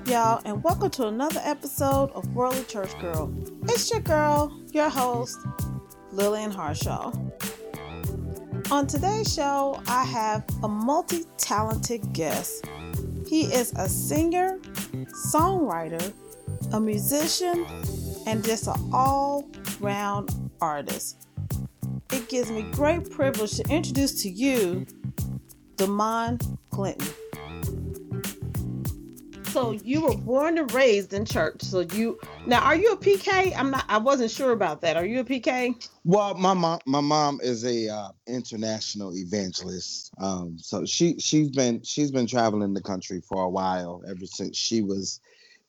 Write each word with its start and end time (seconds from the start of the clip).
up, 0.00 0.08
y'all, 0.08 0.42
and 0.46 0.62
welcome 0.62 0.88
to 0.88 1.06
another 1.08 1.40
episode 1.44 2.10
of 2.12 2.26
Worldly 2.34 2.64
Church 2.64 2.98
Girl. 3.00 3.30
It's 3.64 3.90
your 3.90 4.00
girl, 4.00 4.58
your 4.72 4.88
host, 4.88 5.38
Lillian 6.12 6.50
Harshaw. 6.50 7.12
On 8.70 8.86
today's 8.86 9.34
show, 9.34 9.82
I 9.88 10.04
have 10.04 10.44
a 10.62 10.68
multi 10.68 11.24
talented 11.36 12.12
guest. 12.14 12.66
He 13.26 13.42
is 13.42 13.72
a 13.76 13.88
singer, 13.88 14.58
songwriter, 15.32 16.12
a 16.72 16.80
musician, 16.80 17.66
and 18.26 18.42
just 18.42 18.68
an 18.68 18.90
all 18.92 19.48
round 19.80 20.50
artist. 20.62 21.28
It 22.12 22.28
gives 22.28 22.50
me 22.50 22.62
great 22.70 23.10
privilege 23.10 23.56
to 23.56 23.68
introduce 23.68 24.22
to 24.22 24.30
you 24.30 24.86
Damon 25.76 26.38
Clinton. 26.70 27.08
So 29.50 29.72
you 29.72 30.02
were 30.02 30.14
born 30.14 30.58
and 30.58 30.72
raised 30.72 31.12
in 31.12 31.24
church. 31.24 31.62
So 31.62 31.80
you 31.80 32.20
now 32.46 32.60
are 32.60 32.76
you 32.76 32.92
a 32.92 32.96
PK? 32.96 33.52
I'm 33.56 33.72
not. 33.72 33.84
I 33.88 33.98
wasn't 33.98 34.30
sure 34.30 34.52
about 34.52 34.80
that. 34.82 34.96
Are 34.96 35.04
you 35.04 35.20
a 35.20 35.24
PK? 35.24 35.88
Well, 36.04 36.34
my 36.34 36.54
mom, 36.54 36.78
my 36.86 37.00
mom 37.00 37.40
is 37.42 37.64
a 37.64 37.88
uh, 37.88 38.08
international 38.28 39.16
evangelist. 39.16 40.12
Um, 40.20 40.56
so 40.56 40.84
she 40.84 41.18
she's 41.18 41.50
been 41.50 41.82
she's 41.82 42.12
been 42.12 42.28
traveling 42.28 42.74
the 42.74 42.80
country 42.80 43.20
for 43.20 43.42
a 43.42 43.50
while 43.50 44.02
ever 44.08 44.24
since 44.24 44.56
she 44.56 44.82
was 44.82 45.20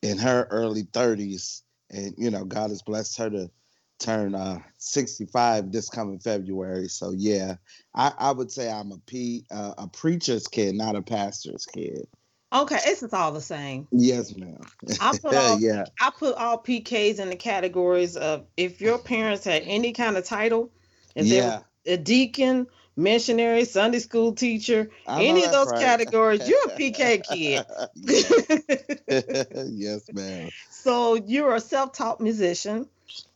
in 0.03 0.19
her 0.19 0.47
early 0.51 0.83
30s, 0.83 1.63
and 1.89 2.13
you 2.17 2.29
know 2.29 2.45
God 2.45 2.69
has 2.69 2.83
blessed 2.83 3.17
her 3.17 3.29
to 3.31 3.49
turn 3.97 4.35
uh, 4.35 4.59
65 4.77 5.71
this 5.71 5.89
coming 5.89 6.19
February. 6.19 6.87
So 6.87 7.13
yeah, 7.15 7.55
I, 7.95 8.13
I 8.17 8.31
would 8.31 8.51
say 8.51 8.71
I'm 8.71 8.91
a 8.91 8.97
P 8.99 9.45
uh, 9.49 9.73
a 9.79 9.87
preacher's 9.87 10.47
kid, 10.47 10.75
not 10.75 10.95
a 10.95 11.01
pastor's 11.01 11.65
kid. 11.65 12.07
Okay, 12.53 12.79
it's 12.85 13.13
all 13.13 13.31
the 13.31 13.41
same. 13.41 13.87
Yes, 13.91 14.35
ma'am. 14.35 14.59
I 14.99 15.17
put 15.21 15.33
all 15.33 15.59
yeah. 15.59 15.85
I 15.99 16.11
put 16.11 16.35
all 16.35 16.57
PKs 16.57 17.19
in 17.19 17.29
the 17.29 17.35
categories 17.35 18.17
of 18.17 18.45
if 18.57 18.81
your 18.81 18.97
parents 18.97 19.45
had 19.45 19.63
any 19.65 19.93
kind 19.93 20.17
of 20.17 20.25
title, 20.25 20.69
if 21.15 21.27
yeah. 21.27 21.61
a 21.85 21.95
deacon, 21.95 22.67
missionary, 22.97 23.63
Sunday 23.63 23.99
school 23.99 24.33
teacher, 24.33 24.89
any 25.07 25.45
of 25.45 25.51
those 25.51 25.71
right. 25.71 25.81
categories, 25.81 26.47
you're 26.47 26.65
a 26.65 26.77
PK 26.77 27.23
kid. 27.23 27.65
yes, 29.71 30.09
ma'am. 30.11 30.49
So 30.69 31.15
you're 31.15 31.55
a 31.55 31.61
self-taught 31.61 32.19
musician. 32.19 32.87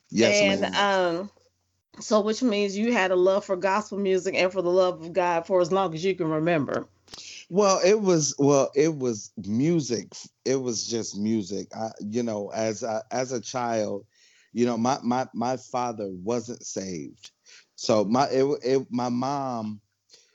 Yes, 0.09 0.41
and 0.41 0.61
ma'am. 0.61 1.19
um 1.21 1.29
so 2.01 2.19
which 2.19 2.43
means 2.43 2.77
you 2.77 2.91
had 2.91 3.11
a 3.11 3.15
love 3.15 3.45
for 3.45 3.55
gospel 3.55 3.97
music 3.97 4.35
and 4.35 4.51
for 4.51 4.61
the 4.61 4.69
love 4.69 5.01
of 5.01 5.13
God 5.13 5.47
for 5.47 5.61
as 5.61 5.71
long 5.71 5.93
as 5.93 6.03
you 6.03 6.15
can 6.15 6.29
remember. 6.29 6.87
Well, 7.49 7.79
it 7.83 8.01
was 8.01 8.35
well, 8.39 8.71
it 8.75 8.95
was 8.97 9.31
music. 9.45 10.13
It 10.45 10.55
was 10.57 10.87
just 10.87 11.17
music. 11.17 11.67
I, 11.75 11.91
you 12.01 12.23
know, 12.23 12.49
as 12.51 12.83
a, 12.83 13.03
as 13.11 13.31
a 13.31 13.41
child, 13.41 14.05
you 14.53 14.65
know, 14.65 14.77
my 14.77 14.97
my 15.03 15.27
my 15.33 15.57
father 15.57 16.09
wasn't 16.11 16.65
saved, 16.65 17.31
so 17.75 18.03
my 18.05 18.27
it, 18.29 18.45
it 18.63 18.87
my 18.89 19.09
mom, 19.09 19.79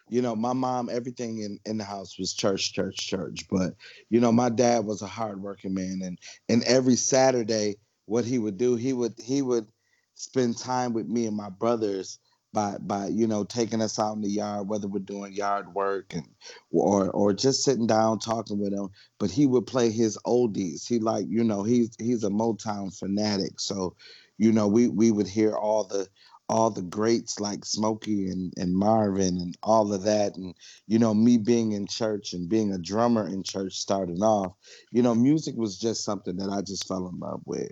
you 0.08 0.22
know, 0.22 0.36
my 0.36 0.52
mom, 0.52 0.88
everything 0.90 1.40
in 1.40 1.58
in 1.66 1.78
the 1.78 1.84
house 1.84 2.18
was 2.18 2.34
church, 2.34 2.72
church, 2.74 2.96
church. 3.08 3.46
But 3.50 3.74
you 4.10 4.20
know, 4.20 4.32
my 4.32 4.50
dad 4.50 4.84
was 4.86 5.02
a 5.02 5.06
hardworking 5.08 5.74
man, 5.74 6.00
and 6.04 6.18
and 6.48 6.62
every 6.64 6.96
Saturday, 6.96 7.76
what 8.06 8.24
he 8.24 8.38
would 8.38 8.58
do, 8.58 8.76
he 8.76 8.92
would 8.92 9.14
he 9.22 9.42
would 9.42 9.66
spend 10.14 10.58
time 10.58 10.92
with 10.92 11.08
me 11.08 11.26
and 11.26 11.36
my 11.36 11.50
brothers 11.50 12.18
by 12.52 12.76
by 12.80 13.06
you 13.08 13.26
know 13.26 13.44
taking 13.44 13.80
us 13.80 13.98
out 13.98 14.14
in 14.14 14.22
the 14.22 14.28
yard 14.28 14.68
whether 14.68 14.88
we're 14.88 14.98
doing 14.98 15.32
yard 15.32 15.72
work 15.74 16.12
and 16.14 16.28
or 16.72 17.10
or 17.10 17.32
just 17.32 17.62
sitting 17.62 17.86
down 17.86 18.18
talking 18.18 18.58
with 18.58 18.72
him 18.72 18.90
but 19.20 19.30
he 19.30 19.46
would 19.46 19.66
play 19.66 19.90
his 19.90 20.18
oldies. 20.26 20.88
He 20.88 20.98
like 20.98 21.26
you 21.28 21.44
know 21.44 21.62
he's 21.62 21.90
he's 21.98 22.24
a 22.24 22.30
motown 22.30 22.96
fanatic. 22.96 23.60
So 23.60 23.94
you 24.38 24.50
know 24.50 24.66
we 24.66 24.88
we 24.88 25.12
would 25.12 25.28
hear 25.28 25.52
all 25.52 25.84
the 25.84 26.08
all 26.48 26.70
the 26.70 26.82
greats 26.82 27.38
like 27.38 27.64
smokey 27.64 28.28
and, 28.28 28.52
and 28.56 28.74
marvin 28.74 29.36
and 29.36 29.56
all 29.62 29.92
of 29.92 30.02
that. 30.04 30.36
And 30.36 30.56
you 30.88 30.98
know 30.98 31.14
me 31.14 31.36
being 31.36 31.72
in 31.72 31.86
church 31.86 32.32
and 32.32 32.48
being 32.48 32.72
a 32.72 32.78
drummer 32.78 33.28
in 33.28 33.44
church 33.44 33.74
starting 33.74 34.22
off 34.22 34.54
you 34.90 35.02
know 35.02 35.14
music 35.14 35.54
was 35.56 35.78
just 35.78 36.04
something 36.04 36.36
that 36.36 36.50
i 36.50 36.62
just 36.62 36.88
fell 36.88 37.06
in 37.08 37.18
love 37.20 37.42
with. 37.44 37.70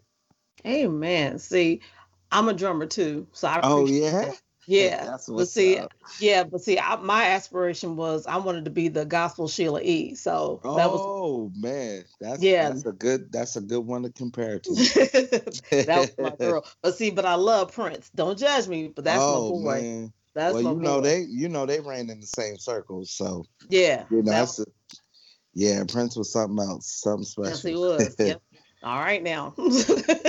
Hey, 0.62 0.84
amen. 0.84 1.38
See 1.38 1.80
i'm 2.30 2.46
a 2.50 2.52
drummer 2.52 2.84
too 2.84 3.26
so 3.32 3.48
i 3.48 3.58
oh 3.62 3.86
yeah? 3.86 4.10
that. 4.10 4.40
Yeah, 4.68 5.06
that's 5.06 5.28
but 5.28 5.48
see, 5.48 5.78
up. 5.78 5.94
yeah, 6.20 6.44
but 6.44 6.60
see, 6.60 6.78
I, 6.78 6.96
my 6.96 7.30
aspiration 7.30 7.96
was 7.96 8.26
I 8.26 8.36
wanted 8.36 8.66
to 8.66 8.70
be 8.70 8.88
the 8.88 9.06
gospel 9.06 9.48
Sheila 9.48 9.80
E. 9.80 10.14
So 10.14 10.60
that 10.62 10.92
was, 10.92 11.00
oh 11.02 11.50
man, 11.56 12.04
that's 12.20 12.42
yeah, 12.42 12.68
that's 12.68 12.84
a 12.84 12.92
good 12.92 13.32
that's 13.32 13.56
a 13.56 13.62
good 13.62 13.80
one 13.80 14.02
to 14.02 14.10
compare 14.10 14.58
to. 14.58 14.70
that 15.70 15.96
was 15.96 16.12
my 16.18 16.36
girl. 16.38 16.66
But 16.82 16.96
see, 16.96 17.10
but 17.10 17.24
I 17.24 17.36
love 17.36 17.72
Prince. 17.72 18.10
Don't 18.14 18.38
judge 18.38 18.68
me, 18.68 18.88
but 18.88 19.04
that's 19.04 19.22
oh, 19.22 19.56
my 19.56 19.64
boy. 19.64 19.80
Man. 19.80 20.12
That's 20.34 20.52
well, 20.52 20.62
my 20.62 20.70
you 20.72 20.76
boy. 20.76 20.82
know 20.82 21.00
they 21.00 21.20
you 21.22 21.48
know 21.48 21.64
they 21.64 21.80
ran 21.80 22.10
in 22.10 22.20
the 22.20 22.26
same 22.26 22.58
circles, 22.58 23.10
so 23.10 23.46
yeah, 23.70 24.04
you 24.10 24.22
know 24.22 24.32
that's 24.32 24.58
a, 24.58 24.66
yeah. 25.54 25.82
Prince 25.88 26.14
was 26.14 26.30
something 26.30 26.62
else, 26.62 26.90
something 26.90 27.24
special. 27.24 27.50
Yes, 27.52 27.62
he 27.62 27.74
was. 27.74 28.16
yep. 28.18 28.42
All 28.82 28.98
right 28.98 29.22
now. 29.22 29.54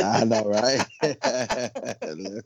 I 0.04 0.26
know, 0.26 0.44
right? 0.46 0.86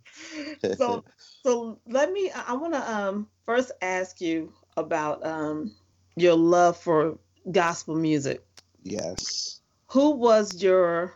so 0.78 1.04
so 1.44 1.80
let 1.88 2.12
me 2.12 2.30
I 2.32 2.54
want 2.54 2.74
to 2.74 2.92
um 2.92 3.28
first 3.46 3.72
ask 3.82 4.20
you 4.20 4.52
about 4.76 5.26
um 5.26 5.72
your 6.16 6.36
love 6.36 6.78
for 6.78 7.18
gospel 7.52 7.96
music. 7.96 8.44
Yes. 8.84 9.62
Who 9.92 10.12
was 10.12 10.62
your 10.62 11.14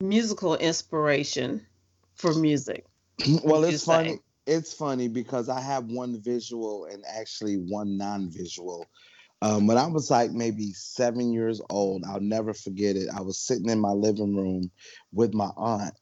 musical 0.00 0.56
inspiration 0.56 1.66
for 2.14 2.34
music? 2.34 2.86
well, 3.44 3.64
it's 3.64 3.84
funny. 3.84 4.18
It's 4.46 4.74
funny 4.74 5.08
because 5.08 5.48
I 5.48 5.60
have 5.60 5.86
one 5.86 6.20
visual 6.20 6.84
and 6.84 7.02
actually 7.08 7.56
one 7.56 7.96
non-visual. 7.96 8.86
Um, 9.44 9.66
when 9.66 9.76
I 9.76 9.86
was 9.88 10.10
like 10.10 10.30
maybe 10.30 10.72
seven 10.72 11.30
years 11.30 11.60
old, 11.68 12.02
I'll 12.08 12.18
never 12.18 12.54
forget 12.54 12.96
it. 12.96 13.10
I 13.14 13.20
was 13.20 13.38
sitting 13.38 13.68
in 13.68 13.78
my 13.78 13.90
living 13.90 14.34
room 14.34 14.70
with 15.12 15.34
my 15.34 15.50
aunt, 15.58 15.92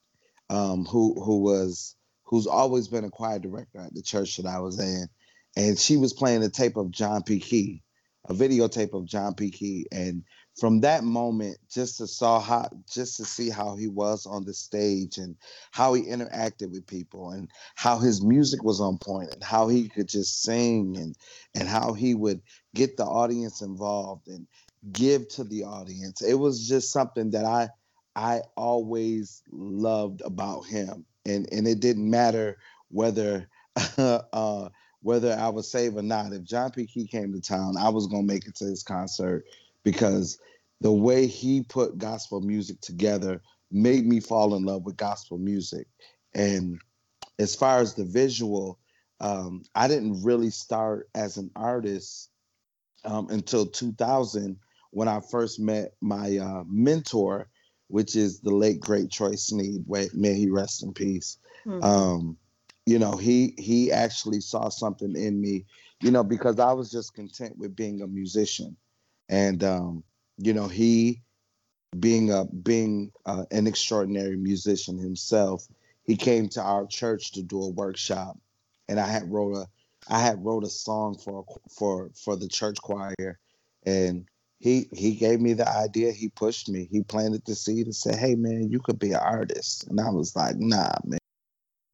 um, 0.48 0.84
who 0.84 1.20
who 1.20 1.42
was 1.42 1.96
who's 2.22 2.46
always 2.46 2.86
been 2.86 3.02
a 3.02 3.10
choir 3.10 3.40
director 3.40 3.80
at 3.80 3.94
the 3.94 4.02
church 4.02 4.36
that 4.36 4.46
I 4.46 4.60
was 4.60 4.78
in, 4.78 5.08
and 5.56 5.76
she 5.76 5.96
was 5.96 6.12
playing 6.12 6.44
a 6.44 6.50
tape 6.50 6.76
of 6.76 6.92
John 6.92 7.24
P. 7.24 7.40
Kee, 7.40 7.82
a 8.28 8.32
videotape 8.32 8.94
of 8.94 9.06
John 9.06 9.34
P. 9.34 9.50
Kee, 9.50 9.88
and 9.90 10.22
from 10.58 10.80
that 10.80 11.02
moment, 11.02 11.56
just 11.70 11.98
to 11.98 12.06
saw 12.06 12.38
how, 12.38 12.68
just 12.90 13.16
to 13.16 13.24
see 13.24 13.48
how 13.48 13.74
he 13.74 13.88
was 13.88 14.26
on 14.26 14.44
the 14.44 14.52
stage 14.52 15.18
and 15.18 15.36
how 15.70 15.94
he 15.94 16.02
interacted 16.02 16.70
with 16.70 16.86
people 16.86 17.30
and 17.30 17.50
how 17.74 17.98
his 17.98 18.22
music 18.22 18.62
was 18.62 18.80
on 18.80 18.98
point 18.98 19.30
and 19.32 19.42
how 19.42 19.68
he 19.68 19.88
could 19.88 20.08
just 20.08 20.42
sing 20.42 20.96
and 20.98 21.16
and 21.54 21.68
how 21.68 21.94
he 21.94 22.14
would 22.14 22.40
get 22.74 22.96
the 22.96 23.04
audience 23.04 23.62
involved 23.62 24.28
and 24.28 24.46
give 24.92 25.28
to 25.28 25.44
the 25.44 25.64
audience. 25.64 26.20
It 26.22 26.34
was 26.34 26.68
just 26.68 26.92
something 26.92 27.30
that 27.30 27.44
I 27.44 27.68
I 28.14 28.42
always 28.56 29.42
loved 29.50 30.20
about 30.22 30.66
him, 30.66 31.06
and 31.24 31.48
and 31.50 31.66
it 31.66 31.80
didn't 31.80 32.08
matter 32.08 32.58
whether. 32.88 33.48
uh, 33.98 34.68
whether 35.00 35.32
I 35.32 35.48
was 35.48 35.68
saved 35.68 35.96
or 35.96 36.02
not, 36.02 36.32
if 36.32 36.44
John 36.44 36.70
P. 36.70 36.86
Kee 36.86 37.08
came 37.08 37.32
to 37.32 37.40
town, 37.40 37.76
I 37.76 37.88
was 37.88 38.06
gonna 38.06 38.22
make 38.22 38.46
it 38.46 38.54
to 38.56 38.66
his 38.66 38.84
concert 38.84 39.44
because 39.82 40.38
the 40.80 40.92
way 40.92 41.26
he 41.26 41.62
put 41.62 41.98
gospel 41.98 42.40
music 42.40 42.80
together 42.80 43.40
made 43.70 44.06
me 44.06 44.20
fall 44.20 44.54
in 44.54 44.64
love 44.64 44.84
with 44.84 44.96
gospel 44.96 45.38
music. 45.38 45.86
And 46.34 46.80
as 47.38 47.54
far 47.54 47.80
as 47.80 47.94
the 47.94 48.04
visual, 48.04 48.78
um, 49.20 49.62
I 49.74 49.88
didn't 49.88 50.22
really 50.22 50.50
start 50.50 51.08
as 51.14 51.36
an 51.36 51.50
artist 51.56 52.30
um, 53.04 53.28
until 53.30 53.66
2000 53.66 54.58
when 54.90 55.08
I 55.08 55.20
first 55.20 55.58
met 55.58 55.94
my 56.00 56.36
uh, 56.36 56.64
mentor, 56.66 57.48
which 57.88 58.16
is 58.16 58.40
the 58.40 58.54
late 58.54 58.80
great 58.80 59.10
Troy 59.10 59.34
Sneed. 59.34 59.84
May 59.88 60.34
he 60.34 60.50
rest 60.50 60.82
in 60.82 60.92
peace. 60.92 61.38
Mm-hmm. 61.66 61.82
Um, 61.82 62.36
you 62.84 62.98
know, 62.98 63.12
he 63.12 63.54
he 63.58 63.92
actually 63.92 64.40
saw 64.40 64.68
something 64.68 65.14
in 65.16 65.40
me, 65.40 65.64
you 66.00 66.10
know, 66.10 66.24
because 66.24 66.58
I 66.58 66.72
was 66.72 66.90
just 66.90 67.14
content 67.14 67.56
with 67.56 67.76
being 67.76 68.02
a 68.02 68.06
musician 68.08 68.76
and 69.28 69.62
um, 69.64 70.04
you 70.38 70.52
know 70.52 70.68
he 70.68 71.22
being 71.98 72.32
a 72.32 72.44
being 72.46 73.12
an 73.26 73.66
extraordinary 73.66 74.36
musician 74.36 74.96
himself 74.98 75.66
he 76.04 76.16
came 76.16 76.48
to 76.48 76.62
our 76.62 76.86
church 76.86 77.32
to 77.32 77.42
do 77.42 77.62
a 77.62 77.70
workshop. 77.70 78.38
And 78.88 78.98
i 78.98 79.06
had 79.06 79.30
wrote 79.30 79.56
a 79.56 79.66
i 80.08 80.18
had 80.20 80.44
wrote 80.44 80.64
a 80.64 80.68
song 80.68 81.16
for 81.16 81.44
for 81.70 82.10
for 82.24 82.36
the 82.36 82.48
church 82.48 82.78
choir. 82.82 83.38
And 83.84 84.26
he 84.58 84.88
he 84.92 85.14
gave 85.14 85.40
me 85.40 85.54
the 85.54 85.68
idea. 85.68 86.12
He 86.12 86.28
pushed 86.28 86.68
me. 86.68 86.88
He 86.90 87.02
planted 87.02 87.44
the 87.46 87.54
seed 87.54 87.86
and 87.86 87.94
said 87.94 88.16
hey 88.16 88.34
man 88.34 88.70
you 88.70 88.80
could 88.80 88.98
be 88.98 89.12
an 89.12 89.20
artist. 89.20 89.86
And 89.88 90.00
i 90.00 90.10
was 90.10 90.34
like 90.34 90.56
nah 90.58 90.92
man. 91.04 91.18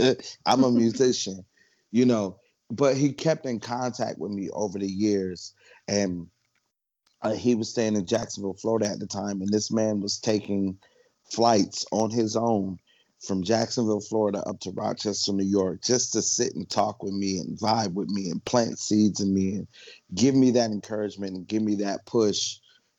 I'm 0.47 0.65
a 0.65 0.71
musician 0.71 1.45
you 1.91 2.05
know. 2.05 2.39
But 2.71 2.99
he 2.99 3.15
kept 3.15 3.47
in 3.47 3.61
contact 3.61 4.19
with 4.19 4.31
me 4.31 4.51
over 4.51 4.79
the 4.79 4.87
years. 4.87 5.55
And 5.89 6.27
uh, 7.23 7.32
he 7.32 7.55
was 7.55 7.70
staying 7.70 7.97
in 7.97 8.06
Jacksonville, 8.06 8.55
Florida 8.55 8.88
at 8.88 9.00
the 9.00 9.06
time, 9.06 9.41
and 9.41 9.49
this 9.49 9.70
man 9.70 10.00
was 10.00 10.19
taking 10.19 10.79
flights 11.25 11.85
on 11.93 12.11
his 12.11 12.37
own 12.37 12.79
from 13.20 13.43
Jacksonville, 13.43 14.00
Florida, 14.00 14.43
up 14.47 14.61
to 14.61 14.70
Rochester, 14.70 15.32
New 15.32 15.44
York, 15.44 15.82
just 15.82 16.12
to 16.12 16.23
sit 16.23 16.55
and 16.55 16.69
talk 16.69 17.03
with 17.03 17.12
me 17.12 17.38
and 17.38 17.59
vibe 17.59 17.94
with 17.94 18.09
me 18.09 18.31
and 18.31 18.44
plant 18.44 18.79
seeds 18.79 19.20
in 19.20 19.35
me 19.35 19.56
and 19.56 19.69
give 20.15 20.35
me 20.35 20.53
that 20.53 20.70
encouragement 20.70 21.35
and 21.35 21.49
give 21.49 21.62
me 21.62 21.76
that 21.76 22.06
push 22.06 22.59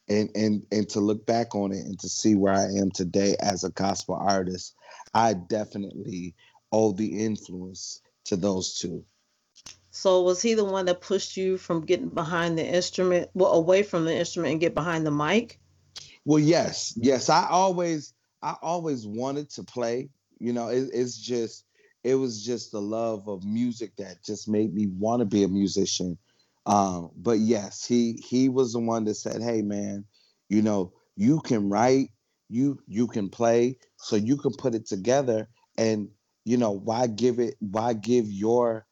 and 0.10 0.30
and 0.36 0.66
and 0.71 0.89
to 0.89 1.00
look 1.00 1.25
back 1.25 1.56
on 1.56 1.71
it 1.71 1.86
and 1.86 2.00
to 2.00 2.10
see 2.10 2.36
where 2.36 2.54
I 2.54 2.66
am 2.80 2.92
today 2.92 3.36
as 3.39 3.63
a 3.63 3.69
gospel 3.69 4.16
artist, 4.16 4.75
I 5.13 5.33
definitely 5.33 6.36
owe 6.71 6.92
the 6.92 7.24
influence 7.24 8.01
to 8.25 8.36
those 8.36 8.74
two. 8.80 9.06
So 10.01 10.22
was 10.22 10.42
he 10.42 10.54
the 10.54 10.63
one 10.63 10.86
that 10.86 11.01
pushed 11.01 11.36
you 11.36 11.57
from 11.57 11.86
getting 11.86 12.07
behind 12.07 12.57
the 12.57 12.66
instrument, 12.66 13.30
well, 13.34 13.51
away 13.51 13.84
from 13.84 14.06
the 14.06 14.16
instrument 14.16 14.54
and 14.54 14.62
get 14.62 14.74
behind 14.74 15.06
the 15.06 15.12
mic? 15.12 15.60
Well, 16.24 16.40
yes, 16.40 16.94
yes. 16.96 17.28
I 17.28 17.46
always, 17.50 18.13
I 18.42 18.56
always 18.62 19.06
wanted 19.06 19.50
to 19.51 19.63
play. 19.63 20.10
You 20.40 20.54
know, 20.54 20.69
it, 20.69 20.88
it's 20.94 21.18
just, 21.18 21.66
it 22.06 22.16
was 22.16 22.46
just 22.46 22.72
the 22.72 22.81
love 22.81 23.28
of 23.28 23.44
music 23.44 23.98
that 23.98 24.24
just 24.24 24.48
made 24.48 24.74
me 24.74 24.88
want 24.88 25.19
to 25.19 25.25
be 25.25 25.44
a 25.44 25.50
musician. 25.50 26.18
Um, 26.66 27.12
but 27.18 27.40
yes, 27.40 27.84
he 27.86 28.24
he 28.25 28.48
was 28.48 28.72
the 28.72 28.80
one 28.80 29.04
that 29.04 29.16
said, 29.16 29.42
"Hey, 29.42 29.62
man, 29.62 30.06
you 30.48 30.62
know, 30.62 30.94
you 31.18 31.42
can 31.42 31.68
write, 31.68 32.12
you 32.48 32.80
you 32.88 33.07
can 33.07 33.28
play, 33.28 33.78
so 33.98 34.16
you 34.16 34.38
can 34.38 34.54
put 34.54 34.75
it 34.75 34.86
together, 34.86 35.50
and 35.78 36.07
you 36.45 36.56
know, 36.56 36.72
why 36.72 37.07
give 37.07 37.40
it? 37.40 37.56
Why 37.60 37.92
give 37.92 38.31
your 38.31 38.86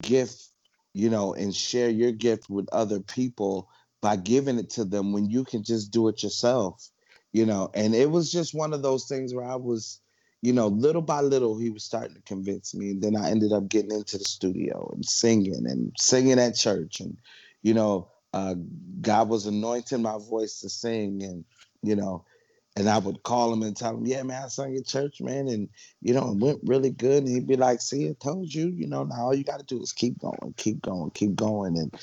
gift, 0.00 0.48
you 0.94 1.10
know, 1.10 1.34
and 1.34 1.54
share 1.54 1.90
your 1.90 2.12
gift 2.12 2.48
with 2.48 2.68
other 2.72 3.00
people 3.00 3.68
by 4.00 4.16
giving 4.16 4.58
it 4.58 4.70
to 4.70 4.84
them 4.84 5.12
when 5.12 5.28
you 5.28 5.44
can 5.44 5.62
just 5.64 5.90
do 5.90 6.08
it 6.08 6.22
yourself, 6.22 6.90
you 7.32 7.44
know. 7.44 7.70
And 7.74 7.94
it 7.94 8.10
was 8.10 8.30
just 8.30 8.54
one 8.54 8.72
of 8.72 8.82
those 8.82 9.06
things 9.06 9.34
where 9.34 9.44
I 9.44 9.56
was, 9.56 10.00
you 10.40 10.52
know, 10.52 10.68
little 10.68 11.02
by 11.02 11.20
little, 11.20 11.58
he 11.58 11.70
was 11.70 11.84
starting 11.84 12.14
to 12.14 12.22
convince 12.22 12.74
me. 12.74 12.90
And 12.90 13.02
then 13.02 13.16
I 13.16 13.30
ended 13.30 13.52
up 13.52 13.68
getting 13.68 13.90
into 13.90 14.18
the 14.18 14.24
studio 14.24 14.90
and 14.94 15.04
singing 15.04 15.66
and 15.66 15.92
singing 15.98 16.38
at 16.38 16.54
church. 16.54 17.00
And, 17.00 17.16
you 17.62 17.74
know, 17.74 18.08
uh, 18.32 18.54
God 19.00 19.28
was 19.28 19.46
anointing 19.46 20.02
my 20.02 20.18
voice 20.18 20.60
to 20.60 20.68
sing. 20.68 21.22
And, 21.22 21.44
you 21.82 21.96
know, 21.96 22.24
and 22.76 22.88
I 22.88 22.98
would 22.98 23.22
call 23.22 23.52
him 23.52 23.62
and 23.62 23.76
tell 23.76 23.96
him, 23.96 24.06
"Yeah, 24.06 24.22
man, 24.22 24.44
I 24.44 24.48
sung 24.48 24.76
at 24.76 24.86
church, 24.86 25.20
man, 25.20 25.48
and 25.48 25.68
you 26.00 26.12
know, 26.12 26.30
it 26.30 26.38
went 26.38 26.60
really 26.64 26.90
good." 26.90 27.24
And 27.24 27.28
he'd 27.28 27.46
be 27.46 27.56
like, 27.56 27.80
"See, 27.80 28.08
I 28.08 28.14
told 28.18 28.52
you, 28.52 28.68
you 28.68 28.86
know, 28.86 29.04
now 29.04 29.26
all 29.26 29.34
you 29.34 29.44
got 29.44 29.60
to 29.60 29.66
do 29.66 29.80
is 29.82 29.92
keep 29.92 30.18
going, 30.18 30.54
keep 30.56 30.82
going, 30.82 31.10
keep 31.10 31.36
going." 31.36 31.78
And 31.78 31.94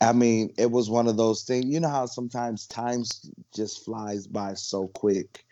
I 0.00 0.12
mean, 0.12 0.52
it 0.58 0.70
was 0.70 0.90
one 0.90 1.08
of 1.08 1.16
those 1.16 1.42
things. 1.42 1.66
You 1.66 1.80
know 1.80 1.88
how 1.88 2.06
sometimes 2.06 2.66
times 2.66 3.30
just 3.54 3.84
flies 3.84 4.26
by 4.26 4.54
so 4.54 4.88
quick, 4.88 5.44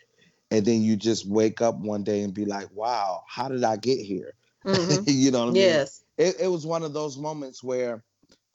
and 0.51 0.65
then 0.65 0.83
you 0.83 0.95
just 0.95 1.27
wake 1.27 1.61
up 1.61 1.75
one 1.77 2.03
day 2.03 2.21
and 2.21 2.33
be 2.33 2.45
like, 2.45 2.67
"Wow, 2.73 3.23
how 3.27 3.47
did 3.47 3.63
I 3.63 3.77
get 3.77 3.99
here?" 3.99 4.33
Mm-hmm. 4.63 5.03
you 5.07 5.31
know 5.31 5.45
what 5.45 5.49
I 5.49 5.53
mean? 5.53 5.63
Yes. 5.63 6.03
It, 6.17 6.35
it 6.39 6.47
was 6.47 6.65
one 6.65 6.83
of 6.83 6.93
those 6.93 7.17
moments 7.17 7.63
where, 7.63 8.03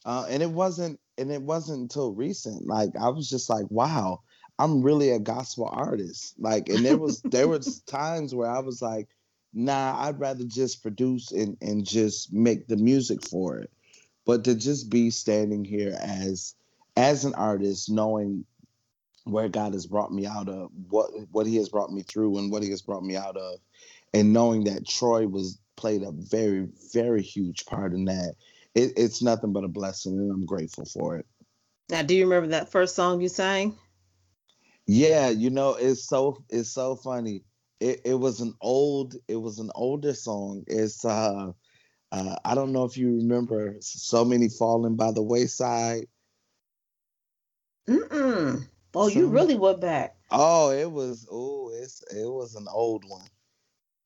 uh, 0.05 0.27
and 0.29 0.43
it 0.43 0.51
wasn't, 0.51 1.01
and 1.19 1.31
it 1.33 1.43
wasn't 1.43 1.81
until 1.81 2.13
recent. 2.13 2.67
Like 2.67 2.91
I 3.01 3.09
was 3.09 3.29
just 3.29 3.51
like, 3.51 3.67
"Wow." 3.71 4.21
I'm 4.59 4.83
really 4.83 5.11
a 5.11 5.19
gospel 5.19 5.69
artist. 5.71 6.35
Like, 6.39 6.69
and 6.69 6.85
there 6.85 6.99
was 6.99 7.23
there 7.23 7.49
was 7.49 7.81
times 7.87 8.35
where 8.35 8.51
I 8.51 8.61
was 8.61 8.81
like, 8.83 9.09
nah, 9.53 9.97
I'd 9.99 10.21
rather 10.21 10.45
just 10.45 10.83
produce 10.83 11.33
and 11.33 11.57
and 11.61 11.85
just 11.87 12.33
make 12.33 12.69
the 12.69 12.77
music 12.77 13.27
for 13.27 13.59
it. 13.59 13.71
But 14.25 14.45
to 14.45 14.55
just 14.55 14.91
be 14.91 15.11
standing 15.11 15.65
here 15.65 15.97
as 16.01 16.55
as 16.97 17.25
an 17.25 17.35
artist, 17.35 17.91
knowing 17.91 18.45
where 19.25 19.49
God 19.49 19.73
has 19.73 19.87
brought 19.87 20.13
me 20.13 20.27
out 20.27 20.49
of, 20.49 20.71
what 20.89 21.11
what 21.31 21.47
He 21.47 21.57
has 21.57 21.69
brought 21.69 21.93
me 21.93 22.03
through, 22.03 22.39
and 22.39 22.51
what 22.51 22.63
He 22.63 22.71
has 22.71 22.83
brought 22.83 23.05
me 23.05 23.17
out 23.17 23.37
of, 23.37 23.59
and 24.15 24.33
knowing 24.33 24.65
that 24.65 24.87
Troy 24.87 25.27
was 25.27 25.59
played 25.77 26.03
a 26.03 26.13
very 26.13 26.69
very 26.93 27.23
huge 27.23 27.65
part 27.67 27.93
in 27.95 28.05
that, 28.05 28.35
it, 28.75 28.93
it's 28.97 29.23
nothing 29.23 29.53
but 29.53 29.65
a 29.65 29.69
blessing, 29.69 30.13
and 30.13 30.31
I'm 30.31 30.47
grateful 30.47 30.85
for 30.85 31.17
it. 31.17 31.27
Now, 31.89 32.03
do 32.03 32.15
you 32.15 32.25
remember 32.25 32.49
that 32.49 32.71
first 32.71 32.95
song 32.95 33.21
you 33.21 33.29
sang? 33.29 33.77
Yeah, 34.87 35.29
you 35.31 35.51
know, 35.51 35.75
it's 35.75 36.07
so 36.07 36.45
it's 36.51 36.71
so 36.71 36.97
funny. 36.97 37.45
It 37.81 38.01
it 38.05 38.15
was 38.15 38.41
an 38.41 38.55
old 38.61 39.15
it 39.29 39.37
was 39.37 39.59
an 39.59 39.71
older 39.75 40.15
song. 40.15 40.65
It's 40.67 41.05
uh 41.05 41.53
uh 42.11 42.37
I 42.45 42.55
don't 42.55 42.73
know 42.73 42.85
if 42.85 42.97
you 42.97 43.17
remember 43.17 43.77
so 43.81 44.25
many 44.25 44.49
falling 44.49 44.97
by 44.97 45.13
the 45.13 45.23
wayside. 45.23 46.07
Mm-mm. 47.89 48.67
Oh, 48.95 49.09
so, 49.09 49.19
you 49.19 49.27
really 49.29 49.57
went 49.57 49.81
back. 49.81 50.17
Oh, 50.31 50.71
it 50.71 50.91
was 50.91 51.27
oh, 51.31 51.71
it's 51.75 52.03
it 52.13 52.29
was 52.29 52.55
an 52.55 52.67
old 52.73 53.05
one. 53.07 53.27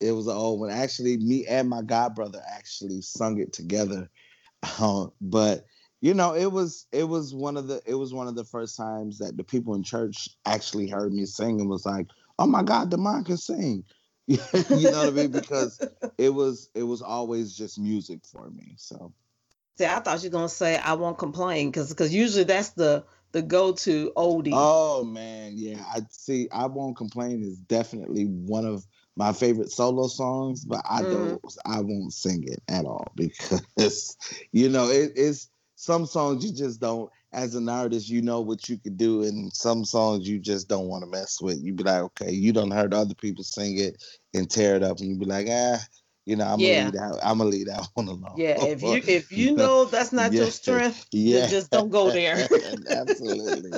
It 0.00 0.12
was 0.12 0.26
an 0.26 0.37
old 0.37 0.61
one. 0.61 0.70
Actually, 0.70 1.17
me 1.17 1.46
and 1.46 1.69
my 1.69 1.82
god 1.82 2.14
brother 2.14 2.43
actually 2.50 3.00
sung 3.02 3.40
it 3.40 3.52
together. 3.52 4.08
Uh, 4.81 5.06
but 5.20 5.64
you 6.00 6.14
know 6.14 6.34
it 6.34 6.50
was 6.50 6.87
it 6.93 7.04
was 7.04 7.34
one 7.34 7.56
of 7.56 7.69
the 7.69 7.81
it 7.87 7.94
was 7.94 8.12
one 8.12 8.28
of 8.28 8.34
the 8.34 8.44
first 8.44 8.76
times 8.76 9.19
that 9.19 9.37
the 9.37 9.44
people 9.44 9.75
in 9.75 9.82
church 9.82 10.28
actually 10.44 10.88
heard 10.88 11.12
me 11.12 11.25
sing 11.25 11.60
and 11.60 11.69
was 11.69 11.87
like 11.87 12.06
oh 12.38 12.46
my 12.46 12.62
god 12.62 12.90
the 12.90 12.98
man 12.98 13.25
can 13.25 13.37
sing. 13.37 13.84
You 14.28 14.38
know 14.90 15.04
what 15.04 15.06
i 15.06 15.10
mean? 15.10 15.31
Because 15.31 15.81
it 16.19 16.31
was 16.31 16.69
it 16.75 16.82
was 16.82 17.00
always 17.00 17.56
just 17.56 17.78
music 17.78 18.20
for 18.26 18.50
me 18.50 18.75
so. 18.76 19.12
See 19.78 19.84
i 19.84 20.00
thought 20.00 20.22
you 20.22 20.31
were 20.31 20.32
gonna 20.32 20.48
say 20.48 20.78
i 20.78 20.94
won't 20.94 21.19
complain 21.19 21.70
because 21.70 21.90
because 21.90 22.12
usually 22.12 22.44
that's 22.44 22.70
the 22.70 23.04
the 23.32 23.42
go-to 23.42 24.12
oldie. 24.16 24.52
Oh 24.52 25.04
man 25.04 25.52
yeah 25.56 25.84
i 25.94 26.00
see 26.10 26.49
i 26.50 26.66
won't 26.66 26.96
complain 26.96 27.42
is 27.42 27.58
definitely 27.58 28.25
one 28.25 28.64
of 28.64 28.87
my 29.14 29.32
favorite 29.32 29.70
solo 29.70 30.08
songs 30.08 30.64
but 30.64 30.81
i 30.88 31.02
mm-hmm. 31.02 31.12
don't 31.12 31.56
i 31.66 31.81
won't 31.81 32.12
sing 32.12 32.44
it 32.44 32.62
at 32.69 32.84
all 32.84 33.06
because 33.14 34.16
you 34.52 34.69
know 34.69 34.88
it, 34.88 35.12
it's 35.16 35.50
some 35.76 36.06
songs 36.06 36.44
you 36.44 36.52
just 36.52 36.81
don't 36.81 37.11
as 37.32 37.55
an 37.55 37.69
artist 37.69 38.08
you 38.08 38.23
know 38.23 38.40
what 38.40 38.69
you 38.69 38.78
could 38.78 38.96
do 38.96 39.23
and 39.23 39.52
some 39.52 39.84
songs 39.84 40.28
you 40.28 40.38
just 40.38 40.69
don't 40.69 40.88
want 40.88 41.05
to 41.05 41.11
mess 41.11 41.40
with. 41.40 41.62
You 41.62 41.75
be 41.75 41.84
like 41.84 42.02
okay 42.02 42.32
you 42.32 42.52
don't 42.52 42.70
heard 42.70 42.94
other 42.94 43.14
people 43.14 43.44
sing 43.44 43.78
it 43.78 44.02
and 44.34 44.50
tear 44.50 44.76
it 44.76 44.82
up 44.82 44.99
and 44.99 45.08
you 45.08 45.17
be 45.17 45.26
like 45.26 45.46
ah 45.50 45.78
you 46.26 46.37
know 46.37 46.44
i'm 46.44 46.61
yeah. 46.61 46.76
gonna 46.76 46.84
leave 46.84 46.93
that 46.93 47.26
i'm 47.26 47.38
gonna 47.38 47.50
leave 47.50 47.67
that 47.67 47.88
one 47.94 48.08
alone 48.08 48.34
yeah 48.37 48.62
if 48.64 48.82
you 48.82 48.94
if 49.06 49.32
you 49.32 49.55
know 49.55 49.87
that's 49.87 50.12
not 50.12 50.32
yeah. 50.32 50.43
your 50.43 50.50
strength 50.50 51.06
yeah 51.12 51.46
just 51.46 51.70
don't 51.70 51.90
go 51.90 52.11
there 52.11 52.47
absolutely 52.90 53.71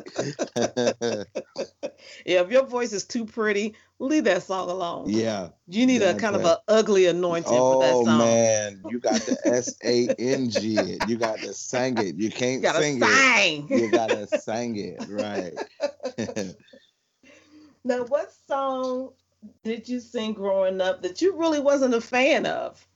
yeah 2.27 2.41
if 2.41 2.51
your 2.51 2.67
voice 2.67 2.93
is 2.93 3.05
too 3.05 3.25
pretty 3.25 3.75
leave 4.01 4.25
that 4.25 4.43
song 4.43 4.71
alone. 4.71 5.05
Yeah. 5.09 5.49
You 5.67 5.87
need 5.87 6.03
a 6.03 6.15
kind 6.15 6.37
of 6.37 6.45
an 6.45 6.57
ugly 6.69 7.07
anointing 7.07 7.53
oh, 7.53 7.75
for 7.75 7.83
that 7.83 7.95
oh, 7.95 8.05
song. 8.05 8.21
Oh 8.21 8.25
man, 8.25 8.83
you 8.89 9.01
got 9.01 9.21
the 9.23 9.39
S 9.45 9.75
A 9.85 10.09
N 10.19 10.51
G. 10.51 10.99
You 11.07 11.17
got 11.17 11.39
to 11.39 11.53
sing 11.53 11.99
it. 11.99 12.17
You 12.17 12.31
can't 12.31 12.63
you 12.63 12.71
sing 12.71 13.03
sing. 13.03 13.67
it. 13.69 13.81
You 13.81 13.91
gotta 13.91 14.27
sing 14.27 14.77
it, 14.77 15.05
right? 15.09 15.53
now, 17.85 18.05
what 18.05 18.33
song 18.47 19.11
did 19.63 19.89
you 19.89 20.01
sing 20.01 20.33
growing 20.33 20.81
up 20.81 21.03
that 21.03 21.21
you 21.23 21.37
really 21.37 21.61
wasn't 21.61 21.95
a 21.95 22.01
fan 22.01 22.47
of? 22.47 22.87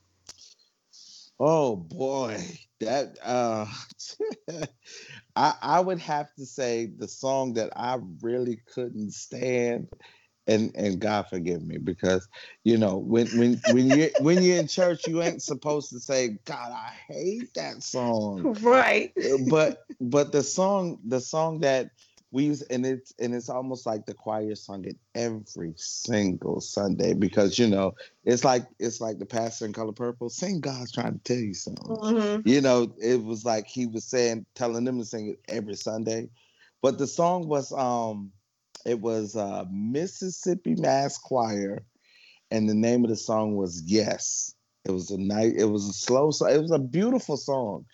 Oh 1.39 1.77
boy, 1.77 2.39
that 2.81 3.17
uh 3.23 3.67
I 5.37 5.55
I 5.61 5.81
would 5.81 5.99
have 5.99 6.33
to 6.35 6.47
say 6.47 6.87
the 6.87 7.09
song 7.09 7.55
that 7.55 7.73
I 7.77 7.99
really 8.21 8.61
couldn't 8.75 9.13
stand 9.13 9.89
and 10.47 10.73
and 10.75 11.01
God 11.01 11.27
forgive 11.29 11.63
me 11.63 11.79
because 11.79 12.29
you 12.65 12.77
know 12.77 12.97
when 12.99 13.27
when 13.29 13.55
when 13.67 13.87
you 13.87 14.11
when 14.19 14.43
you're 14.43 14.59
in 14.59 14.67
church 14.69 15.07
you 15.07 15.23
ain't 15.23 15.43
supposed 15.43 15.91
to 15.91 16.01
say 16.01 16.39
God 16.45 16.73
I 16.73 16.93
hate 17.09 17.55
that 17.55 17.83
song. 17.83 18.57
Right. 18.63 19.15
But 19.49 19.85
but 20.01 20.33
the 20.33 20.43
song 20.43 20.99
the 21.05 21.21
song 21.21 21.61
that 21.61 21.91
we 22.33 22.45
use 22.45 22.63
and 22.63 22.85
it's 22.85 23.15
and 23.21 23.35
it's 23.35 23.49
almost 23.49 23.87
like 23.87 24.05
the 24.07 24.15
choir 24.15 24.55
sung 24.55 24.85
it 24.85 24.97
every 25.15 25.75
single 25.77 26.61
Sunday 26.61 27.15
because 27.15 27.59
you 27.59 27.69
know 27.69 27.95
it's 28.25 28.45
like 28.45 28.67
it's 28.81 29.01
like 29.01 29.19
the 29.19 29.27
pastor 29.27 29.65
in 29.67 29.73
color 29.73 29.93
purple 29.93 30.29
sing 30.29 30.61
God's 30.61 30.91
trying 30.91 31.13
to 31.13 31.21
tell 31.21 31.43
you 31.43 31.55
something 31.55 31.87
mm-hmm. 31.87 32.49
you 32.49 32.61
know 32.61 32.93
it 33.01 33.23
was 33.23 33.45
like 33.45 33.69
he 33.69 33.87
was 33.87 34.05
saying 34.05 34.47
telling 34.55 34.85
them 34.85 34.99
to 34.99 35.05
sing 35.05 35.29
it 35.29 35.41
every 35.49 35.75
Sunday 35.75 36.29
but 36.81 36.99
the 36.99 37.07
song 37.07 37.47
was 37.47 37.71
um 37.73 38.33
it 38.85 39.01
was 39.01 39.37
uh, 39.37 39.65
Mississippi 39.71 40.75
Mass 40.75 41.19
Choir, 41.19 41.85
and 42.51 42.69
the 42.69 42.75
name 42.75 43.05
of 43.05 43.11
the 43.11 43.17
song 43.17 43.57
was 43.57 43.83
Yes. 43.87 44.55
It 44.85 44.91
was 44.91 45.11
a 45.11 45.19
night. 45.19 45.55
It 45.57 45.67
was 45.67 45.89
a 45.89 45.93
slow 45.93 46.33
song. 46.33 46.51
It 46.51 46.61
was 46.61 46.73
a 46.73 46.79
beautiful 46.79 47.37
song, 47.37 47.87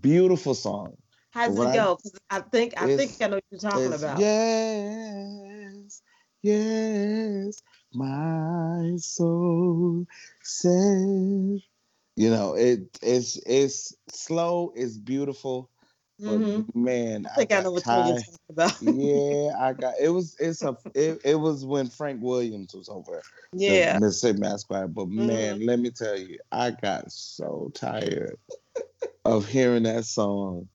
beautiful 0.00 0.54
song. 0.54 0.96
How's 1.32 1.58
it 1.58 1.74
go? 1.74 1.98
I, 2.30 2.38
I 2.38 2.40
think 2.40 2.74
I 2.80 2.96
think 2.96 3.12
I 3.20 3.26
know 3.26 3.36
what 3.36 3.44
you're 3.50 3.60
talking 3.60 3.92
about. 3.92 4.18
Yes, 4.18 6.02
yes, 6.42 7.62
my 7.94 8.92
soul 8.98 10.06
says. 10.42 11.62
You 12.14 12.28
know, 12.30 12.54
it 12.54 12.98
it's 13.00 13.38
it's 13.46 13.94
slow, 14.10 14.72
it's 14.76 14.98
beautiful. 14.98 15.70
Mm-hmm. 16.20 16.80
man, 16.80 17.26
I 17.26 17.34
think 17.34 17.52
I, 17.52 17.58
I 17.58 17.62
know 17.62 17.72
what 17.72 17.86
you're 17.86 17.94
talking 17.94 18.34
about. 18.50 18.82
yeah, 18.82 19.56
I 19.58 19.72
got 19.80 19.94
it 19.98 20.10
was 20.10 20.36
it's 20.38 20.62
a 20.62 20.76
it, 20.94 21.20
it 21.24 21.34
was 21.34 21.64
when 21.64 21.88
Frank 21.88 22.22
Williams 22.22 22.74
was 22.74 22.90
over. 22.90 23.22
Yeah, 23.54 23.98
Mississippi 23.98 24.40
Mass 24.40 24.64
Choir. 24.64 24.86
But 24.86 25.06
mm-hmm. 25.06 25.26
man, 25.26 25.66
let 25.66 25.78
me 25.78 25.90
tell 25.90 26.18
you, 26.18 26.38
I 26.52 26.72
got 26.72 27.10
so 27.10 27.72
tired 27.74 28.36
of 29.24 29.48
hearing 29.48 29.84
that 29.84 30.04
song. 30.04 30.68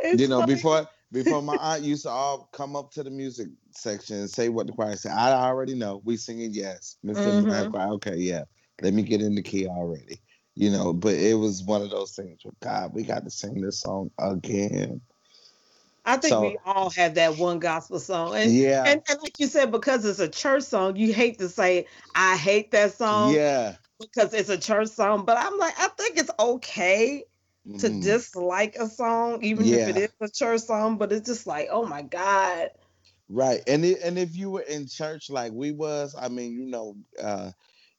It's 0.00 0.20
you 0.20 0.28
know, 0.28 0.40
funny. 0.40 0.54
before 0.54 0.88
before 1.12 1.42
my 1.42 1.56
aunt 1.56 1.82
used 1.82 2.02
to 2.02 2.10
all 2.10 2.48
come 2.52 2.76
up 2.76 2.90
to 2.92 3.02
the 3.02 3.10
music 3.10 3.48
section 3.70 4.16
and 4.16 4.30
say 4.30 4.48
what 4.48 4.66
the 4.66 4.72
choir 4.72 4.96
said. 4.96 5.12
I 5.12 5.32
already 5.32 5.74
know. 5.74 6.02
We 6.04 6.16
singing 6.16 6.52
yes. 6.52 6.96
Mississippi 7.02 7.46
mm-hmm. 7.46 7.70
Choir. 7.70 7.88
Okay, 7.94 8.16
yeah. 8.16 8.44
Let 8.82 8.92
me 8.92 9.02
get 9.02 9.22
in 9.22 9.34
the 9.34 9.42
key 9.42 9.66
already 9.66 10.20
you 10.56 10.70
know, 10.70 10.92
but 10.92 11.14
it 11.14 11.34
was 11.34 11.62
one 11.62 11.82
of 11.82 11.90
those 11.90 12.16
things 12.16 12.40
where 12.42 12.54
God, 12.60 12.94
we 12.94 13.02
got 13.04 13.24
to 13.24 13.30
sing 13.30 13.60
this 13.60 13.80
song 13.80 14.10
again. 14.18 15.02
I 16.06 16.16
think 16.16 16.30
so, 16.30 16.40
we 16.40 16.56
all 16.64 16.88
have 16.90 17.14
that 17.16 17.36
one 17.36 17.58
gospel 17.58 18.00
song. 18.00 18.34
And, 18.34 18.52
yeah. 18.52 18.84
And, 18.86 19.02
and, 19.08 19.20
like 19.22 19.38
you 19.38 19.48
said, 19.48 19.70
because 19.70 20.04
it's 20.04 20.18
a 20.18 20.28
church 20.28 20.62
song, 20.62 20.96
you 20.96 21.12
hate 21.12 21.38
to 21.40 21.48
say, 21.48 21.86
I 22.14 22.36
hate 22.36 22.70
that 22.70 22.94
song. 22.94 23.34
Yeah. 23.34 23.74
Because 24.00 24.32
it's 24.32 24.48
a 24.48 24.56
church 24.56 24.88
song. 24.88 25.24
But 25.24 25.36
I'm 25.38 25.58
like, 25.58 25.74
I 25.78 25.88
think 25.88 26.16
it's 26.16 26.30
okay 26.38 27.24
mm-hmm. 27.66 27.78
to 27.78 27.88
dislike 28.00 28.76
a 28.76 28.88
song, 28.88 29.42
even 29.42 29.64
yeah. 29.64 29.88
if 29.88 29.96
it 29.96 29.96
is 29.96 30.12
a 30.20 30.30
church 30.30 30.62
song. 30.62 30.98
But 30.98 31.12
it's 31.12 31.26
just 31.26 31.46
like, 31.46 31.68
oh 31.70 31.86
my 31.86 32.02
God. 32.02 32.70
Right. 33.28 33.62
And 33.66 33.84
it, 33.84 33.98
and 34.02 34.18
if 34.18 34.36
you 34.36 34.50
were 34.50 34.62
in 34.62 34.86
church 34.86 35.30
like 35.30 35.52
we 35.52 35.72
was, 35.72 36.14
I 36.18 36.28
mean, 36.28 36.52
you 36.52 36.66
know, 36.66 36.96
uh, 37.20 37.50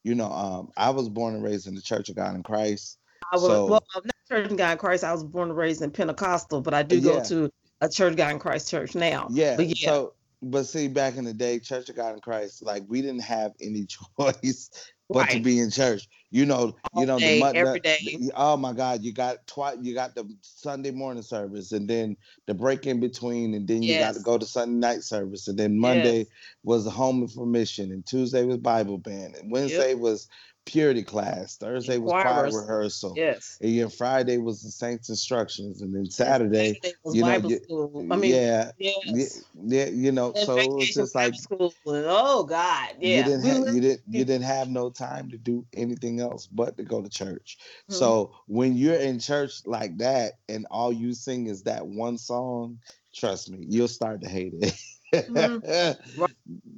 you 0.04 0.16
know, 0.16 0.32
um, 0.32 0.72
I 0.78 0.90
was 0.92 1.10
born 1.10 1.36
and 1.36 1.44
raised 1.44 1.68
in 1.68 1.76
the 1.76 1.82
Church 1.82 2.08
of 2.08 2.16
God 2.16 2.34
in 2.34 2.42
Christ. 2.42 2.98
I 3.32 3.36
was 3.36 3.44
so, 3.44 3.66
well, 3.66 3.84
not 3.94 4.16
Church 4.30 4.50
of 4.50 4.58
God 4.58 4.72
in 4.72 4.78
Christ. 4.78 5.04
I 5.04 5.12
was 5.12 5.24
born 5.24 5.50
and 5.50 5.58
raised 5.58 5.82
in 5.82 5.92
Pentecostal, 5.92 6.62
but 6.62 6.74
I 6.74 6.84
do 6.84 6.98
yeah. 6.98 7.14
go 7.14 7.24
to 7.26 7.52
a 7.82 7.90
Church 7.90 8.12
of 8.12 8.18
God 8.18 8.32
in 8.32 8.40
Christ 8.40 8.70
church 8.70 8.96
now. 8.96 9.28
Yeah. 9.30 9.58
But 9.58 9.68
yeah. 9.68 9.90
So, 9.90 10.14
but 10.42 10.64
see, 10.64 10.88
back 10.88 11.18
in 11.18 11.26
the 11.26 11.34
day, 11.34 11.60
Church 11.60 11.90
of 11.90 11.98
God 11.98 12.14
in 12.14 12.22
Christ, 12.22 12.64
like 12.64 12.84
we 12.88 13.02
didn't 13.02 13.24
have 13.24 13.52
any 13.60 13.86
choice 14.20 14.70
but 15.10 15.20
right. 15.20 15.32
to 15.32 15.40
be 15.40 15.60
in 15.60 15.72
church. 15.72 16.08
You 16.30 16.46
know, 16.46 16.76
All 16.94 17.02
you 17.02 17.06
know 17.06 17.18
day, 17.18 17.40
the, 17.40 17.56
every 17.56 17.80
day. 17.80 17.98
The, 18.04 18.32
oh 18.36 18.58
my 18.58 18.74
God, 18.74 19.02
you 19.02 19.14
got 19.14 19.48
twice. 19.48 19.78
You 19.82 19.94
got 19.94 20.14
the 20.14 20.30
Sunday 20.42 20.92
morning 20.92 21.24
service, 21.24 21.72
and 21.72 21.90
then 21.90 22.18
the 22.48 22.54
break 22.54 22.86
in 22.86 23.00
between, 23.00 23.54
and 23.54 23.66
then 23.66 23.82
you 23.82 23.94
yes. 23.94 24.14
got 24.14 24.18
to 24.18 24.24
go 24.24 24.38
to 24.38 24.46
Sunday 24.46 24.86
night 24.88 25.04
service, 25.04 25.48
and 25.48 25.58
then 25.58 25.80
Monday 25.80 26.18
yes. 26.18 26.28
was 26.64 26.84
the 26.84 26.92
home 26.92 27.22
information, 27.22 27.92
and 27.92 28.06
Tuesday 28.06 28.44
was 28.44 28.58
Bible 28.58 28.98
band, 28.98 29.36
and 29.36 29.52
Wednesday 29.52 29.92
yep. 29.92 30.00
was 30.00 30.28
purity 30.68 31.02
class. 31.02 31.56
Thursday 31.56 31.98
was 31.98 32.12
choir 32.12 32.52
rehearsal. 32.52 33.14
Yes. 33.16 33.58
And 33.62 33.80
then 33.80 33.90
Friday 33.90 34.38
was 34.38 34.62
the 34.62 34.70
saints 34.70 35.10
instructions, 35.10 35.82
and 35.82 35.96
then 35.96 36.10
Saturday, 36.10 36.74
Saturday 36.74 36.98
you 37.06 37.22
know, 37.22 37.28
Bible 37.28 37.52
you, 37.52 37.60
school. 37.64 38.08
I 38.12 38.16
mean, 38.18 38.36
yeah, 38.36 38.72
yes. 38.78 39.44
yeah, 39.64 39.86
you 39.86 40.12
know, 40.12 40.34
and 40.34 40.46
so 40.46 40.58
it 40.58 40.70
was 40.70 40.94
just 40.94 41.16
like, 41.16 41.34
school. 41.36 41.74
oh 41.86 42.44
God, 42.44 42.90
yeah. 43.00 43.18
You 43.18 43.24
didn't, 43.24 43.46
have, 43.46 43.76
you 43.76 43.82
didn't, 43.82 44.02
you 44.10 44.26
didn't 44.26 44.46
have 44.46 44.70
no 44.70 44.90
time 44.90 45.32
to 45.32 45.38
do 45.38 45.66
anything 45.74 46.20
else 46.20 46.48
but 46.48 46.78
to 46.78 46.84
go 46.84 47.02
to 47.02 47.10
church. 47.10 47.58
Mm-hmm. 47.60 47.94
So 47.94 48.36
when 48.48 48.76
you're 48.76 48.96
in 48.96 49.20
church 49.20 49.66
like 49.66 49.98
that, 50.00 50.34
and 50.50 50.68
all 50.70 50.92
you 50.92 51.14
sing 51.14 51.48
is 51.48 51.64
that 51.64 51.88
one 51.88 52.18
song, 52.18 52.80
trust 53.16 53.50
me, 53.50 53.66
you'll 53.68 53.88
start 53.88 54.22
to 54.22 54.30
hate 54.30 54.54
it. 54.60 54.74
Mm-hmm. 55.14 56.22
right. 56.22 56.32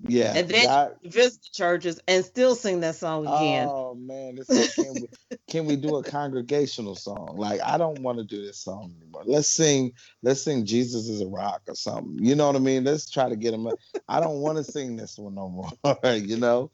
Yeah. 0.07 0.33
And 0.35 0.49
then 0.49 0.65
God, 0.65 0.95
visit 1.03 1.41
the 1.41 1.49
churches 1.53 1.99
and 2.07 2.23
still 2.25 2.55
sing 2.55 2.79
that 2.81 2.95
song 2.95 3.25
again. 3.25 3.67
Oh 3.69 3.95
man, 3.95 4.37
like, 4.49 4.75
can, 4.75 5.01
we, 5.01 5.07
can 5.49 5.65
we 5.65 5.75
do 5.75 5.95
a 5.97 6.03
congregational 6.03 6.95
song? 6.95 7.35
Like 7.37 7.61
I 7.61 7.77
don't 7.77 8.01
want 8.01 8.17
to 8.17 8.23
do 8.23 8.43
this 8.43 8.59
song 8.59 8.93
anymore. 8.99 9.23
Let's 9.25 9.49
sing, 9.49 9.93
let's 10.23 10.43
sing 10.43 10.65
Jesus 10.65 11.09
is 11.09 11.21
a 11.21 11.27
rock 11.27 11.61
or 11.67 11.75
something. 11.75 12.23
You 12.23 12.35
know 12.35 12.47
what 12.47 12.55
I 12.55 12.59
mean? 12.59 12.83
Let's 12.83 13.09
try 13.09 13.29
to 13.29 13.35
get 13.35 13.51
them. 13.51 13.69
I 14.07 14.19
don't 14.19 14.39
want 14.39 14.57
to 14.57 14.63
sing 14.63 14.95
this 14.95 15.17
one 15.17 15.35
no 15.35 15.49
more. 15.49 15.97
you 16.15 16.37
know? 16.37 16.71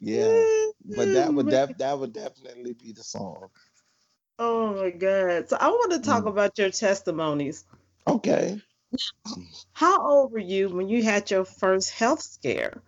Yeah. 0.00 0.44
But 0.84 1.12
that 1.12 1.32
would 1.32 1.48
def- 1.48 1.78
that 1.78 1.98
would 1.98 2.12
definitely 2.12 2.74
be 2.74 2.92
the 2.92 3.02
song. 3.02 3.48
Oh 4.38 4.74
my 4.74 4.90
God. 4.90 5.48
So 5.48 5.56
I 5.58 5.68
want 5.68 5.92
to 5.92 6.00
talk 6.00 6.24
mm. 6.24 6.28
about 6.28 6.58
your 6.58 6.70
testimonies. 6.70 7.64
Okay. 8.06 8.60
How 9.72 10.06
old 10.06 10.32
were 10.32 10.38
you 10.38 10.70
when 10.70 10.88
you 10.88 11.02
had 11.02 11.30
your 11.30 11.44
first 11.44 11.90
health 11.90 12.22
scare? 12.22 12.82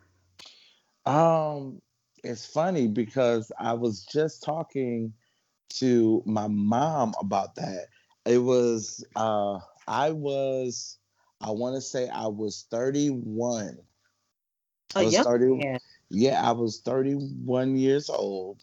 Um, 1.05 1.81
it's 2.25 2.47
funny 2.47 2.89
because 2.89 3.53
I 3.59 3.75
was 3.75 4.05
just 4.05 4.43
talking 4.43 5.15
to 5.75 6.23
my 6.27 6.49
mom 6.49 7.15
about 7.21 7.57
that. 7.57 7.89
It 8.25 8.39
was 8.39 9.05
uh 9.17 9.61
I 9.87 10.13
was 10.13 10.99
I 11.41 11.51
want 11.53 11.77
to 11.77 11.81
say 11.81 12.09
I 12.09 12.27
was 12.29 12.67
31. 12.71 13.79
I 14.95 15.03
was 15.03 15.21
30, 15.21 15.63
yeah, 16.11 16.43
I 16.49 16.53
was 16.53 16.81
31 16.81 17.77
years 17.77 18.11
old. 18.11 18.61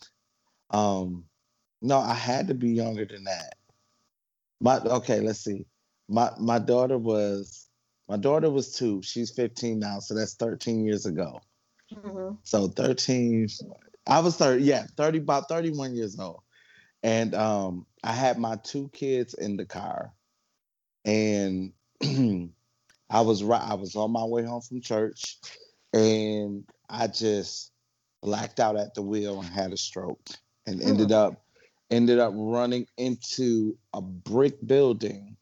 Um 0.72 1.26
no, 1.82 2.00
I 2.00 2.14
had 2.16 2.48
to 2.50 2.56
be 2.56 2.72
younger 2.72 3.06
than 3.06 3.26
that. 3.26 3.56
But 4.62 4.86
okay, 4.88 5.20
let's 5.22 5.40
see 5.40 5.66
my 6.10 6.32
my 6.40 6.60
daughter 6.60 6.98
was 6.98 7.68
my 8.10 8.18
daughter 8.18 8.50
was 8.50 8.74
two. 8.74 9.02
She's 9.02 9.32
15 9.32 9.80
now, 9.80 10.00
so 10.00 10.14
that's 10.14 10.36
13 10.36 10.86
years 10.86 11.06
ago. 11.06 11.42
Mm-hmm. 11.94 12.36
So 12.44 12.68
13, 12.68 13.48
I 14.08 14.20
was 14.20 14.36
30, 14.38 14.64
yeah, 14.64 14.86
30, 14.98 15.20
about 15.20 15.48
31 15.48 15.96
years 15.96 16.20
old. 16.20 16.42
And 17.02 17.34
um, 17.36 17.86
I 18.04 18.14
had 18.14 18.38
my 18.38 18.58
two 18.58 18.90
kids 18.94 19.34
in 19.34 19.58
the 19.58 19.66
car. 19.66 20.14
And 21.06 21.74
I 22.02 23.22
was 23.22 23.44
right, 23.44 23.62
I 23.62 23.76
was 23.76 23.96
on 23.96 24.12
my 24.12 24.24
way 24.24 24.44
home 24.44 24.62
from 24.62 24.82
church 24.82 25.38
and 25.94 26.64
I 26.90 27.08
just 27.08 27.72
blacked 28.22 28.60
out 28.60 28.78
at 28.78 28.96
the 28.96 29.02
wheel 29.02 29.40
and 29.40 29.50
had 29.50 29.74
a 29.74 29.78
stroke 29.78 30.30
and 30.66 30.80
mm. 30.80 30.88
ended 30.88 31.12
up 31.12 31.44
ended 31.92 32.20
up 32.20 32.34
running 32.36 32.88
into 32.98 33.78
a 33.94 34.02
brick 34.02 34.56
building 34.66 35.36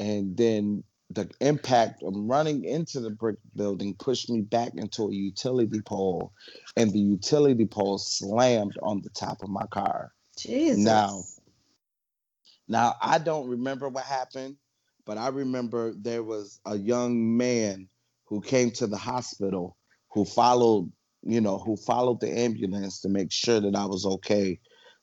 and 0.00 0.34
then 0.34 0.82
the 1.10 1.28
impact 1.40 2.02
of 2.02 2.14
running 2.16 2.64
into 2.64 3.00
the 3.00 3.10
brick 3.10 3.36
building 3.54 3.94
pushed 3.94 4.30
me 4.30 4.40
back 4.40 4.72
into 4.74 5.02
a 5.02 5.12
utility 5.12 5.82
pole, 5.82 6.32
and 6.76 6.90
the 6.90 6.98
utility 6.98 7.66
pole 7.66 7.98
slammed 7.98 8.78
on 8.82 9.02
the 9.02 9.10
top 9.10 9.42
of 9.42 9.50
my 9.50 9.66
car. 9.66 10.12
Jesus. 10.38 10.82
Now, 10.82 11.22
now 12.66 12.94
I 13.02 13.18
don't 13.18 13.50
remember 13.50 13.90
what 13.90 14.04
happened, 14.04 14.56
but 15.04 15.18
I 15.18 15.28
remember 15.28 15.92
there 15.92 16.22
was 16.22 16.60
a 16.64 16.78
young 16.78 17.36
man 17.36 17.86
who 18.24 18.40
came 18.40 18.70
to 18.70 18.86
the 18.86 18.96
hospital 18.96 19.76
who 20.12 20.24
followed, 20.24 20.90
you 21.22 21.42
know, 21.42 21.58
who 21.58 21.76
followed 21.76 22.20
the 22.20 22.30
ambulance 22.30 23.02
to 23.02 23.10
make 23.10 23.32
sure 23.32 23.60
that 23.60 23.76
I 23.76 23.84
was 23.84 24.06
okay. 24.06 24.60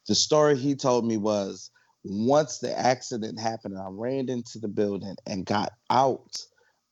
The 0.07 0.15
story 0.15 0.57
he 0.57 0.73
told 0.73 1.05
me 1.05 1.17
was 1.17 1.69
once 2.03 2.59
the 2.59 2.77
accident 2.77 3.39
happened, 3.39 3.77
I 3.77 3.87
ran 3.89 4.29
into 4.29 4.59
the 4.59 4.67
building 4.67 5.15
and 5.25 5.45
got 5.45 5.73
out 5.89 6.45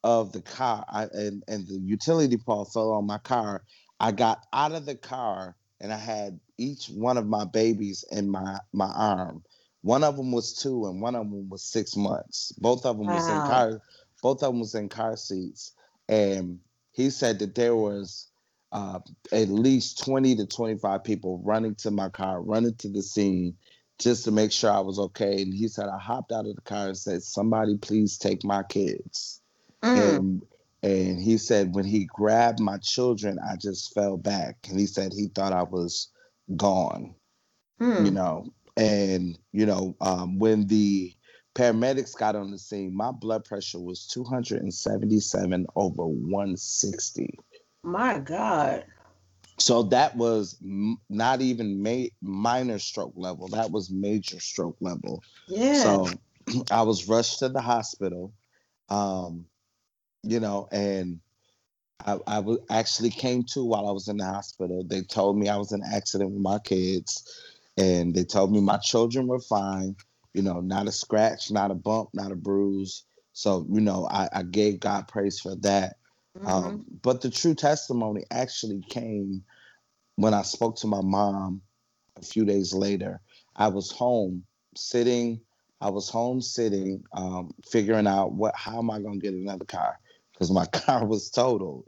of 0.04 0.32
the 0.32 0.42
car. 0.42 0.86
I, 0.90 1.04
and, 1.04 1.44
and 1.48 1.68
the 1.68 1.80
utility 1.80 2.38
pole 2.38 2.66
fell 2.66 2.92
on 2.92 3.06
my 3.06 3.18
car. 3.18 3.64
I 4.00 4.12
got 4.12 4.46
out 4.54 4.74
of 4.74 4.86
the 4.86 4.96
car 4.96 5.56
and 5.80 5.92
I 5.92 5.98
had 5.98 6.40
each 6.58 6.88
one 6.88 7.18
of 7.18 7.28
my 7.28 7.46
babies 7.46 8.04
in 8.12 8.30
my, 8.30 8.60
my 8.74 8.92
arm. 8.92 9.44
One 9.82 10.04
of 10.04 10.18
them 10.18 10.32
was 10.32 10.54
two 10.54 10.88
and 10.88 11.02
one 11.02 11.16
of 11.16 11.30
them 11.30 11.50
was 11.50 11.64
six 11.64 11.96
months. 11.96 12.52
Both 12.54 12.86
of 12.86 12.98
them 12.98 13.08
wow. 13.08 13.16
was 13.16 13.28
in 13.28 13.36
car. 13.36 13.82
Both 14.22 14.44
of 14.44 14.52
them 14.52 14.60
was 14.60 14.76
in 14.76 14.90
car 14.90 15.16
seats. 15.16 15.72
And 16.10 16.60
he 16.92 17.10
said 17.10 17.40
that 17.40 17.56
there 17.56 17.76
was 17.76 18.28
uh, 18.72 19.00
at 19.32 19.50
least 19.50 20.04
20 20.04 20.36
to 20.38 20.46
25 20.46 21.04
people 21.04 21.42
running 21.44 21.76
to 21.76 21.92
my 21.92 22.10
car, 22.10 22.42
running 22.42 22.76
to 22.76 22.90
the 22.90 23.02
scene 23.02 23.56
just 24.00 24.26
to 24.26 24.32
make 24.32 24.52
sure 24.52 24.72
I 24.72 24.80
was 24.80 25.00
okay. 25.00 25.42
And 25.42 25.54
he 25.54 25.68
said, 25.68 25.88
I 25.88 25.98
hopped 25.98 26.32
out 26.32 26.48
of 26.48 26.56
the 26.56 26.62
car 26.62 26.88
and 26.88 26.98
said, 26.98 27.24
Somebody 27.24 27.78
please 27.78 28.18
take 28.18 28.44
my 28.44 28.64
kids. 28.64 29.42
Mm. 29.84 30.18
And 30.18 30.42
and 30.84 31.20
he 31.20 31.38
said 31.38 31.74
when 31.74 31.86
he 31.86 32.06
grabbed 32.06 32.60
my 32.60 32.78
children, 32.78 33.40
I 33.40 33.56
just 33.56 33.94
fell 33.94 34.18
back. 34.18 34.58
And 34.70 34.80
he 34.80 34.86
said 34.86 35.14
he 35.14 35.28
thought 35.28 35.54
I 35.54 35.64
was 35.64 36.10
gone. 36.56 37.16
Mm. 37.82 38.06
You 38.06 38.12
know, 38.12 38.46
and 38.78 39.38
you 39.52 39.66
know, 39.66 39.96
um, 40.02 40.38
when 40.40 40.68
the 40.68 41.14
paramedics 41.56 42.16
got 42.18 42.36
on 42.36 42.52
the 42.52 42.60
scene, 42.60 42.96
my 42.96 43.12
blood 43.12 43.46
pressure 43.46 43.80
was 43.80 44.06
277 44.08 45.66
over 45.76 46.06
160. 46.06 47.40
My 47.84 48.20
God. 48.20 48.86
So 49.60 49.84
that 49.84 50.16
was 50.18 50.58
m- 50.64 50.98
not 51.10 51.42
even 51.42 51.82
ma- 51.82 52.08
minor 52.22 52.80
stroke 52.80 53.14
level. 53.16 53.48
That 53.50 53.72
was 53.72 53.92
major 53.92 54.40
stroke 54.40 54.78
level. 54.82 55.24
Yeah. 55.48 55.74
So 55.74 56.08
I 56.72 56.84
was 56.84 57.08
rushed 57.10 57.40
to 57.40 57.50
the 57.50 57.62
hospital, 57.62 58.34
um, 58.90 59.46
you 60.24 60.40
know, 60.40 60.68
and 60.72 61.20
I, 62.06 62.20
I 62.28 62.36
w- 62.38 62.64
actually 62.70 63.12
came 63.12 63.44
to 63.54 63.66
while 63.66 63.88
I 63.88 63.92
was 63.92 64.08
in 64.08 64.18
the 64.18 64.26
hospital. 64.26 64.84
They 64.86 65.02
told 65.04 65.38
me 65.38 65.50
I 65.50 65.58
was 65.58 65.72
in 65.74 65.84
an 65.84 65.92
accident 65.94 66.32
with 66.32 66.42
my 66.42 66.60
kids, 66.60 67.24
and 67.78 68.16
they 68.16 68.24
told 68.24 68.52
me 68.52 68.62
my 68.62 68.78
children 68.78 69.28
were 69.28 69.40
fine, 69.42 69.96
You 70.34 70.44
know, 70.44 70.62
not 70.62 70.88
a 70.88 70.92
scratch, 70.92 71.52
not 71.52 71.72
a 71.72 71.76
bump, 71.76 72.10
not 72.14 72.32
a 72.32 72.36
bruise. 72.38 73.06
So, 73.34 73.66
you 73.72 73.82
know, 73.82 74.08
I, 74.10 74.30
I 74.34 74.44
gave 74.44 74.80
God 74.80 75.08
praise 75.10 75.40
for 75.40 75.56
that. 75.58 75.98
Mm-hmm. 76.38 76.48
Um, 76.48 76.86
but 77.02 77.22
the 77.22 77.30
true 77.30 77.56
testimony 77.56 78.24
actually 78.32 78.82
came 78.90 79.44
when 80.16 80.34
I 80.34 80.42
spoke 80.42 80.78
to 80.78 80.88
my 80.88 81.02
mom 81.02 81.62
a 82.18 82.22
few 82.22 82.46
days 82.46 82.74
later. 82.74 83.22
I 83.56 83.68
was 83.70 83.92
home 83.92 84.44
sitting. 84.76 85.42
I 85.82 85.90
was 85.90 86.10
home 86.10 86.42
sitting, 86.42 87.04
um, 87.14 87.54
figuring 87.70 88.08
out 88.08 88.32
what 88.32 88.56
how 88.56 88.80
am 88.80 88.90
I 88.90 89.00
gonna 89.00 89.18
get 89.18 89.34
another 89.34 89.66
car 89.66 90.00
because 90.34 90.52
my 90.52 90.66
car 90.74 91.06
was 91.06 91.30
totaled. 91.30 91.88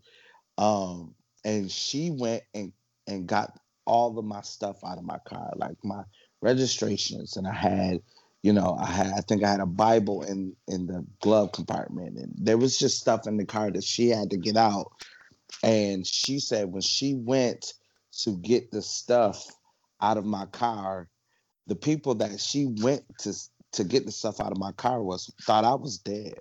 Um, 0.58 1.16
and 1.46 1.72
she 1.72 2.12
went 2.12 2.44
and 2.54 2.74
and 3.08 3.27
got 3.27 3.58
all 3.86 4.18
of 4.20 4.25
my 4.25 4.42
stuff 4.42 4.84
out 4.84 4.98
of 4.98 5.06
my 5.06 5.18
car, 5.25 5.54
like 5.56 5.77
my 5.84 6.04
registrations, 6.42 7.38
and 7.38 7.48
I 7.48 7.54
had, 7.54 8.01
you 8.48 8.54
know, 8.54 8.77
I 8.80 8.86
had 8.86 9.08
I 9.08 9.20
think 9.20 9.44
I 9.44 9.51
had 9.51 9.60
a 9.60 9.66
Bible 9.66 10.24
in 10.24 10.56
in 10.70 10.88
the 10.88 11.06
glove 11.22 11.51
compartment, 11.51 12.18
and 12.18 12.34
there 12.38 12.58
was 12.58 12.77
just 12.77 12.98
stuff 12.98 13.27
in 13.27 13.36
the 13.36 13.44
car 13.44 13.70
that 13.70 13.84
she 13.84 14.08
had 14.08 14.30
to 14.30 14.38
get 14.38 14.56
out. 14.56 14.94
And 15.63 16.08
she 16.08 16.39
said 16.39 16.72
when 16.72 16.82
she 16.82 17.13
went 17.13 17.74
to 18.24 18.38
get 18.38 18.72
the 18.72 18.82
stuff 18.82 19.46
out 20.00 20.16
of 20.16 20.24
my 20.24 20.46
car, 20.46 21.10
the 21.66 21.75
people 21.75 22.16
that 22.16 22.39
she 22.39 22.68
went 22.82 23.04
to 23.20 23.34
to 23.74 23.84
get 23.84 24.06
the 24.06 24.13
stuff 24.13 24.39
out 24.39 24.54
of 24.54 24.58
my 24.58 24.72
car 24.72 25.04
was 25.04 25.30
thought 25.42 25.66
I 25.66 25.75
was 25.75 25.98
dead. 25.98 26.39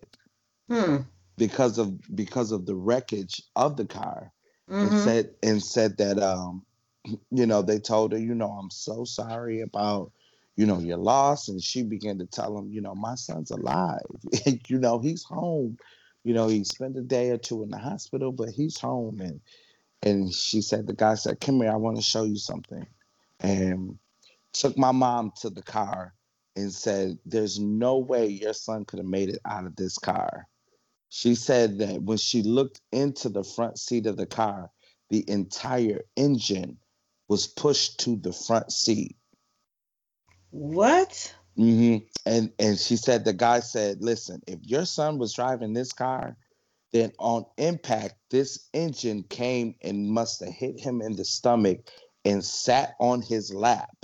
Hmm. 0.69 0.99
Because 1.37 1.77
of 1.77 1.93
because 2.15 2.53
of 2.53 2.67
the 2.67 2.77
wreckage 2.77 3.43
of 3.57 3.77
the 3.77 3.85
car. 3.85 4.33
Mm-hmm. 4.71 4.95
And 4.95 5.01
said 5.01 5.31
and 5.43 5.61
said 5.61 5.97
that 5.97 6.23
um 6.23 6.65
you 7.33 7.47
know 7.47 7.63
they 7.63 7.81
told 7.81 8.13
her, 8.13 8.19
you 8.19 8.37
know, 8.37 8.51
I'm 8.51 8.71
so 8.71 9.03
sorry 9.03 9.63
about 9.63 10.13
you 10.57 10.67
know 10.67 10.79
your 10.79 10.99
loss 10.99 11.49
and 11.49 11.63
she 11.63 11.83
began 11.83 12.19
to 12.19 12.27
tell 12.27 12.57
him, 12.57 12.71
you 12.73 12.81
know, 12.81 12.95
my 12.95 13.15
son's 13.15 13.51
alive. 13.51 14.01
you 14.69 14.79
know, 14.79 14.99
he's 14.99 15.23
home. 15.25 15.77
You 16.25 16.35
know, 16.35 16.49
he 16.49 16.65
spent 16.65 16.97
a 16.97 17.03
day 17.03 17.31
or 17.31 17.39
two 17.39 17.63
in 17.63 17.71
the 17.71 17.79
hospital, 17.79 18.33
but 18.33 18.51
he's 18.51 18.79
home 18.79 19.21
and 19.21 19.41
and 20.03 20.33
she 20.33 20.61
said 20.61 20.87
the 20.87 20.95
guy 20.95 21.15
said, 21.15 21.41
"Come 21.41 21.61
here, 21.61 21.71
I 21.71 21.77
want 21.77 21.97
to 21.97 22.03
show 22.03 22.25
you 22.25 22.37
something." 22.37 22.87
And 23.41 23.99
took 24.53 24.77
my 24.79 24.93
mom 24.93 25.33
to 25.41 25.51
the 25.51 25.63
car 25.63 26.15
and 26.57 26.73
said, 26.73 27.19
There's 27.27 27.59
no 27.61 27.99
way 27.99 28.27
your 28.27 28.55
son 28.55 28.85
could 28.85 28.99
have 28.99 29.07
made 29.07 29.29
it 29.29 29.41
out 29.45 29.67
of 29.67 29.77
this 29.77 29.99
car. 29.99 30.49
She 31.09 31.35
said 31.35 31.79
that 31.79 32.03
when 32.03 32.19
she 32.19 32.43
looked 32.43 32.81
into 32.91 33.29
the 33.29 33.45
front 33.45 33.79
seat 33.79 34.07
of 34.07 34.17
the 34.17 34.27
car, 34.27 34.71
the 35.11 35.29
entire 35.31 36.03
engine 36.17 36.79
was 37.29 37.47
pushed 37.47 38.01
to 38.01 38.17
the 38.17 38.33
front 38.33 38.73
seat. 38.73 39.17
What? 40.57 41.35
Mm-hmm. 41.59 42.05
And 42.25 42.53
and 42.59 42.79
she 42.79 42.97
said 42.97 43.25
the 43.25 43.33
guy 43.33 43.61
said, 43.61 44.03
"Listen, 44.03 44.43
if 44.47 44.59
your 44.63 44.87
son 44.87 45.19
was 45.19 45.35
driving 45.35 45.75
this 45.75 45.93
car, 45.93 46.37
then 46.93 47.13
on 47.19 47.45
impact, 47.59 48.15
this 48.31 48.69
engine 48.73 49.23
came 49.23 49.75
and 49.83 50.09
must 50.09 50.41
have 50.41 50.53
hit 50.53 50.81
him 50.81 51.03
in 51.03 51.17
the 51.17 51.25
stomach 51.25 51.81
and 52.25 52.45
sat 52.45 52.95
on 52.99 53.23
his 53.23 53.53
lap. 53.53 53.95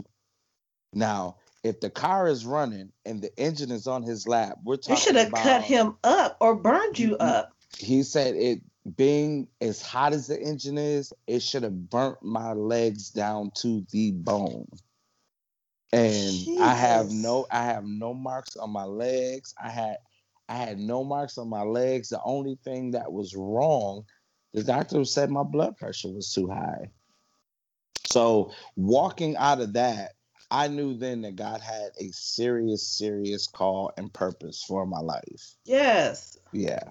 Now, 0.93 1.37
if 1.65 1.81
the 1.81 1.91
car 1.91 2.29
is 2.29 2.45
running 2.45 2.93
and 3.07 3.23
the 3.23 3.35
engine 3.39 3.71
is 3.71 3.87
on 3.87 4.03
his 4.03 4.29
lap, 4.29 4.59
we're 4.63 4.77
talking. 4.77 4.97
You 4.97 5.01
should 5.01 5.17
have 5.17 5.33
cut 5.33 5.63
him 5.63 5.97
up 6.05 6.37
or 6.41 6.55
burned 6.55 6.99
you 6.99 7.13
mm-hmm. 7.13 7.23
up. 7.23 7.53
He 7.79 8.03
said 8.03 8.35
it 8.37 8.61
being 8.97 9.49
as 9.61 9.81
hot 9.81 10.13
as 10.13 10.27
the 10.27 10.39
engine 10.41 10.77
is, 10.77 11.13
it 11.27 11.43
should 11.43 11.63
have 11.63 11.89
burnt 11.89 12.23
my 12.23 12.53
legs 12.53 13.11
down 13.11 13.53
to 13.57 13.87
the 13.91 14.11
bone. 14.11 14.67
And 15.93 16.33
Jesus. 16.33 16.61
I 16.61 16.75
have 16.75 17.11
no 17.11 17.47
I 17.51 17.65
have 17.65 17.85
no 17.85 18.15
marks 18.15 18.57
on 18.57 18.71
my 18.71 18.85
legs. 18.85 19.55
I 19.63 19.69
had 19.69 19.97
I 20.49 20.57
had 20.57 20.79
no 20.79 21.05
marks 21.05 21.39
on 21.39 21.49
my 21.49 21.63
legs. 21.63 22.09
The 22.09 22.21
only 22.25 22.59
thing 22.65 22.93
that 22.93 23.13
was 23.13 23.35
wrong, 23.37 24.05
the 24.55 24.63
doctor 24.63 25.05
said 25.05 25.31
my 25.31 25.43
blood 25.43 25.77
pressure 25.77 26.11
was 26.11 26.33
too 26.33 26.49
high. 26.49 26.91
So 28.07 28.53
walking 28.77 29.37
out 29.37 29.61
of 29.61 29.73
that, 29.75 30.13
I 30.51 30.69
knew 30.69 30.95
then 30.95 31.23
that 31.23 31.37
God 31.37 31.63
had 31.63 31.93
a 31.99 32.11
serious, 32.13 32.87
serious 32.87 33.47
call 33.47 33.93
and 33.97 34.13
purpose 34.13 34.63
for 34.67 34.85
my 34.87 35.01
life. 35.01 35.57
Yes. 35.65 36.39
Yeah. 36.53 36.83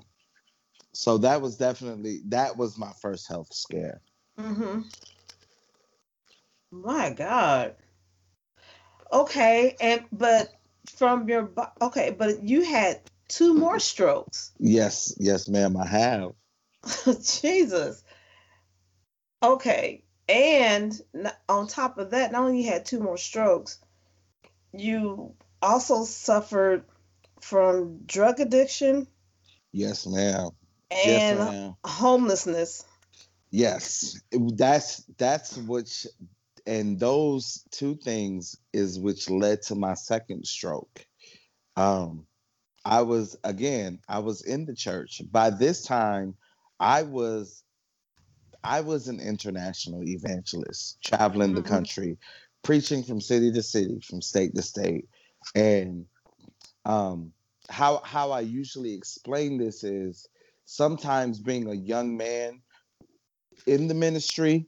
So 0.94 1.18
that 1.20 1.42
was 1.42 1.58
definitely 1.58 2.22
that 2.30 2.58
was 2.58 2.78
my 2.78 2.92
first 3.02 3.28
health 3.28 3.54
scare. 3.54 4.02
Mm-hmm. 4.40 4.82
My 6.72 7.12
God. 7.12 7.76
Okay, 9.12 9.76
and 9.80 10.06
but 10.12 10.54
from 10.96 11.28
your 11.28 11.52
okay, 11.82 12.16
but 12.18 12.44
you 12.44 12.64
had 12.64 13.02
two 13.28 13.54
more 13.54 13.80
strokes. 13.80 14.52
Yes, 14.60 15.14
yes, 15.18 15.48
ma'am, 15.48 15.76
I 15.78 15.88
have. 15.88 16.32
Jesus. 17.24 18.04
Okay, 19.44 20.04
and 20.30 20.94
on 21.50 21.68
top 21.68 21.98
of 21.98 22.12
that, 22.12 22.32
not 22.32 22.44
only 22.44 22.62
you 22.62 22.72
had 22.72 22.86
two 22.86 23.00
more 23.00 23.18
strokes, 23.18 23.80
you 24.72 25.34
also 25.62 26.06
suffered 26.06 26.86
from 27.42 28.00
drug 28.06 28.40
addiction. 28.40 29.08
Yes, 29.72 30.06
ma'am. 30.06 30.50
And 30.90 31.06
yes, 31.06 31.32
ma'am. 31.32 31.76
homelessness. 31.84 32.86
Yes, 33.50 34.22
that's 34.32 35.04
that's 35.18 35.58
which, 35.58 36.08
and 36.66 37.00
those 37.00 37.64
two 37.72 37.96
things 37.96 38.58
is 38.74 39.00
which 39.00 39.30
led 39.30 39.62
to 39.64 39.76
my 39.76 39.94
second 39.94 40.46
stroke. 40.46 41.06
Um, 41.76 42.26
I 42.84 43.02
was 43.02 43.38
again, 43.44 44.00
I 44.08 44.20
was 44.20 44.42
in 44.42 44.66
the 44.66 44.76
church. 44.76 45.22
By 45.32 45.52
this 45.52 45.84
time, 45.84 46.36
I 46.80 47.04
was 47.04 47.64
I 48.64 48.82
was 48.82 49.08
an 49.08 49.20
international 49.20 50.04
evangelist, 50.04 51.02
traveling 51.04 51.52
mm-hmm. 51.52 51.62
the 51.62 51.70
country, 51.70 52.18
preaching 52.64 53.04
from 53.04 53.22
city 53.22 53.52
to 53.52 53.64
city, 53.64 54.00
from 54.02 54.22
state 54.22 54.56
to 54.56 54.62
state. 54.62 55.08
And 55.56 56.06
um, 56.86 57.34
how 57.70 58.02
how 58.04 58.32
I 58.32 58.42
usually 58.42 58.94
explain 58.94 59.58
this 59.58 59.84
is 59.84 60.28
sometimes 60.66 61.40
being 61.40 61.68
a 61.68 61.74
young 61.74 62.18
man 62.18 62.62
in 63.68 63.88
the 63.88 63.94
ministry, 63.94 64.68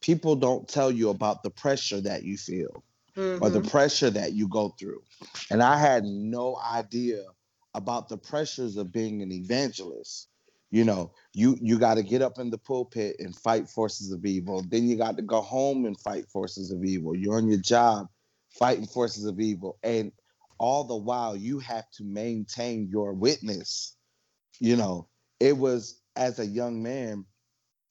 people 0.00 0.36
don't 0.36 0.68
tell 0.68 0.90
you 0.90 1.10
about 1.10 1.42
the 1.42 1.50
pressure 1.50 2.00
that 2.00 2.22
you 2.24 2.36
feel 2.36 2.82
mm-hmm. 3.16 3.42
or 3.42 3.50
the 3.50 3.60
mm-hmm. 3.60 3.68
pressure 3.68 4.10
that 4.10 4.32
you 4.32 4.48
go 4.48 4.70
through. 4.78 5.02
And 5.50 5.62
I 5.62 5.78
had 5.78 6.04
no 6.04 6.58
idea 6.58 7.24
about 7.74 8.08
the 8.08 8.16
pressures 8.16 8.76
of 8.76 8.92
being 8.92 9.22
an 9.22 9.32
evangelist 9.32 10.28
you 10.70 10.84
know 10.84 11.12
you 11.34 11.56
you 11.60 11.78
got 11.78 11.94
to 11.94 12.02
get 12.02 12.22
up 12.22 12.38
in 12.38 12.50
the 12.50 12.58
pulpit 12.58 13.16
and 13.18 13.36
fight 13.36 13.68
forces 13.68 14.12
of 14.12 14.24
evil 14.24 14.64
then 14.68 14.88
you 14.88 14.96
got 14.96 15.16
to 15.16 15.22
go 15.22 15.40
home 15.40 15.84
and 15.84 15.98
fight 16.00 16.26
forces 16.28 16.70
of 16.70 16.84
evil 16.84 17.14
you're 17.14 17.36
on 17.36 17.48
your 17.48 17.58
job 17.60 18.08
fighting 18.50 18.86
forces 18.86 19.24
of 19.24 19.40
evil 19.40 19.78
and 19.82 20.12
all 20.58 20.84
the 20.84 20.96
while 20.96 21.36
you 21.36 21.58
have 21.58 21.88
to 21.90 22.04
maintain 22.04 22.88
your 22.88 23.12
witness 23.12 23.96
you 24.58 24.76
know 24.76 25.06
it 25.38 25.56
was 25.56 26.00
as 26.16 26.38
a 26.38 26.46
young 26.46 26.82
man 26.82 27.24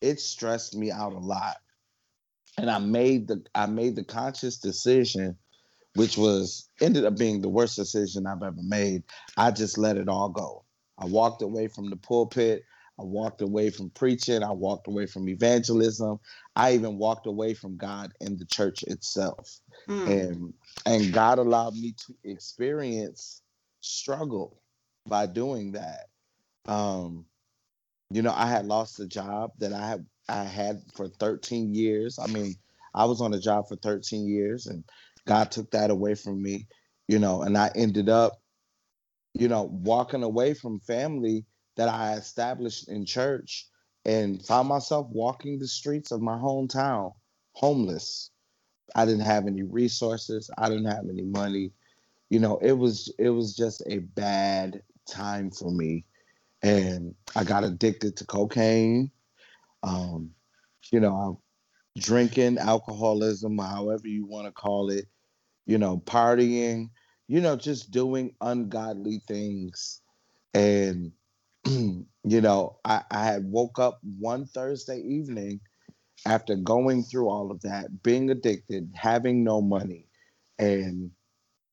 it 0.01 0.19
stressed 0.19 0.75
me 0.75 0.91
out 0.91 1.13
a 1.13 1.19
lot 1.19 1.57
and 2.59 2.69
i 2.69 2.79
made 2.79 3.27
the 3.27 3.43
i 3.55 3.65
made 3.65 3.95
the 3.95 4.03
conscious 4.03 4.57
decision 4.57 5.35
which 5.95 6.17
was 6.17 6.69
ended 6.81 7.05
up 7.05 7.17
being 7.17 7.41
the 7.41 7.49
worst 7.49 7.75
decision 7.75 8.27
i've 8.27 8.43
ever 8.43 8.61
made 8.63 9.03
i 9.37 9.51
just 9.51 9.77
let 9.77 9.97
it 9.97 10.07
all 10.07 10.29
go 10.29 10.63
I 10.99 11.05
walked 11.05 11.41
away 11.41 11.67
from 11.67 11.89
the 11.89 11.95
pulpit. 11.95 12.63
I 12.99 13.03
walked 13.03 13.41
away 13.41 13.69
from 13.69 13.89
preaching. 13.91 14.43
I 14.43 14.51
walked 14.51 14.87
away 14.87 15.05
from 15.05 15.29
evangelism. 15.29 16.19
I 16.55 16.73
even 16.73 16.97
walked 16.97 17.25
away 17.25 17.53
from 17.53 17.77
God 17.77 18.11
and 18.19 18.37
the 18.37 18.45
church 18.45 18.83
itself. 18.83 19.59
Mm. 19.87 20.07
And 20.07 20.53
and 20.85 21.13
God 21.13 21.39
allowed 21.39 21.75
me 21.75 21.95
to 22.05 22.29
experience 22.29 23.41
struggle 23.79 24.61
by 25.07 25.25
doing 25.25 25.71
that. 25.71 26.07
Um, 26.65 27.25
you 28.11 28.21
know, 28.21 28.33
I 28.35 28.47
had 28.47 28.65
lost 28.65 28.99
a 28.99 29.07
job 29.07 29.51
that 29.59 29.71
I 29.71 29.87
had 29.87 30.05
I 30.29 30.43
had 30.43 30.81
for 30.95 31.07
13 31.07 31.73
years. 31.73 32.19
I 32.19 32.27
mean, 32.27 32.55
I 32.93 33.05
was 33.05 33.21
on 33.21 33.33
a 33.33 33.39
job 33.39 33.67
for 33.67 33.75
13 33.77 34.27
years 34.27 34.67
and 34.67 34.83
God 35.27 35.51
took 35.51 35.71
that 35.71 35.91
away 35.91 36.15
from 36.15 36.41
me, 36.41 36.67
you 37.07 37.19
know, 37.19 37.43
and 37.43 37.57
I 37.57 37.71
ended 37.75 38.09
up 38.09 38.33
you 39.33 39.47
know, 39.47 39.63
walking 39.63 40.23
away 40.23 40.53
from 40.53 40.79
family 40.81 41.45
that 41.77 41.89
I 41.89 42.13
established 42.15 42.89
in 42.89 43.05
church 43.05 43.67
and 44.05 44.45
found 44.45 44.67
myself 44.67 45.07
walking 45.11 45.59
the 45.59 45.67
streets 45.67 46.11
of 46.11 46.21
my 46.21 46.37
hometown 46.37 47.13
homeless. 47.53 48.31
I 48.95 49.05
didn't 49.05 49.21
have 49.21 49.47
any 49.47 49.63
resources, 49.63 50.49
I 50.57 50.69
didn't 50.69 50.85
have 50.91 51.05
any 51.09 51.23
money. 51.23 51.71
You 52.29 52.39
know, 52.39 52.57
it 52.57 52.73
was 52.73 53.13
it 53.19 53.29
was 53.29 53.55
just 53.55 53.83
a 53.87 53.99
bad 53.99 54.81
time 55.09 55.51
for 55.51 55.71
me. 55.71 56.05
And 56.63 57.15
I 57.35 57.43
got 57.43 57.63
addicted 57.63 58.17
to 58.17 58.25
cocaine. 58.25 59.11
Um, 59.83 60.31
you 60.91 60.99
know, 60.99 61.41
drinking, 61.97 62.57
alcoholism, 62.57 63.57
however 63.57 64.07
you 64.07 64.25
want 64.25 64.47
to 64.47 64.51
call 64.51 64.89
it, 64.89 65.05
you 65.65 65.77
know, 65.77 65.97
partying, 65.97 66.89
you 67.27 67.41
know, 67.41 67.55
just 67.55 67.91
doing 67.91 68.35
ungodly 68.41 69.21
things. 69.27 70.01
And, 70.53 71.11
you 71.67 72.05
know, 72.23 72.79
I, 72.83 73.03
I 73.11 73.25
had 73.25 73.45
woke 73.45 73.79
up 73.79 73.99
one 74.19 74.45
Thursday 74.45 74.99
evening 74.99 75.61
after 76.25 76.55
going 76.55 77.03
through 77.03 77.29
all 77.29 77.51
of 77.51 77.61
that, 77.61 78.03
being 78.03 78.29
addicted, 78.29 78.91
having 78.95 79.43
no 79.43 79.61
money. 79.61 80.07
And 80.57 81.11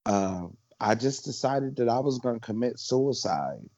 uh, 0.04 0.46
I 0.80 0.94
just 0.94 1.24
decided 1.24 1.76
that 1.76 1.88
I 1.88 2.00
was 2.00 2.18
going 2.18 2.38
to 2.38 2.46
commit 2.46 2.78
suicide. 2.78 3.68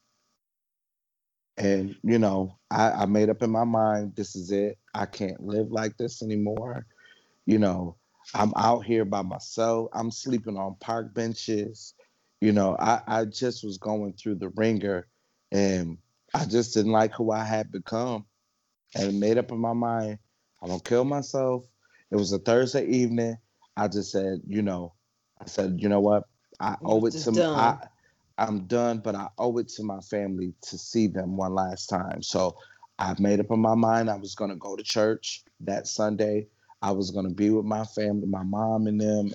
And, 1.59 1.97
you 2.05 2.19
know, 2.19 2.57
I, 2.71 2.91
I 2.91 3.07
made 3.07 3.31
up 3.31 3.43
in 3.43 3.51
my 3.51 3.65
mind, 3.65 4.15
this 4.15 4.37
is 4.37 4.53
it. 4.53 4.79
I 4.95 5.07
can't 5.07 5.41
live 5.43 5.73
like 5.73 5.97
this 5.97 6.23
anymore. 6.23 6.87
You 7.47 7.59
know, 7.59 7.97
I'm 8.35 8.53
out 8.57 8.85
here 8.85 9.05
by 9.05 9.23
myself. 9.23 9.89
I'm 9.93 10.11
sleeping 10.11 10.57
on 10.57 10.77
park 10.81 11.15
benches. 11.15 11.95
You 12.41 12.53
know, 12.53 12.77
I, 12.79 13.01
I 13.09 13.25
just 13.25 13.65
was 13.65 13.79
going 13.79 14.13
through 14.13 14.37
the 14.37 14.51
ringer 14.51 15.09
and 15.51 15.99
I 16.33 16.45
just 16.45 16.75
didn't 16.75 16.93
like 16.93 17.13
who 17.13 17.33
I 17.33 17.43
had 17.43 17.73
become. 17.73 18.25
And 18.95 19.19
made 19.19 19.39
up 19.39 19.51
in 19.51 19.59
my 19.59 19.73
mind, 19.73 20.19
I'm 20.63 20.69
gonna 20.69 20.81
kill 20.81 21.05
myself. 21.05 21.65
It 22.11 22.17
was 22.17 22.33
a 22.33 22.39
Thursday 22.39 22.87
evening. 22.87 23.37
I 23.77 23.89
just 23.89 24.13
said, 24.13 24.41
you 24.47 24.63
know, 24.63 24.95
I 25.41 25.47
said, 25.47 25.77
you 25.79 25.89
know 25.89 26.01
what? 26.01 26.25
I 26.61 26.77
owe 26.85 27.05
it 27.07 27.13
to 27.13 27.33
done. 27.33 27.57
I, 27.57 27.87
I'm 28.39 28.61
done, 28.67 28.99
but 28.99 29.15
I 29.15 29.29
owe 29.37 29.59
it 29.59 29.69
to 29.71 29.83
my 29.83 30.01
family 30.01 30.55
to 30.63 30.79
see 30.79 31.09
them 31.09 31.37
one 31.37 31.55
last 31.55 31.89
time. 31.89 32.23
So 32.23 32.57
I've 32.99 33.19
made 33.19 33.41
up 33.41 33.51
in 33.51 33.61
my 33.61 33.75
mind 33.75 34.09
I 34.09 34.17
was 34.17 34.35
gonna 34.35 34.57
go 34.57 34.77
to 34.77 34.83
church 34.83 35.45
that 35.61 35.87
Sunday. 35.87 36.47
I 36.81 36.93
was 36.93 37.11
gonna 37.11 37.31
be 37.31 37.51
with 37.51 37.65
my 37.65 37.85
family, 37.85 38.27
my 38.27 38.45
mom 38.45 38.87
and 38.87 39.01
them, 39.01 39.33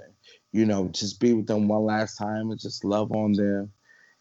you 0.53 0.65
know, 0.65 0.87
just 0.87 1.19
be 1.19 1.33
with 1.33 1.47
them 1.47 1.67
one 1.67 1.83
last 1.83 2.15
time 2.15 2.51
and 2.51 2.59
just 2.59 2.85
love 2.85 3.11
on 3.11 3.33
them 3.33 3.71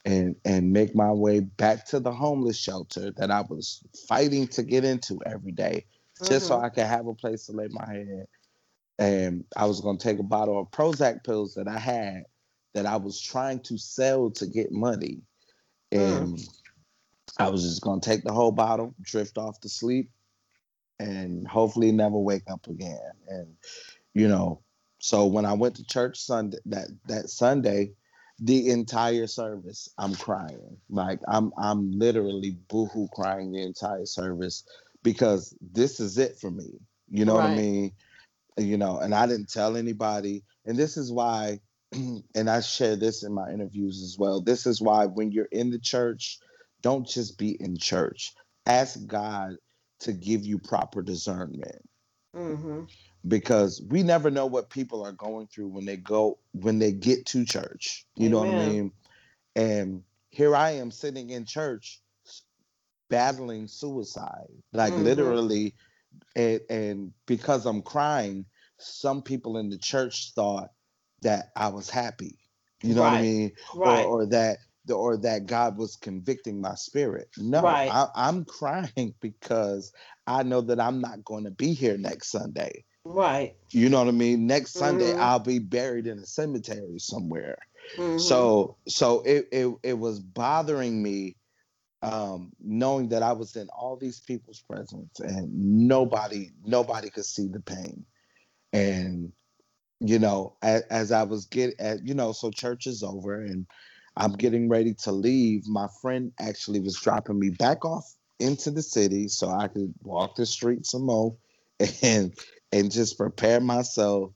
and 0.05 0.35
and 0.45 0.73
make 0.73 0.97
my 0.97 1.13
way 1.13 1.41
back 1.41 1.87
to 1.87 2.01
the 2.01 2.13
homeless 2.13 2.59
shelter 2.59 3.13
that 3.17 3.31
I 3.31 3.43
was 3.43 3.83
fighting 4.09 4.49
to 4.49 4.65
get 4.65 4.85
into 4.85 5.21
every 5.25 5.53
day, 5.53 5.87
mm-hmm. 6.21 6.33
just 6.33 6.49
so 6.49 6.57
mm-hmm. 6.57 6.65
I 6.65 6.69
could 6.71 6.87
have 6.87 7.07
a 7.07 7.15
place 7.15 7.47
to 7.47 7.53
lay 7.53 7.69
my 7.71 7.87
head. 7.87 8.27
And 8.99 9.45
I 9.57 9.67
was 9.67 9.81
gonna 9.81 9.99
take 9.99 10.19
a 10.19 10.25
bottle 10.25 10.61
of 10.61 10.71
Prozac 10.73 11.25
pills 11.25 11.55
that 11.55 11.69
I 11.69 11.79
had 11.79 12.25
that 12.75 12.87
I 12.87 12.97
was 12.97 13.21
trying 13.21 13.61
to 13.61 13.79
sell 13.79 14.31
to 14.33 14.47
get 14.47 14.73
money. 14.73 15.21
Mm. 15.93 16.19
And 16.19 16.39
mm. 16.39 16.49
I 17.39 17.49
was 17.49 17.63
just 17.63 17.83
gonna 17.83 18.01
take 18.01 18.25
the 18.25 18.33
whole 18.33 18.53
bottle, 18.53 18.95
drift 19.01 19.39
off 19.39 19.61
to 19.61 19.69
sleep, 19.69 20.11
and 20.99 21.47
hopefully 21.47 21.93
never 21.93 22.19
wake 22.19 22.45
up 22.51 22.67
again. 22.67 23.13
And 23.29 23.57
you 24.15 24.29
know, 24.29 24.61
so 24.99 25.27
when 25.27 25.45
I 25.45 25.53
went 25.53 25.77
to 25.77 25.87
church 25.87 26.21
Sunday 26.21 26.59
that 26.67 26.89
that 27.09 27.31
Sunday, 27.31 27.93
the 28.39 28.71
entire 28.71 29.27
service, 29.27 29.89
I'm 29.99 30.15
crying. 30.15 30.77
Like 30.91 31.21
I'm 31.29 31.53
I'm 31.59 31.91
literally 31.93 32.57
boohoo 32.69 33.09
crying 33.15 33.53
the 33.53 33.63
entire 33.63 34.07
service 34.07 34.65
because 35.03 35.55
this 35.61 36.01
is 36.01 36.19
it 36.19 36.39
for 36.39 36.51
me. 36.51 36.79
You 37.11 37.25
know 37.25 37.39
right. 37.39 37.51
what 37.51 37.59
I 37.59 37.63
mean? 37.63 37.93
You 38.59 38.77
know, 38.77 38.99
and 38.99 39.15
I 39.15 39.27
didn't 39.27 39.51
tell 39.51 39.77
anybody. 39.77 40.45
And 40.67 40.77
this 40.77 40.97
is 40.97 41.11
why 41.11 41.61
and 42.35 42.51
I 42.51 42.61
share 42.61 42.97
this 42.97 43.23
in 43.23 43.33
my 43.33 43.51
interviews 43.51 44.03
as 44.03 44.17
well. 44.19 44.41
This 44.41 44.67
is 44.67 44.81
why 44.81 45.07
when 45.07 45.33
you're 45.33 45.47
in 45.47 45.71
the 45.71 45.79
church, 45.79 46.39
don't 46.81 47.07
just 47.07 47.39
be 47.39 47.57
in 47.61 47.77
church. 47.77 48.33
Ask 48.67 49.07
God 49.07 49.57
to 50.01 50.13
give 50.13 50.45
you 50.45 50.59
proper 50.59 51.03
discernment. 51.03 51.89
Mm-hmm. 52.35 52.85
Because 53.29 53.83
we 53.89 54.03
never 54.03 54.31
know 54.31 54.47
what 54.47 54.71
people 54.71 55.05
are 55.05 55.13
going 55.13 55.47
through 55.47 55.69
when 55.69 55.85
they 55.85 55.97
go 55.97 56.39
when 56.53 56.79
they 56.79 56.91
get 56.91 57.27
to 57.27 57.45
church. 57.45 58.05
You 58.17 58.27
Amen. 58.27 58.31
know 58.33 58.39
what 58.39 58.49
I 58.49 58.69
mean? 58.69 58.93
And 59.55 60.03
here 60.31 60.57
I 60.57 60.71
am 60.71 60.91
sitting 60.91 61.31
in 61.31 61.45
church 61.45 62.01
battling 63.09 63.69
suicide. 63.69 64.49
Like 64.73 64.93
mm-hmm. 64.93 65.05
literally 65.05 65.75
and, 66.35 66.61
and 66.69 67.13
because 67.27 67.67
I'm 67.67 67.83
crying, 67.83 68.45
some 68.79 69.23
people 69.23 69.59
in 69.59 69.69
the 69.69 69.79
church 69.79 70.33
thought 70.35 70.71
that 71.23 71.51
I 71.57 71.69
was 71.69 71.89
happy. 71.91 72.39
You 72.83 72.95
know 72.95 73.03
right. 73.03 73.13
what 73.13 73.19
I 73.19 73.23
mean? 73.23 73.53
Right. 73.75 74.05
Or, 74.05 74.23
or 74.23 74.27
that 74.27 74.59
or 74.93 75.17
that 75.19 75.47
God 75.47 75.77
was 75.77 75.97
convicting 75.97 76.61
my 76.61 76.75
spirit. 76.75 77.29
No, 77.39 77.63
right. 77.63 77.89
I, 77.89 78.29
am 78.29 78.45
crying 78.45 79.15
because 79.21 79.93
I 80.27 80.43
know 80.43 80.61
that 80.63 80.81
I'm 80.81 81.01
not 81.01 81.25
going 81.25 81.45
to 81.45 81.51
be 81.51 81.73
here 81.73 81.97
next 81.97 82.31
Sunday. 82.31 82.85
Right. 83.05 83.55
You 83.71 83.89
know 83.89 83.99
what 83.99 84.09
I 84.09 84.13
mean? 84.13 84.47
Next 84.47 84.75
Sunday, 84.75 85.13
mm-hmm. 85.13 85.21
I'll 85.21 85.41
be 85.41 85.59
buried 85.59 86.07
in 86.07 86.19
a 86.19 86.27
cemetery 86.27 86.99
somewhere. 86.99 87.59
Mm-hmm. 87.97 88.19
So, 88.19 88.77
so 88.87 89.23
it, 89.23 89.49
it 89.51 89.75
it 89.83 89.99
was 89.99 90.21
bothering 90.21 91.03
me, 91.03 91.37
um, 92.01 92.53
knowing 92.61 93.09
that 93.09 93.25
I 93.25 93.33
was 93.33 93.57
in 93.57 93.69
all 93.71 93.97
these 93.97 94.21
people's 94.21 94.61
presence 94.61 95.19
and 95.19 95.51
nobody 95.89 96.51
nobody 96.65 97.11
could 97.11 97.25
see 97.25 97.49
the 97.49 97.59
pain, 97.59 98.07
and 98.73 99.33
you 100.05 100.19
know, 100.19 100.57
as, 100.63 100.83
as 100.91 101.13
I 101.13 101.23
was 101.23 101.47
getting, 101.47 101.77
you 102.05 102.15
know, 102.15 102.33
so 102.33 102.51
church 102.51 102.87
is 102.87 103.03
over 103.03 103.41
and 103.41 103.67
I'm 104.17 104.33
getting 104.33 104.69
ready 104.69 104.95
to 104.95 105.13
leave. 105.13 105.67
My 105.69 105.87
friend 106.01 106.33
actually 106.41 106.81
was 106.81 107.01
dropping 107.01 107.39
me 107.39 107.51
back 107.51 107.85
off 107.85 108.13
into 108.41 108.71
the 108.71 108.83
city 108.83 109.29
so 109.29 109.49
I 109.49 109.69
could 109.69 109.95
walk 110.03 110.35
the 110.35 110.45
streets 110.45 110.91
some 110.91 111.07
more 111.07 111.37
and 112.03 112.35
and 112.73 112.91
just 112.91 113.17
prepare 113.17 113.61
myself 113.61 114.33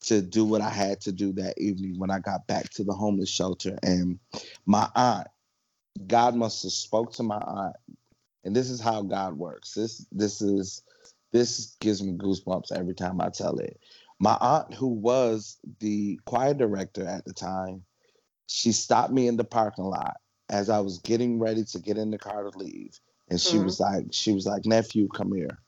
to 0.00 0.20
do 0.20 0.44
what 0.44 0.60
I 0.60 0.68
had 0.68 1.00
to 1.02 1.12
do 1.12 1.32
that 1.34 1.58
evening 1.58 1.98
when 1.98 2.10
I 2.10 2.18
got 2.18 2.46
back 2.46 2.68
to 2.70 2.84
the 2.84 2.92
homeless 2.92 3.30
shelter. 3.30 3.78
And 3.82 4.18
my 4.66 4.88
aunt, 4.94 5.28
God 6.06 6.34
must 6.34 6.62
have 6.64 6.72
spoke 6.72 7.12
to 7.14 7.22
my 7.22 7.38
aunt, 7.38 7.76
and 8.44 8.54
this 8.54 8.68
is 8.68 8.80
how 8.80 9.02
God 9.02 9.34
works. 9.34 9.72
This 9.74 10.06
this 10.10 10.42
is 10.42 10.82
this 11.32 11.76
gives 11.80 12.02
me 12.02 12.12
goosebumps 12.12 12.72
every 12.72 12.94
time 12.94 13.20
I 13.20 13.28
tell 13.28 13.58
it. 13.58 13.78
My 14.20 14.36
aunt, 14.40 14.74
who 14.74 14.88
was 14.88 15.58
the 15.80 16.18
choir 16.24 16.54
director 16.54 17.06
at 17.06 17.24
the 17.24 17.32
time, 17.32 17.84
she 18.46 18.72
stopped 18.72 19.12
me 19.12 19.26
in 19.26 19.36
the 19.36 19.44
parking 19.44 19.84
lot 19.84 20.16
as 20.50 20.70
I 20.70 20.80
was 20.80 20.98
getting 20.98 21.38
ready 21.38 21.64
to 21.64 21.78
get 21.78 21.98
in 21.98 22.10
the 22.10 22.18
car 22.18 22.48
to 22.48 22.58
leave. 22.58 22.98
And 23.28 23.40
she 23.40 23.56
mm-hmm. 23.56 23.64
was 23.64 23.80
like, 23.80 24.06
she 24.12 24.32
was 24.32 24.46
like, 24.46 24.66
nephew, 24.66 25.08
come 25.08 25.32
here. 25.34 25.58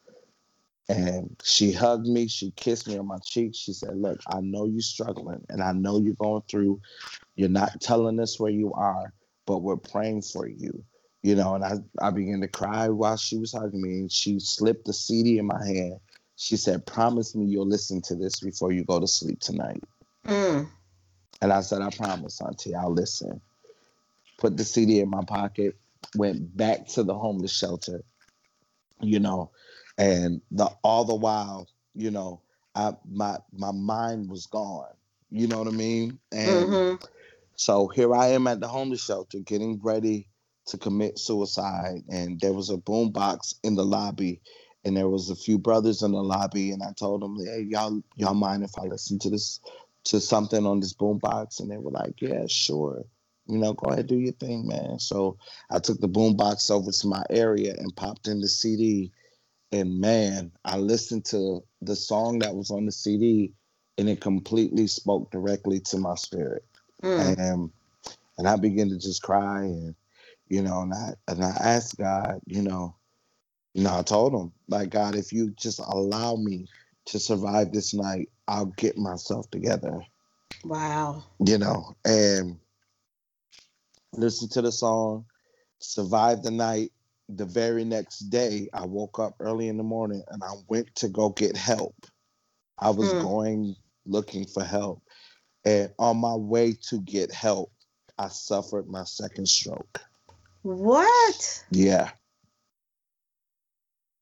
And 0.88 1.34
she 1.42 1.72
hugged 1.72 2.06
me, 2.06 2.28
she 2.28 2.52
kissed 2.52 2.86
me 2.86 2.96
on 2.96 3.08
my 3.08 3.18
cheek. 3.24 3.54
She 3.56 3.72
said, 3.72 3.96
Look, 3.96 4.20
I 4.28 4.40
know 4.40 4.66
you're 4.66 4.80
struggling 4.80 5.44
and 5.48 5.60
I 5.60 5.72
know 5.72 5.98
you're 5.98 6.14
going 6.14 6.42
through, 6.48 6.80
you're 7.34 7.48
not 7.48 7.80
telling 7.80 8.20
us 8.20 8.38
where 8.38 8.52
you 8.52 8.72
are, 8.72 9.12
but 9.46 9.62
we're 9.62 9.76
praying 9.76 10.22
for 10.22 10.46
you. 10.46 10.84
You 11.22 11.34
know, 11.34 11.56
and 11.56 11.64
I, 11.64 11.78
I 12.00 12.10
began 12.10 12.40
to 12.42 12.46
cry 12.46 12.88
while 12.88 13.16
she 13.16 13.36
was 13.36 13.52
hugging 13.52 13.82
me, 13.82 13.98
and 13.98 14.12
she 14.12 14.38
slipped 14.38 14.84
the 14.84 14.92
CD 14.92 15.38
in 15.38 15.46
my 15.46 15.64
hand 15.66 15.98
she 16.36 16.56
said, 16.56 16.86
Promise 16.86 17.34
me 17.34 17.46
you'll 17.46 17.66
listen 17.66 18.00
to 18.02 18.14
this 18.14 18.40
before 18.40 18.70
you 18.70 18.84
go 18.84 19.00
to 19.00 19.08
sleep 19.08 19.40
tonight. 19.40 19.82
Mm. 20.26 20.68
And 21.40 21.52
I 21.52 21.60
said, 21.60 21.82
I 21.82 21.90
promise, 21.90 22.40
Auntie, 22.40 22.74
I'll 22.74 22.92
listen. 22.92 23.40
Put 24.38 24.56
the 24.56 24.64
CD 24.64 25.00
in 25.00 25.08
my 25.08 25.24
pocket, 25.24 25.76
went 26.14 26.56
back 26.56 26.86
to 26.88 27.02
the 27.02 27.14
homeless 27.14 27.52
shelter, 27.52 28.02
you 29.00 29.18
know, 29.18 29.50
and 29.96 30.42
the 30.50 30.70
all 30.84 31.04
the 31.04 31.14
while, 31.14 31.68
you 31.94 32.10
know, 32.10 32.42
I 32.74 32.94
my 33.10 33.38
my 33.52 33.72
mind 33.72 34.28
was 34.28 34.46
gone. 34.46 34.92
You 35.30 35.48
know 35.48 35.58
what 35.58 35.68
I 35.68 35.72
mean? 35.72 36.18
And 36.32 36.66
mm-hmm. 36.66 37.04
so 37.56 37.88
here 37.88 38.14
I 38.14 38.28
am 38.28 38.46
at 38.46 38.60
the 38.60 38.68
homeless 38.68 39.04
shelter 39.04 39.38
getting 39.38 39.80
ready 39.82 40.28
to 40.66 40.78
commit 40.78 41.18
suicide. 41.18 42.02
And 42.10 42.38
there 42.40 42.52
was 42.52 42.70
a 42.70 42.76
boom 42.76 43.10
box 43.10 43.54
in 43.62 43.74
the 43.74 43.84
lobby 43.84 44.40
and 44.86 44.96
there 44.96 45.08
was 45.08 45.30
a 45.30 45.36
few 45.36 45.58
brothers 45.58 46.02
in 46.02 46.12
the 46.12 46.22
lobby, 46.22 46.70
and 46.70 46.80
I 46.80 46.92
told 46.92 47.20
them, 47.20 47.36
"Hey, 47.44 47.66
y'all, 47.68 48.00
y'all 48.14 48.34
mind 48.34 48.62
if 48.62 48.78
I 48.78 48.84
listen 48.84 49.18
to 49.18 49.30
this, 49.30 49.58
to 50.04 50.20
something 50.20 50.64
on 50.64 50.78
this 50.78 50.94
boombox?" 50.94 51.58
And 51.58 51.68
they 51.68 51.76
were 51.76 51.90
like, 51.90 52.22
"Yeah, 52.22 52.46
sure." 52.46 53.04
You 53.48 53.58
know, 53.58 53.72
go 53.72 53.90
ahead, 53.90 54.06
do 54.06 54.16
your 54.16 54.32
thing, 54.34 54.66
man. 54.68 55.00
So 55.00 55.38
I 55.70 55.80
took 55.80 56.00
the 56.00 56.08
boombox 56.08 56.70
over 56.70 56.92
to 56.92 57.06
my 57.08 57.24
area 57.30 57.74
and 57.76 57.94
popped 57.96 58.28
in 58.28 58.40
the 58.40 58.46
CD, 58.46 59.10
and 59.72 60.00
man, 60.00 60.52
I 60.64 60.78
listened 60.78 61.24
to 61.26 61.64
the 61.82 61.96
song 61.96 62.38
that 62.38 62.54
was 62.54 62.70
on 62.70 62.86
the 62.86 62.92
CD, 62.92 63.52
and 63.98 64.08
it 64.08 64.20
completely 64.20 64.86
spoke 64.86 65.32
directly 65.32 65.80
to 65.80 65.98
my 65.98 66.14
spirit, 66.14 66.64
mm. 67.02 67.36
and 67.38 67.72
and 68.38 68.46
I 68.46 68.54
began 68.54 68.88
to 68.90 68.98
just 68.98 69.20
cry, 69.20 69.64
and 69.64 69.96
you 70.48 70.62
know, 70.62 70.82
and 70.82 70.94
I 70.94 71.14
and 71.26 71.42
I 71.42 71.56
asked 71.60 71.98
God, 71.98 72.40
you 72.46 72.62
know 72.62 72.94
know, 73.82 73.98
I 73.98 74.02
told 74.02 74.32
him, 74.32 74.52
like, 74.68 74.90
God, 74.90 75.14
if 75.14 75.32
you 75.32 75.50
just 75.50 75.80
allow 75.80 76.36
me 76.36 76.66
to 77.06 77.18
survive 77.18 77.72
this 77.72 77.94
night, 77.94 78.30
I'll 78.48 78.72
get 78.76 78.96
myself 78.96 79.50
together. 79.50 80.00
Wow. 80.64 81.24
You 81.44 81.58
know, 81.58 81.94
and 82.04 82.58
listen 84.12 84.48
to 84.50 84.62
the 84.62 84.72
song, 84.72 85.26
survive 85.78 86.42
the 86.42 86.50
night. 86.50 86.92
The 87.28 87.44
very 87.44 87.84
next 87.84 88.20
day, 88.30 88.68
I 88.72 88.86
woke 88.86 89.18
up 89.18 89.34
early 89.40 89.68
in 89.68 89.76
the 89.76 89.82
morning 89.82 90.22
and 90.28 90.44
I 90.44 90.52
went 90.68 90.94
to 90.96 91.08
go 91.08 91.30
get 91.30 91.56
help. 91.56 92.06
I 92.78 92.90
was 92.90 93.10
hmm. 93.12 93.20
going 93.20 93.76
looking 94.06 94.46
for 94.46 94.62
help. 94.62 95.02
And 95.64 95.92
on 95.98 96.18
my 96.18 96.34
way 96.34 96.74
to 96.88 97.00
get 97.00 97.32
help, 97.32 97.72
I 98.16 98.28
suffered 98.28 98.88
my 98.88 99.02
second 99.04 99.48
stroke. 99.48 100.00
What? 100.62 101.64
Yeah. 101.70 102.10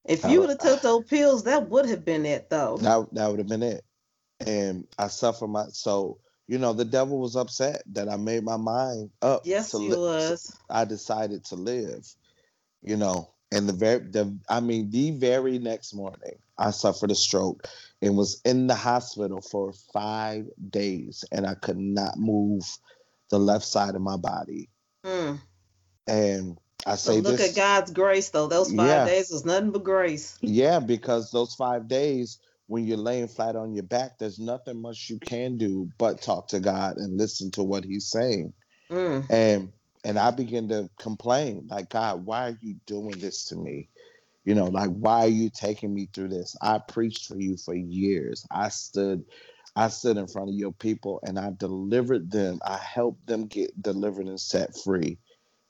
If 0.05 0.23
you 0.23 0.41
would 0.41 0.49
have 0.49 0.59
took 0.59 0.81
those 0.81 1.05
pills, 1.05 1.43
that 1.43 1.69
would 1.69 1.87
have 1.87 2.05
been 2.05 2.25
it, 2.25 2.49
though. 2.49 2.77
That 2.77 3.07
that 3.13 3.27
would 3.29 3.39
have 3.39 3.47
been 3.47 3.63
it. 3.63 3.83
And 4.45 4.87
I 4.97 5.07
suffered 5.07 5.47
my 5.47 5.65
so 5.71 6.19
you 6.47 6.57
know 6.57 6.73
the 6.73 6.85
devil 6.85 7.19
was 7.19 7.35
upset 7.35 7.81
that 7.93 8.09
I 8.09 8.17
made 8.17 8.43
my 8.43 8.57
mind 8.57 9.09
up. 9.21 9.41
Yes, 9.45 9.71
he 9.71 9.89
li- 9.89 9.97
was. 9.97 10.55
I 10.69 10.85
decided 10.85 11.45
to 11.45 11.55
live. 11.55 12.05
You 12.83 12.97
know, 12.97 13.33
and 13.51 13.67
the 13.67 13.73
very 13.73 13.99
the 13.99 14.37
I 14.47 14.59
mean 14.59 14.91
the 14.91 15.11
very 15.11 15.57
next 15.57 15.93
morning 15.93 16.37
I 16.57 16.71
suffered 16.71 17.11
a 17.11 17.15
stroke 17.15 17.67
and 18.01 18.15
was 18.15 18.41
in 18.45 18.67
the 18.67 18.75
hospital 18.75 19.41
for 19.41 19.73
five 19.93 20.45
days, 20.69 21.25
and 21.31 21.47
I 21.47 21.55
could 21.55 21.77
not 21.77 22.17
move 22.17 22.63
the 23.29 23.39
left 23.39 23.65
side 23.65 23.95
of 23.95 24.01
my 24.01 24.17
body. 24.17 24.69
Mm. 25.03 25.39
And 26.07 26.59
I 26.85 26.95
say, 26.95 27.19
look 27.19 27.37
this, 27.37 27.51
at 27.51 27.55
God's 27.55 27.91
grace, 27.91 28.29
though. 28.29 28.47
Those 28.47 28.71
five 28.71 28.87
yeah. 28.87 29.05
days 29.05 29.31
was 29.31 29.45
nothing 29.45 29.71
but 29.71 29.83
grace. 29.83 30.37
Yeah, 30.41 30.79
because 30.79 31.31
those 31.31 31.55
five 31.55 31.87
days, 31.87 32.39
when 32.67 32.85
you're 32.85 32.97
laying 32.97 33.27
flat 33.27 33.55
on 33.55 33.73
your 33.73 33.83
back, 33.83 34.19
there's 34.19 34.39
nothing 34.39 34.81
much 34.81 35.09
you 35.09 35.19
can 35.19 35.57
do 35.57 35.89
but 35.97 36.21
talk 36.21 36.47
to 36.49 36.59
God 36.59 36.97
and 36.97 37.17
listen 37.17 37.51
to 37.51 37.63
what 37.63 37.83
He's 37.83 38.07
saying. 38.07 38.53
Mm. 38.91 39.29
And 39.31 39.71
and 40.03 40.19
I 40.19 40.29
begin 40.29 40.69
to 40.69 40.89
complain, 40.99 41.67
like, 41.67 41.89
God, 41.89 42.25
why 42.25 42.49
are 42.49 42.57
you 42.61 42.75
doing 42.85 43.17
this 43.17 43.45
to 43.45 43.55
me? 43.55 43.89
You 44.43 44.53
know, 44.53 44.65
like, 44.65 44.91
why 44.91 45.21
are 45.21 45.27
you 45.27 45.49
taking 45.49 45.91
me 45.91 46.07
through 46.13 46.29
this? 46.29 46.55
I 46.61 46.77
preached 46.77 47.25
for 47.25 47.39
you 47.39 47.57
for 47.57 47.73
years. 47.73 48.45
I 48.51 48.69
stood 48.69 49.25
I 49.75 49.89
stood 49.89 50.17
in 50.17 50.27
front 50.27 50.49
of 50.49 50.55
your 50.55 50.71
people 50.71 51.19
and 51.23 51.37
I 51.37 51.51
delivered 51.57 52.31
them. 52.31 52.59
I 52.65 52.77
helped 52.77 53.25
them 53.27 53.47
get 53.47 53.81
delivered 53.81 54.27
and 54.27 54.39
set 54.39 54.77
free. 54.77 55.17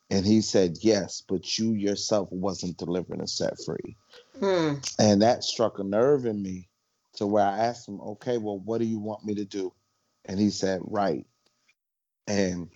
And 0.09 0.25
he 0.25 0.41
said, 0.41 0.77
Yes, 0.81 1.23
but 1.27 1.57
you 1.57 1.73
yourself 1.73 2.29
wasn't 2.31 2.77
delivered 2.77 3.19
and 3.19 3.29
set 3.29 3.53
free. 3.65 3.95
Hmm. 4.39 4.75
And 4.99 5.21
that 5.21 5.43
struck 5.43 5.79
a 5.79 5.83
nerve 5.83 6.25
in 6.25 6.41
me 6.41 6.69
to 7.15 7.25
where 7.25 7.45
I 7.45 7.59
asked 7.59 7.87
him, 7.87 7.99
Okay, 8.01 8.37
well, 8.37 8.59
what 8.59 8.79
do 8.79 8.85
you 8.85 8.99
want 8.99 9.25
me 9.25 9.35
to 9.35 9.45
do? 9.45 9.73
And 10.25 10.39
he 10.39 10.49
said, 10.49 10.81
Right. 10.83 11.25
And 12.27 12.69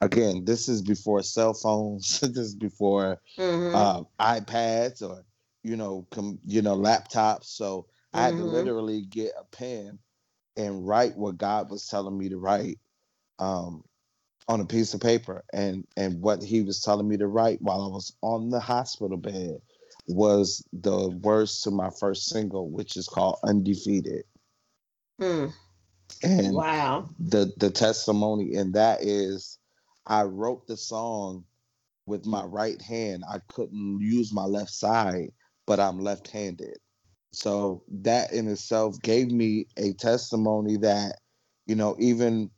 again, 0.00 0.44
this 0.44 0.68
is 0.68 0.82
before 0.82 1.22
cell 1.22 1.54
phones, 1.54 2.20
this 2.20 2.36
is 2.36 2.54
before 2.54 3.20
mm-hmm. 3.38 3.74
uh, 3.74 4.02
iPads 4.20 5.02
or 5.02 5.24
you 5.62 5.76
know, 5.76 6.06
com- 6.10 6.40
you 6.46 6.62
know, 6.62 6.76
laptops. 6.76 7.44
So. 7.44 7.86
I 8.16 8.26
had 8.26 8.30
to 8.30 8.36
mm-hmm. 8.36 8.50
literally 8.50 9.00
get 9.00 9.32
a 9.36 9.42
pen 9.44 9.98
and 10.56 10.86
write 10.86 11.16
what 11.16 11.36
God 11.36 11.68
was 11.68 11.88
telling 11.88 12.16
me 12.16 12.28
to 12.28 12.38
write. 12.38 12.78
Um, 13.40 13.82
on 14.48 14.60
a 14.60 14.66
piece 14.66 14.92
of 14.94 15.00
paper 15.00 15.42
and 15.52 15.86
and 15.96 16.20
what 16.20 16.42
he 16.42 16.62
was 16.62 16.80
telling 16.80 17.08
me 17.08 17.16
to 17.16 17.26
write 17.26 17.62
while 17.62 17.82
I 17.82 17.88
was 17.88 18.14
on 18.20 18.50
the 18.50 18.60
hospital 18.60 19.16
bed 19.16 19.58
was 20.06 20.62
the 20.72 21.08
words 21.22 21.62
to 21.62 21.70
my 21.70 21.90
first 21.98 22.28
single 22.28 22.70
which 22.70 22.96
is 22.96 23.08
called 23.08 23.38
Undefeated. 23.42 24.24
Hmm. 25.18 25.46
And 26.22 26.54
wow. 26.54 27.08
The 27.18 27.52
the 27.56 27.70
testimony 27.70 28.54
in 28.54 28.72
that 28.72 29.02
is 29.02 29.58
I 30.06 30.24
wrote 30.24 30.66
the 30.66 30.76
song 30.76 31.44
with 32.06 32.26
my 32.26 32.44
right 32.44 32.80
hand. 32.82 33.24
I 33.28 33.40
couldn't 33.48 34.00
use 34.00 34.32
my 34.32 34.44
left 34.44 34.70
side, 34.70 35.30
but 35.66 35.80
I'm 35.80 35.98
left-handed. 35.98 36.76
So 37.32 37.82
that 38.02 38.32
in 38.32 38.46
itself 38.48 39.00
gave 39.02 39.30
me 39.30 39.66
a 39.76 39.92
testimony 39.94 40.76
that 40.78 41.20
you 41.66 41.74
know 41.74 41.96
even 41.98 42.50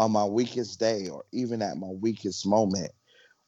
on 0.00 0.12
my 0.12 0.24
weakest 0.24 0.80
day 0.80 1.08
or 1.10 1.24
even 1.30 1.60
at 1.60 1.76
my 1.76 1.88
weakest 1.88 2.46
moment, 2.46 2.90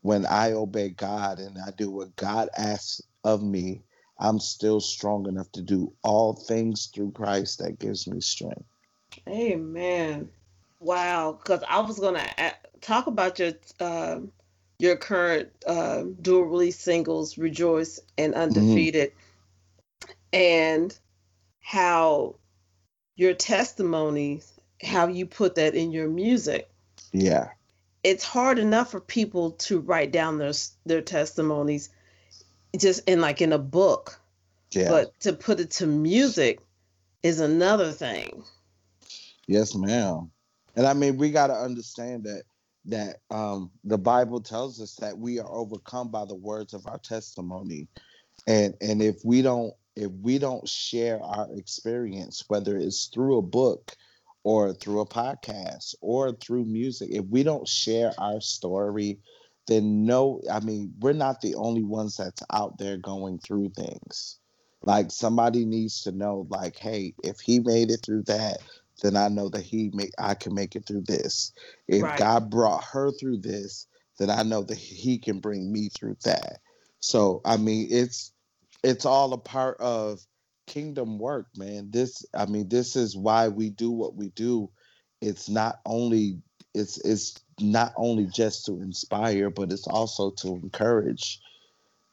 when 0.03 0.27
I 0.27 0.53
obey 0.53 0.91
God 0.91 1.39
and 1.39 1.57
I 1.57 1.71
do 1.71 1.91
what 1.91 2.15
God 2.15 2.51
asks 2.59 3.01
of 3.25 3.43
me, 3.43 3.81
I'm 4.21 4.39
still 4.39 4.79
strong 4.79 5.27
enough 5.27 5.51
to 5.53 5.63
do 5.63 5.95
all 6.03 6.35
things 6.35 6.91
through 6.95 7.13
Christ 7.13 7.61
that 7.61 7.79
gives 7.79 8.07
me 8.07 8.21
strength. 8.21 8.67
Amen. 9.27 10.29
Wow. 10.79 11.39
Because 11.43 11.65
I 11.67 11.81
was 11.81 11.99
going 11.99 12.17
to 12.17 12.55
talk 12.83 13.07
about 13.07 13.39
your 13.39 13.53
uh, 13.81 14.21
your 14.79 14.97
current 14.97 15.49
uh, 15.67 16.03
dual 16.21 16.43
release 16.43 16.79
singles, 16.79 17.39
"Rejoice" 17.39 17.99
and 18.19 18.35
mm-hmm. 18.35 18.43
"Undefeated," 18.43 19.13
mm-hmm. 19.13 20.13
and 20.35 20.99
how 21.61 22.35
your 23.17 23.33
testimonies 23.33 24.53
how 24.83 25.07
you 25.07 25.27
put 25.27 25.55
that 25.57 25.75
in 25.75 25.93
your 25.93 26.09
music. 26.09 26.69
Yeah. 27.13 27.49
It's 28.03 28.25
hard 28.25 28.59
enough 28.59 28.91
for 28.91 29.01
people 29.01 29.53
to 29.53 29.81
write 29.81 30.13
down 30.13 30.39
their 30.39 30.53
their 30.85 31.03
testimonies 31.03 31.91
just 32.77 33.09
in 33.09 33.21
like 33.21 33.41
in 33.41 33.53
a 33.53 33.59
book. 33.59 34.21
Yeah. 34.73 34.89
But 34.89 35.19
to 35.21 35.33
put 35.33 35.61
it 35.61 35.71
to 35.73 35.87
music 35.87 36.61
is 37.23 37.41
another 37.41 37.93
thing. 37.93 38.43
Yes, 39.47 39.75
ma'am. 39.75 40.31
And 40.75 40.87
I 40.87 40.95
mean, 40.95 41.19
we 41.19 41.31
got 41.31 41.49
to 41.49 41.55
understand 41.55 42.25
that 42.25 42.43
that 42.87 43.19
um, 43.31 43.71
the 43.85 43.99
Bible 43.99 44.41
tells 44.41 44.81
us 44.81 44.97
that 44.97 45.17
we 45.17 45.39
are 45.39 45.51
overcome 45.51 46.11
by 46.11 46.25
the 46.25 46.35
words 46.35 46.75
of 46.75 46.87
our 46.87 46.99
testimony, 46.99 47.87
and 48.47 48.75
and 48.81 49.03
if 49.03 49.17
we 49.25 49.43
don't 49.43 49.75
if 49.95 50.11
we 50.23 50.39
don't 50.39 50.69
share 50.69 51.23
our 51.23 51.49
experience, 51.55 52.45
whether 52.49 52.77
it's 52.77 53.07
through 53.07 53.39
a 53.39 53.43
book 53.43 53.95
or 54.45 54.73
through 54.73 55.01
a 55.01 55.07
podcast 55.07 55.95
or 56.01 56.33
through 56.33 56.65
music, 56.65 57.09
if 57.13 57.25
we 57.27 57.43
don't 57.43 57.69
share 57.69 58.13
our 58.19 58.41
story, 58.41 59.19
then 59.67 60.05
no, 60.05 60.41
I 60.51 60.61
mean, 60.61 60.93
we're 61.01 61.13
not 61.13 61.41
the 61.41 61.55
only 61.55 61.85
ones 61.85 62.17
that's 62.17 62.43
out 62.53 62.79
there 62.79 62.97
going 62.97 63.39
through 63.39 63.71
things. 63.77 64.39
Like 64.85 65.13
somebody 65.13 65.65
needs 65.65 66.03
to 66.03 66.13
know, 66.13 66.47
like, 66.51 66.77
hey, 66.77 67.15
if 67.23 67.39
he 67.39 67.61
made 67.61 67.91
it 67.91 68.01
through 68.05 68.25
that, 68.25 68.59
then 69.03 69.17
I 69.17 69.29
know 69.29 69.49
that 69.51 69.63
he 69.63 69.91
make 69.93 70.11
I 70.19 70.35
can 70.35 70.55
make 70.55 70.75
it 70.75 70.87
through 70.87 71.03
this. 71.03 71.53
If 71.89 72.03
right. 72.03 72.19
God 72.19 72.51
brought 72.51 72.85
her 72.85 73.13
through 73.13 73.39
this, 73.39 73.87
then 74.19 74.31
I 74.31 74.43
know 74.43 74.63
that 74.63 74.79
he 74.79 75.19
can 75.19 75.41
bring 75.41 75.73
me 75.73 75.89
through 75.89 76.17
that. 76.25 76.59
So 77.01 77.41
I 77.45 77.57
mean, 77.57 77.89
it's 77.91 78.33
it's 78.83 79.07
all 79.07 79.33
a 79.33 79.39
part 79.39 79.79
of 79.81 80.21
kingdom 80.67 81.19
work, 81.19 81.47
man. 81.57 81.91
This, 81.91 82.25
I 82.35 82.47
mean, 82.47 82.69
this 82.69 82.97
is 82.97 83.17
why 83.17 83.49
we 83.49 83.71
do 83.71 83.91
what 83.91 84.15
we 84.15 84.29
do. 84.31 84.71
It's 85.21 85.49
not 85.49 85.81
only 85.87 86.43
it's 86.75 86.99
it's 86.99 87.39
not 87.61 87.93
only 87.97 88.27
just 88.27 88.67
to 88.67 88.81
inspire, 88.81 89.51
but 89.51 89.73
it's 89.73 89.87
also 89.87 90.31
to 90.31 90.49
encourage. 90.49 91.41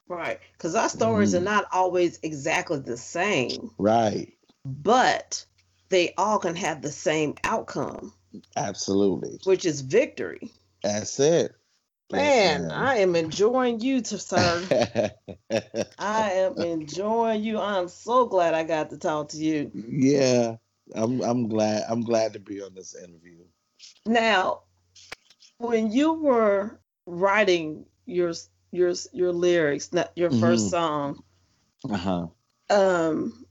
Right, 0.08 0.40
because 0.52 0.74
our 0.74 0.88
stories 0.88 1.34
mm. 1.34 1.38
are 1.38 1.44
not 1.44 1.66
always 1.72 2.18
exactly 2.22 2.80
the 2.80 2.96
same. 2.96 3.70
Right, 3.78 4.32
but 4.64 5.44
they 5.88 6.14
all 6.18 6.38
can 6.38 6.56
have 6.56 6.82
the 6.82 6.90
same 6.90 7.34
outcome. 7.44 8.12
Absolutely, 8.56 9.38
which 9.44 9.64
is 9.64 9.80
victory. 9.80 10.50
That's 10.82 11.18
it. 11.20 11.54
Man, 12.12 12.70
I 12.70 12.98
am 12.98 13.14
enjoying 13.14 13.80
you, 13.80 14.00
to 14.00 14.18
sir. 14.18 15.10
I 15.98 16.30
am 16.32 16.58
enjoying 16.58 17.44
you. 17.44 17.60
I'm 17.60 17.88
so 17.88 18.26
glad 18.26 18.54
I 18.54 18.64
got 18.64 18.90
to 18.90 18.98
talk 18.98 19.28
to 19.30 19.38
you. 19.38 19.70
Yeah, 19.74 20.56
I'm. 20.94 21.20
I'm 21.20 21.48
glad. 21.48 21.84
I'm 21.88 22.02
glad 22.02 22.32
to 22.32 22.40
be 22.40 22.62
on 22.62 22.74
this 22.74 22.96
interview. 22.96 23.44
Now, 24.06 24.62
when 25.58 25.92
you 25.92 26.14
were 26.14 26.80
writing 27.06 27.86
your 28.06 28.32
your 28.72 28.94
your 29.12 29.32
lyrics, 29.32 29.90
your 30.16 30.30
1st 30.30 30.40
mm-hmm. 30.40 30.68
song, 30.68 31.22
uh 31.88 31.96
huh, 31.96 32.26
um, 32.70 33.46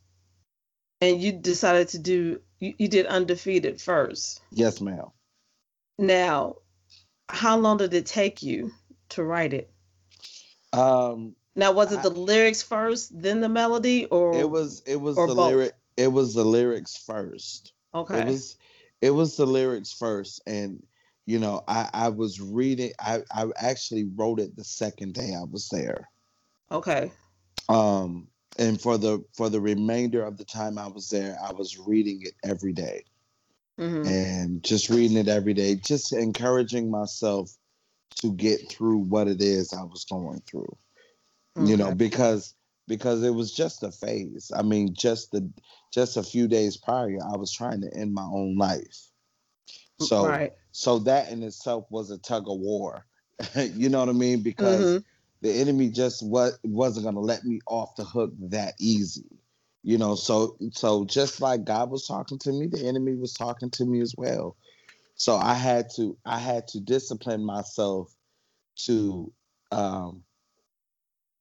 and 1.01 1.21
you 1.21 1.31
decided 1.31 1.89
to 1.89 1.99
do 1.99 2.41
you, 2.59 2.73
you 2.77 2.87
did 2.87 3.05
undefeated 3.05 3.81
first. 3.81 4.41
Yes, 4.51 4.81
ma'am. 4.81 5.07
Now, 5.97 6.55
how 7.29 7.57
long 7.57 7.77
did 7.77 7.93
it 7.93 8.05
take 8.05 8.41
you 8.41 8.71
to 9.09 9.23
write 9.23 9.53
it? 9.53 9.71
Um, 10.73 11.35
now 11.55 11.71
was 11.71 11.91
it 11.91 12.01
the 12.03 12.09
lyrics 12.09 12.61
first, 12.61 13.21
then 13.21 13.41
the 13.41 13.49
melody, 13.49 14.05
or 14.05 14.39
it 14.39 14.49
was 14.49 14.81
it 14.85 14.99
was 14.99 15.15
the 15.15 15.27
both? 15.27 15.37
lyric 15.37 15.73
it 15.97 16.07
was 16.07 16.33
the 16.33 16.43
lyrics 16.43 16.97
first. 16.97 17.73
Okay. 17.93 18.21
It 18.21 18.25
was 18.27 18.57
it 19.01 19.11
was 19.11 19.37
the 19.37 19.45
lyrics 19.45 19.91
first, 19.91 20.41
and 20.45 20.83
you 21.25 21.39
know 21.39 21.63
I 21.67 21.89
I 21.93 22.09
was 22.09 22.39
reading. 22.39 22.91
I 22.99 23.23
I 23.31 23.47
actually 23.57 24.09
wrote 24.15 24.39
it 24.39 24.55
the 24.55 24.63
second 24.63 25.13
day 25.13 25.33
I 25.35 25.43
was 25.43 25.69
there. 25.69 26.09
Okay. 26.71 27.11
Um, 27.67 28.27
and 28.57 28.79
for 28.79 28.97
the 28.97 29.23
for 29.35 29.49
the 29.49 29.61
remainder 29.61 30.23
of 30.23 30.37
the 30.37 30.45
time 30.45 30.77
I 30.77 30.87
was 30.87 31.09
there, 31.09 31.37
I 31.43 31.51
was 31.51 31.77
reading 31.77 32.21
it 32.23 32.33
every 32.43 32.73
day 32.73 33.03
mm-hmm. 33.79 34.07
and 34.07 34.63
just 34.63 34.89
reading 34.89 35.17
it 35.17 35.27
every 35.27 35.53
day, 35.53 35.75
just 35.75 36.13
encouraging 36.13 36.91
myself 36.91 37.51
to 38.17 38.33
get 38.33 38.69
through 38.69 38.97
what 38.97 39.27
it 39.27 39.41
is 39.41 39.73
I 39.73 39.83
was 39.83 40.05
going 40.05 40.41
through. 40.45 40.75
Okay. 41.57 41.69
You 41.69 41.77
know, 41.77 41.95
because 41.95 42.53
because 42.87 43.23
it 43.23 43.33
was 43.33 43.53
just 43.53 43.83
a 43.83 43.91
phase. 43.91 44.51
I 44.55 44.63
mean, 44.63 44.93
just 44.93 45.31
the 45.31 45.49
just 45.93 46.17
a 46.17 46.23
few 46.23 46.47
days 46.47 46.75
prior, 46.77 47.17
I 47.23 47.37
was 47.37 47.53
trying 47.53 47.81
to 47.81 47.93
end 47.93 48.13
my 48.13 48.23
own 48.23 48.57
life. 48.57 49.07
So 49.99 50.27
right. 50.27 50.53
so 50.71 50.99
that 50.99 51.31
in 51.31 51.43
itself 51.43 51.85
was 51.89 52.11
a 52.11 52.17
tug 52.17 52.49
of 52.49 52.59
war. 52.59 53.05
you 53.55 53.89
know 53.89 53.99
what 53.99 54.09
I 54.09 54.13
mean? 54.13 54.41
Because 54.41 54.81
mm-hmm. 54.81 55.03
the 55.41 55.51
enemy 55.61 55.89
just 55.89 56.25
what 56.25 56.53
wasn't 56.63 57.05
gonna 57.05 57.19
let 57.19 57.43
me 57.43 57.61
off 57.67 57.95
the 57.95 58.03
hook 58.03 58.31
that 58.49 58.73
easy. 58.79 59.25
You 59.83 59.97
know, 59.97 60.15
so 60.15 60.57
so 60.71 61.05
just 61.05 61.41
like 61.41 61.63
God 61.63 61.89
was 61.89 62.05
talking 62.05 62.37
to 62.39 62.51
me, 62.51 62.67
the 62.67 62.85
enemy 62.85 63.15
was 63.15 63.33
talking 63.33 63.69
to 63.71 63.85
me 63.85 64.01
as 64.01 64.13
well. 64.17 64.57
So 65.15 65.35
I 65.35 65.53
had 65.53 65.89
to 65.95 66.17
I 66.25 66.39
had 66.39 66.67
to 66.69 66.79
discipline 66.79 67.43
myself 67.43 68.13
to 68.85 69.31
um 69.71 70.23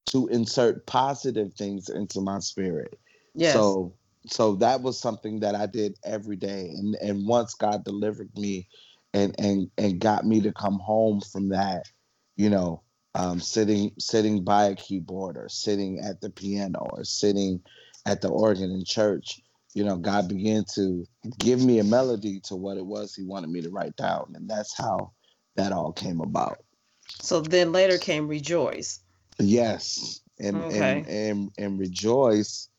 to 0.06 0.26
insert 0.28 0.86
positive 0.86 1.52
things 1.54 1.88
into 1.88 2.20
my 2.20 2.38
spirit. 2.38 2.98
Yes. 3.34 3.52
So 3.52 3.94
so 4.26 4.56
that 4.56 4.82
was 4.82 4.98
something 4.98 5.40
that 5.40 5.54
I 5.54 5.66
did 5.66 5.96
every 6.04 6.36
day. 6.36 6.70
And 6.76 6.96
and 6.96 7.26
once 7.26 7.54
God 7.54 7.84
delivered 7.84 8.30
me 8.36 8.68
and 9.14 9.34
and 9.38 9.70
and 9.78 10.00
got 10.00 10.24
me 10.26 10.40
to 10.42 10.52
come 10.52 10.78
home 10.78 11.20
from 11.20 11.48
that, 11.50 11.84
you 12.36 12.50
know, 12.50 12.82
um, 13.14 13.40
sitting 13.40 13.92
sitting 13.98 14.44
by 14.44 14.66
a 14.66 14.74
keyboard 14.74 15.36
or 15.36 15.48
sitting 15.48 16.00
at 16.00 16.20
the 16.20 16.30
piano 16.30 16.86
or 16.92 17.04
sitting 17.04 17.60
at 18.08 18.22
the 18.22 18.28
organ 18.28 18.70
in 18.70 18.84
church, 18.84 19.40
you 19.74 19.84
know, 19.84 19.96
God 19.96 20.28
began 20.28 20.64
to 20.74 21.04
give 21.38 21.62
me 21.62 21.78
a 21.78 21.84
melody 21.84 22.40
to 22.44 22.56
what 22.56 22.78
it 22.78 22.86
was 22.86 23.14
He 23.14 23.22
wanted 23.22 23.50
me 23.50 23.60
to 23.60 23.70
write 23.70 23.94
down, 23.96 24.32
and 24.34 24.48
that's 24.48 24.76
how 24.76 25.12
that 25.56 25.72
all 25.72 25.92
came 25.92 26.20
about. 26.20 26.58
So 27.20 27.40
then 27.40 27.70
later 27.70 27.98
came 27.98 28.26
Rejoice. 28.26 29.00
Yes, 29.38 30.20
and 30.40 30.56
okay. 30.56 30.98
and, 30.98 31.06
and 31.06 31.52
and 31.58 31.78
Rejoice 31.78 32.70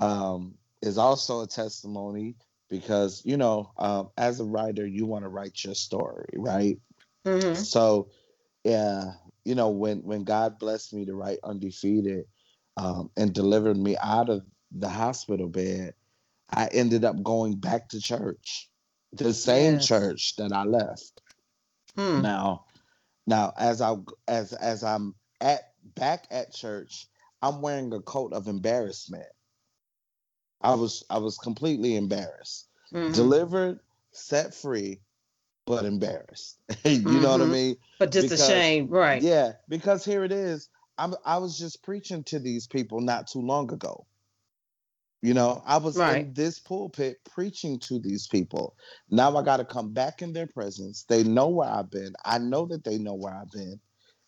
um, 0.00 0.54
is 0.82 0.98
also 0.98 1.42
a 1.42 1.46
testimony 1.46 2.34
because 2.68 3.22
you 3.24 3.36
know, 3.36 3.70
um, 3.78 4.10
as 4.18 4.40
a 4.40 4.44
writer, 4.44 4.86
you 4.86 5.06
want 5.06 5.24
to 5.24 5.28
write 5.28 5.64
your 5.64 5.74
story, 5.74 6.28
right? 6.34 6.78
Mm-hmm. 7.24 7.54
So, 7.54 8.08
yeah, 8.64 9.12
you 9.44 9.54
know, 9.54 9.70
when 9.70 10.02
when 10.02 10.24
God 10.24 10.58
blessed 10.58 10.94
me 10.94 11.06
to 11.06 11.14
write 11.14 11.38
Undefeated 11.44 12.24
um, 12.78 13.10
and 13.16 13.34
delivered 13.34 13.76
me 13.76 13.96
out 14.00 14.30
of 14.30 14.42
the 14.70 14.88
hospital 14.88 15.48
bed, 15.48 15.94
I 16.48 16.68
ended 16.68 17.04
up 17.04 17.22
going 17.22 17.56
back 17.56 17.88
to 17.90 18.00
church, 18.00 18.70
the 19.12 19.34
same 19.34 19.74
yes. 19.74 19.86
church 19.88 20.36
that 20.36 20.52
I 20.52 20.62
left. 20.62 21.20
Hmm. 21.96 22.22
Now, 22.22 22.66
now 23.26 23.52
as 23.58 23.82
I 23.82 23.96
as 24.28 24.52
as 24.52 24.84
I'm 24.84 25.14
at 25.40 25.72
back 25.96 26.26
at 26.30 26.54
church, 26.54 27.08
I'm 27.42 27.60
wearing 27.60 27.92
a 27.92 28.00
coat 28.00 28.32
of 28.32 28.46
embarrassment. 28.46 29.26
I 30.60 30.74
was 30.74 31.04
I 31.10 31.18
was 31.18 31.36
completely 31.36 31.96
embarrassed. 31.96 32.68
Mm-hmm. 32.94 33.12
Delivered, 33.12 33.80
set 34.12 34.54
free, 34.54 35.00
but 35.66 35.84
embarrassed. 35.84 36.58
you 36.84 37.00
mm-hmm. 37.00 37.22
know 37.22 37.32
what 37.32 37.40
I 37.40 37.44
mm-hmm. 37.44 37.52
mean? 37.52 37.76
But 37.98 38.12
just 38.12 38.26
because, 38.26 38.48
ashamed, 38.48 38.90
right? 38.90 39.20
Yeah, 39.20 39.52
because 39.68 40.04
here 40.04 40.22
it 40.22 40.32
is. 40.32 40.68
I'm 40.98 41.14
I 41.24 41.38
was 41.38 41.58
just 41.58 41.82
preaching 41.82 42.24
to 42.24 42.38
these 42.38 42.66
people 42.66 43.00
not 43.00 43.28
too 43.28 43.40
long 43.40 43.72
ago. 43.72 44.06
You 45.20 45.34
know, 45.34 45.62
I 45.66 45.78
was 45.78 45.96
right. 45.96 46.26
in 46.26 46.34
this 46.34 46.60
pulpit 46.60 47.18
preaching 47.28 47.80
to 47.80 47.98
these 47.98 48.28
people. 48.28 48.76
Now 49.10 49.36
I 49.36 49.42
got 49.42 49.56
to 49.56 49.64
come 49.64 49.92
back 49.92 50.22
in 50.22 50.32
their 50.32 50.46
presence. 50.46 51.04
They 51.08 51.24
know 51.24 51.48
where 51.48 51.68
I've 51.68 51.90
been. 51.90 52.12
I 52.24 52.38
know 52.38 52.66
that 52.66 52.84
they 52.84 52.98
know 52.98 53.14
where 53.14 53.34
I've 53.34 53.50
been. 53.50 53.80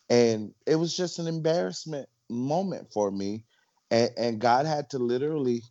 And 0.09 0.53
it 0.67 0.75
was 0.75 0.95
just 0.95 1.19
an 1.19 1.27
embarrassment 1.27 2.09
moment 2.29 2.91
for 2.91 3.09
me. 3.09 3.45
And, 3.89 4.09
and 4.17 4.39
God 4.39 4.65
had 4.65 4.89
to 4.89 4.99
literally, 4.99 5.63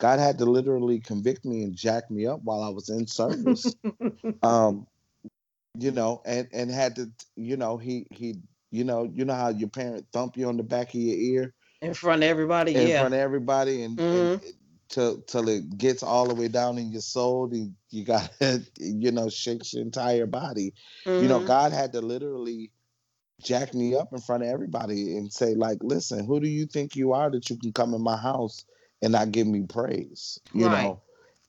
God 0.00 0.18
had 0.18 0.36
to 0.38 0.44
literally 0.44 1.00
convict 1.00 1.46
me 1.46 1.62
and 1.62 1.74
jack 1.74 2.10
me 2.10 2.26
up 2.26 2.40
while 2.42 2.62
I 2.62 2.68
was 2.68 2.90
in 2.90 3.06
service. 3.06 3.74
um, 4.42 4.86
you 5.78 5.92
know, 5.92 6.20
and 6.26 6.48
and 6.52 6.70
had 6.70 6.96
to, 6.96 7.10
you 7.36 7.56
know, 7.56 7.78
he 7.78 8.06
he, 8.10 8.36
you 8.70 8.84
know, 8.84 9.10
you 9.12 9.24
know 9.24 9.34
how 9.34 9.48
your 9.48 9.68
parent 9.68 10.06
thump 10.12 10.36
you 10.36 10.48
on 10.48 10.56
the 10.56 10.62
back 10.62 10.88
of 10.88 11.00
your 11.00 11.16
ear 11.16 11.54
in 11.80 11.94
front 11.94 12.22
of 12.22 12.28
everybody, 12.28 12.74
in 12.74 12.88
yeah, 12.88 13.00
front 13.00 13.14
of 13.14 13.20
everybody, 13.20 13.82
and, 13.82 13.98
mm-hmm. 13.98 14.44
and 14.44 14.54
till 14.88 15.20
till 15.22 15.48
it 15.48 15.78
gets 15.78 16.02
all 16.02 16.26
the 16.26 16.34
way 16.34 16.48
down 16.48 16.78
in 16.78 16.90
your 16.90 17.02
soul. 17.02 17.48
You, 17.52 17.72
you 17.90 18.04
got 18.04 18.30
you 18.78 19.12
know, 19.12 19.28
shake 19.28 19.72
your 19.72 19.82
entire 19.82 20.26
body. 20.26 20.74
Mm-hmm. 21.06 21.22
You 21.22 21.28
know, 21.28 21.38
mm-hmm. 21.38 21.46
God 21.46 21.72
had 21.72 21.92
to 21.92 22.00
literally 22.00 22.72
jack 23.42 23.74
me 23.74 23.94
up 23.94 24.12
in 24.12 24.20
front 24.20 24.42
of 24.42 24.48
everybody 24.48 25.16
and 25.16 25.32
say, 25.32 25.54
like, 25.54 25.78
listen, 25.80 26.26
who 26.26 26.40
do 26.40 26.48
you 26.48 26.66
think 26.66 26.96
you 26.96 27.12
are 27.12 27.30
that 27.30 27.48
you 27.48 27.56
can 27.56 27.72
come 27.72 27.94
in 27.94 28.02
my 28.02 28.16
house 28.16 28.64
and 29.00 29.12
not 29.12 29.30
give 29.30 29.46
me 29.46 29.62
praise? 29.62 30.40
You 30.52 30.66
right. 30.66 30.82
know, 30.82 31.02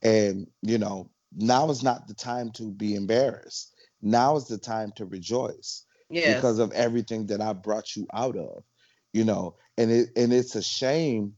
and 0.03 0.47
you 0.61 0.77
know, 0.77 1.09
now 1.35 1.69
is 1.69 1.83
not 1.83 2.07
the 2.07 2.13
time 2.13 2.51
to 2.53 2.71
be 2.71 2.95
embarrassed. 2.95 3.73
Now 4.01 4.37
is 4.37 4.45
the 4.45 4.57
time 4.57 4.91
to 4.95 5.05
rejoice. 5.05 5.85
Yes. 6.09 6.35
Because 6.35 6.59
of 6.59 6.71
everything 6.71 7.27
that 7.27 7.41
I 7.41 7.53
brought 7.53 7.95
you 7.95 8.07
out 8.13 8.35
of. 8.35 8.63
You 9.13 9.23
know, 9.23 9.55
and 9.77 9.91
it 9.91 10.09
and 10.15 10.31
it's 10.31 10.55
a 10.55 10.61
shame 10.61 11.33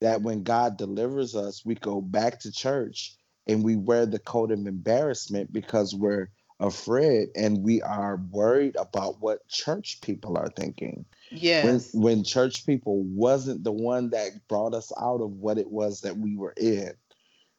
that 0.00 0.22
when 0.22 0.42
God 0.42 0.76
delivers 0.76 1.34
us, 1.34 1.64
we 1.64 1.74
go 1.74 2.00
back 2.00 2.40
to 2.40 2.52
church 2.52 3.16
and 3.46 3.64
we 3.64 3.76
wear 3.76 4.06
the 4.06 4.18
coat 4.18 4.52
of 4.52 4.66
embarrassment 4.66 5.52
because 5.52 5.94
we're 5.94 6.28
afraid 6.60 7.28
and 7.34 7.62
we 7.62 7.82
are 7.82 8.16
worried 8.30 8.76
about 8.76 9.20
what 9.20 9.46
church 9.48 10.00
people 10.00 10.38
are 10.38 10.48
thinking. 10.48 11.04
Yes. 11.30 11.92
When 11.92 12.02
when 12.02 12.24
church 12.24 12.64
people 12.66 13.02
wasn't 13.02 13.64
the 13.64 13.72
one 13.72 14.10
that 14.10 14.46
brought 14.48 14.74
us 14.74 14.92
out 15.00 15.20
of 15.20 15.32
what 15.32 15.58
it 15.58 15.70
was 15.70 16.00
that 16.02 16.16
we 16.16 16.36
were 16.36 16.54
in. 16.56 16.92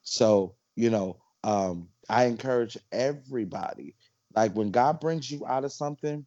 So, 0.03 0.55
you 0.75 0.89
know, 0.89 1.17
um, 1.43 1.89
I 2.09 2.25
encourage 2.25 2.77
everybody, 2.91 3.95
like 4.35 4.55
when 4.55 4.71
God 4.71 4.99
brings 4.99 5.29
you 5.29 5.45
out 5.45 5.65
of 5.65 5.73
something, 5.73 6.25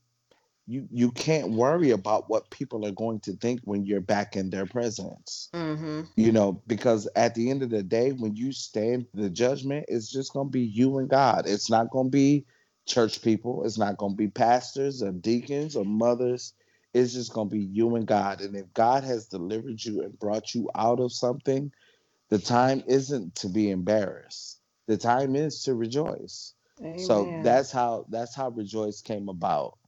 you 0.70 0.86
you 0.92 1.10
can't 1.10 1.50
worry 1.50 1.90
about 1.90 2.30
what 2.30 2.50
people 2.50 2.86
are 2.86 2.92
going 2.92 3.18
to 3.20 3.32
think 3.32 3.60
when 3.64 3.84
you're 3.84 4.00
back 4.00 4.36
in 4.36 4.50
their 4.50 4.66
presence. 4.66 5.48
Mm-hmm. 5.52 6.02
You 6.14 6.30
know, 6.30 6.62
because 6.68 7.08
at 7.16 7.34
the 7.34 7.50
end 7.50 7.64
of 7.64 7.70
the 7.70 7.82
day, 7.82 8.12
when 8.12 8.36
you 8.36 8.52
stand 8.52 9.06
the 9.12 9.28
judgment, 9.28 9.86
it's 9.88 10.08
just 10.08 10.32
going 10.32 10.46
to 10.46 10.52
be 10.52 10.62
you 10.62 10.98
and 10.98 11.08
God. 11.08 11.48
It's 11.48 11.68
not 11.68 11.90
going 11.90 12.06
to 12.06 12.10
be 12.10 12.46
church 12.86 13.20
people. 13.20 13.64
It's 13.64 13.78
not 13.78 13.96
going 13.96 14.12
to 14.12 14.16
be 14.16 14.28
pastors 14.28 15.02
or 15.02 15.10
deacons 15.10 15.74
or 15.74 15.84
mothers. 15.84 16.54
It's 16.94 17.14
just 17.14 17.32
going 17.32 17.48
to 17.48 17.54
be 17.54 17.64
you 17.64 17.96
and 17.96 18.06
God. 18.06 18.40
And 18.40 18.54
if 18.54 18.72
God 18.72 19.02
has 19.02 19.26
delivered 19.26 19.84
you 19.84 20.02
and 20.02 20.18
brought 20.20 20.54
you 20.54 20.70
out 20.76 21.00
of 21.00 21.12
something, 21.12 21.72
the 22.28 22.38
time 22.38 22.84
isn't 22.86 23.34
to 23.36 23.48
be 23.48 23.70
embarrassed. 23.70 24.60
The 24.86 24.96
time 24.96 25.34
is 25.34 25.64
to 25.64 25.74
rejoice. 25.74 26.54
Amen. 26.80 26.98
So 27.00 27.40
that's 27.42 27.72
how 27.72 28.06
that's 28.08 28.34
how 28.36 28.50
rejoice 28.50 29.02
came 29.02 29.28
about. 29.28 29.79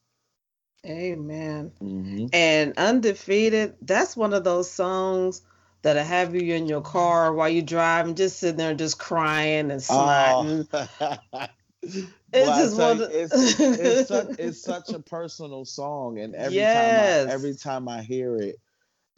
Amen. 0.85 1.73
Mm-hmm. 1.81 2.27
And 2.33 2.75
undefeated, 2.77 3.75
that's 3.83 4.17
one 4.17 4.33
of 4.33 4.45
those 4.45 4.71
songs 4.71 5.43
that'll 5.83 6.03
have 6.03 6.35
you 6.35 6.55
in 6.55 6.67
your 6.67 6.81
car 6.81 7.33
while 7.33 7.49
you 7.49 7.63
drive 7.63 8.07
and 8.07 8.17
just 8.17 8.39
sitting 8.39 8.57
there 8.57 8.75
just 8.75 8.99
crying 8.99 9.71
and 9.71 9.81
snotting. 9.81 10.67
Oh. 10.73 11.47
it's 11.83 12.07
well, 12.33 12.65
just 12.65 12.77
one. 12.77 12.99
You, 12.99 13.05
it's, 13.11 13.61
it's, 13.61 14.09
such, 14.09 14.39
it's 14.39 14.63
such 14.63 14.89
a 14.91 14.99
personal 14.99 15.65
song, 15.65 16.19
and 16.19 16.35
every 16.35 16.57
yes. 16.57 17.25
time 17.25 17.29
I, 17.29 17.33
every 17.33 17.55
time 17.55 17.89
I 17.89 18.03
hear 18.03 18.37
it, 18.37 18.57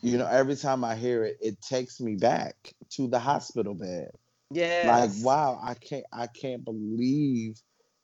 you 0.00 0.18
know, 0.18 0.26
every 0.26 0.56
time 0.56 0.84
I 0.84 0.96
hear 0.96 1.24
it, 1.24 1.38
it 1.40 1.60
takes 1.62 2.00
me 2.00 2.16
back 2.16 2.56
to 2.90 3.08
the 3.08 3.18
hospital 3.18 3.74
bed. 3.74 4.10
Yeah. 4.50 4.82
Like 4.86 5.10
wow, 5.22 5.58
I 5.62 5.74
can't 5.74 6.04
I 6.12 6.26
can't 6.26 6.64
believe 6.64 7.60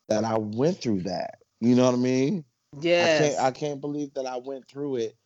that 0.09 0.25
I 0.25 0.38
went 0.38 0.81
through 0.81 1.03
that. 1.03 1.38
You 1.61 1.75
know 1.75 1.85
what 1.85 1.94
I 1.94 1.99
mean? 1.99 2.44
Yes. 2.78 3.20
I 3.20 3.24
can't 3.24 3.40
I 3.40 3.50
can't 3.50 3.80
believe 3.80 4.14
that 4.14 4.26
I 4.26 4.37
went 4.37 4.68
through 4.68 4.96
it, 4.96 5.16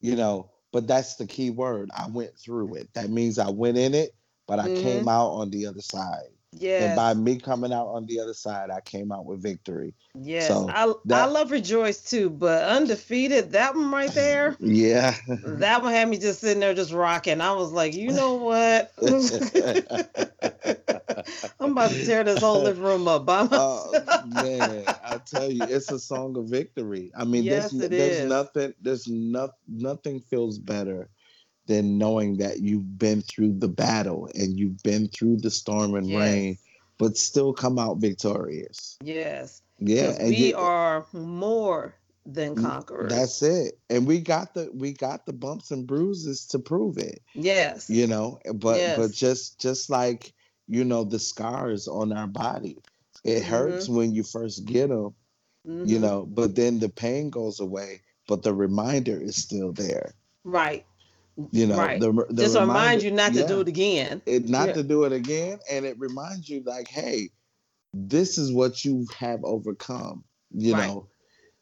you 0.00 0.16
know, 0.16 0.50
but 0.72 0.86
that's 0.86 1.16
the 1.16 1.26
key 1.26 1.50
word. 1.50 1.90
I 1.96 2.08
went 2.08 2.36
through 2.38 2.74
it. 2.76 2.88
That 2.94 3.10
means 3.10 3.38
I 3.38 3.50
went 3.50 3.76
in 3.76 3.94
it, 3.94 4.14
but 4.46 4.58
I 4.58 4.68
mm-hmm. 4.68 4.82
came 4.82 5.08
out 5.08 5.30
on 5.30 5.50
the 5.50 5.66
other 5.66 5.82
side. 5.82 6.28
Yeah. 6.58 6.84
And 6.84 6.96
by 6.96 7.14
me 7.14 7.38
coming 7.38 7.72
out 7.72 7.88
on 7.88 8.06
the 8.06 8.20
other 8.20 8.34
side, 8.34 8.70
I 8.70 8.80
came 8.80 9.12
out 9.12 9.26
with 9.26 9.42
victory. 9.42 9.94
Yes. 10.14 10.48
So 10.48 10.68
I, 10.68 10.92
that, 11.06 11.22
I 11.22 11.24
love 11.26 11.50
Rejoice 11.50 12.02
too, 12.02 12.30
but 12.30 12.64
Undefeated, 12.64 13.52
that 13.52 13.74
one 13.74 13.90
right 13.90 14.10
there. 14.12 14.56
Yeah. 14.64 15.14
That 15.28 15.82
one 15.82 15.92
had 15.92 16.08
me 16.08 16.18
just 16.18 16.40
sitting 16.40 16.60
there 16.60 16.74
just 16.74 16.92
rocking. 16.92 17.40
I 17.40 17.52
was 17.52 17.72
like, 17.72 17.94
you 17.94 18.12
know 18.12 18.34
what? 18.34 18.92
I'm 21.60 21.72
about 21.72 21.90
to 21.90 22.04
tear 22.04 22.24
this 22.24 22.40
whole 22.40 22.62
living 22.62 22.82
room 22.82 23.06
up 23.08 23.26
by 23.26 23.42
myself. 23.42 23.94
Uh, 23.94 24.22
man, 24.26 24.84
I 25.04 25.18
tell 25.18 25.50
you, 25.50 25.64
it's 25.64 25.90
a 25.90 25.98
song 25.98 26.36
of 26.36 26.46
victory. 26.46 27.10
I 27.16 27.24
mean, 27.24 27.44
yes, 27.44 27.70
there's, 27.70 27.90
there's 27.90 28.28
nothing, 28.28 28.74
there's 28.80 29.06
no, 29.06 29.50
nothing 29.68 30.20
feels 30.20 30.58
better 30.58 31.08
than 31.66 31.98
knowing 31.98 32.38
that 32.38 32.60
you've 32.60 32.98
been 32.98 33.22
through 33.22 33.58
the 33.58 33.68
battle 33.68 34.28
and 34.34 34.58
you've 34.58 34.82
been 34.82 35.08
through 35.08 35.38
the 35.38 35.50
storm 35.50 35.94
and 35.94 36.08
yes. 36.08 36.20
rain, 36.20 36.58
but 36.98 37.16
still 37.16 37.52
come 37.52 37.78
out 37.78 37.98
victorious. 37.98 38.98
Yes. 39.02 39.62
Yeah. 39.78 40.14
And 40.18 40.28
we 40.28 40.48
you, 40.48 40.56
are 40.56 41.06
more 41.12 41.94
than 42.26 42.54
conquerors. 42.54 43.12
That's 43.12 43.42
it. 43.42 43.78
And 43.90 44.06
we 44.06 44.20
got 44.20 44.54
the 44.54 44.70
we 44.72 44.92
got 44.92 45.26
the 45.26 45.32
bumps 45.32 45.70
and 45.70 45.86
bruises 45.86 46.46
to 46.48 46.58
prove 46.58 46.96
it. 46.98 47.20
Yes. 47.34 47.90
You 47.90 48.06
know, 48.06 48.38
but 48.54 48.78
yes. 48.78 48.98
but 48.98 49.12
just 49.12 49.60
just 49.60 49.90
like 49.90 50.32
you 50.66 50.84
know 50.84 51.04
the 51.04 51.18
scars 51.18 51.88
on 51.88 52.12
our 52.12 52.26
body 52.26 52.78
It 53.24 53.42
mm-hmm. 53.42 53.50
hurts 53.50 53.88
when 53.88 54.14
you 54.14 54.22
first 54.22 54.64
get 54.64 54.88
them, 54.88 55.14
mm-hmm. 55.66 55.84
you 55.86 55.98
know, 55.98 56.26
but 56.26 56.54
then 56.54 56.78
the 56.78 56.88
pain 56.88 57.30
goes 57.30 57.60
away, 57.60 58.00
but 58.26 58.42
the 58.42 58.54
reminder 58.54 59.20
is 59.20 59.36
still 59.36 59.72
there. 59.72 60.14
Right. 60.44 60.86
You 61.50 61.66
know, 61.66 61.76
right. 61.76 62.00
the, 62.00 62.12
the 62.12 62.42
just 62.42 62.54
reminder, 62.54 62.72
remind 62.72 63.02
you 63.02 63.10
not 63.10 63.34
yeah, 63.34 63.42
to 63.42 63.48
do 63.48 63.60
it 63.60 63.68
again. 63.68 64.22
It 64.24 64.48
not 64.48 64.68
yeah. 64.68 64.74
to 64.74 64.82
do 64.84 65.04
it 65.04 65.12
again, 65.12 65.58
and 65.70 65.84
it 65.84 65.98
reminds 65.98 66.48
you 66.48 66.62
like, 66.64 66.86
hey, 66.88 67.30
this 67.92 68.38
is 68.38 68.52
what 68.52 68.84
you 68.84 69.06
have 69.18 69.42
overcome. 69.44 70.22
You 70.52 70.74
right. 70.74 70.86
know, 70.86 71.08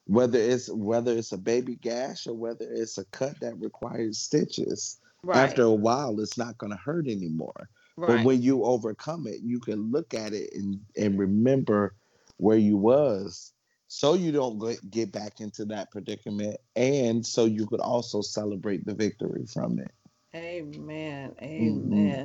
whether 0.06 0.38
it's 0.38 0.70
whether 0.70 1.16
it's 1.16 1.32
a 1.32 1.38
baby 1.38 1.76
gash 1.76 2.26
or 2.26 2.34
whether 2.34 2.66
it's 2.70 2.98
a 2.98 3.04
cut 3.06 3.40
that 3.40 3.58
requires 3.58 4.18
stitches. 4.18 4.98
Right. 5.24 5.38
After 5.38 5.62
a 5.62 5.70
while, 5.70 6.20
it's 6.20 6.36
not 6.36 6.58
going 6.58 6.72
to 6.72 6.78
hurt 6.78 7.06
anymore. 7.06 7.68
Right. 7.96 8.16
But 8.16 8.24
when 8.24 8.42
you 8.42 8.64
overcome 8.64 9.26
it, 9.26 9.40
you 9.42 9.60
can 9.60 9.92
look 9.92 10.14
at 10.14 10.32
it 10.32 10.50
and, 10.54 10.80
and 10.96 11.18
remember 11.18 11.94
where 12.38 12.58
you 12.58 12.76
was 12.76 13.52
so 13.92 14.14
you 14.14 14.32
don't 14.32 14.58
get 14.90 15.12
back 15.12 15.42
into 15.42 15.66
that 15.66 15.90
predicament 15.90 16.56
and 16.76 17.26
so 17.26 17.44
you 17.44 17.66
could 17.66 17.80
also 17.80 18.22
celebrate 18.22 18.86
the 18.86 18.94
victory 18.94 19.44
from 19.44 19.78
it. 19.78 19.90
Amen. 20.34 21.34
Amen. 21.42 21.82
Mm-hmm. 21.90 22.24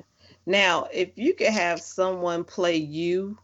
Now, 0.49 0.87
if 0.93 1.09
you 1.17 1.33
could 1.33 1.51
have 1.51 1.81
someone 1.81 2.45
play 2.45 2.77
you 2.77 3.37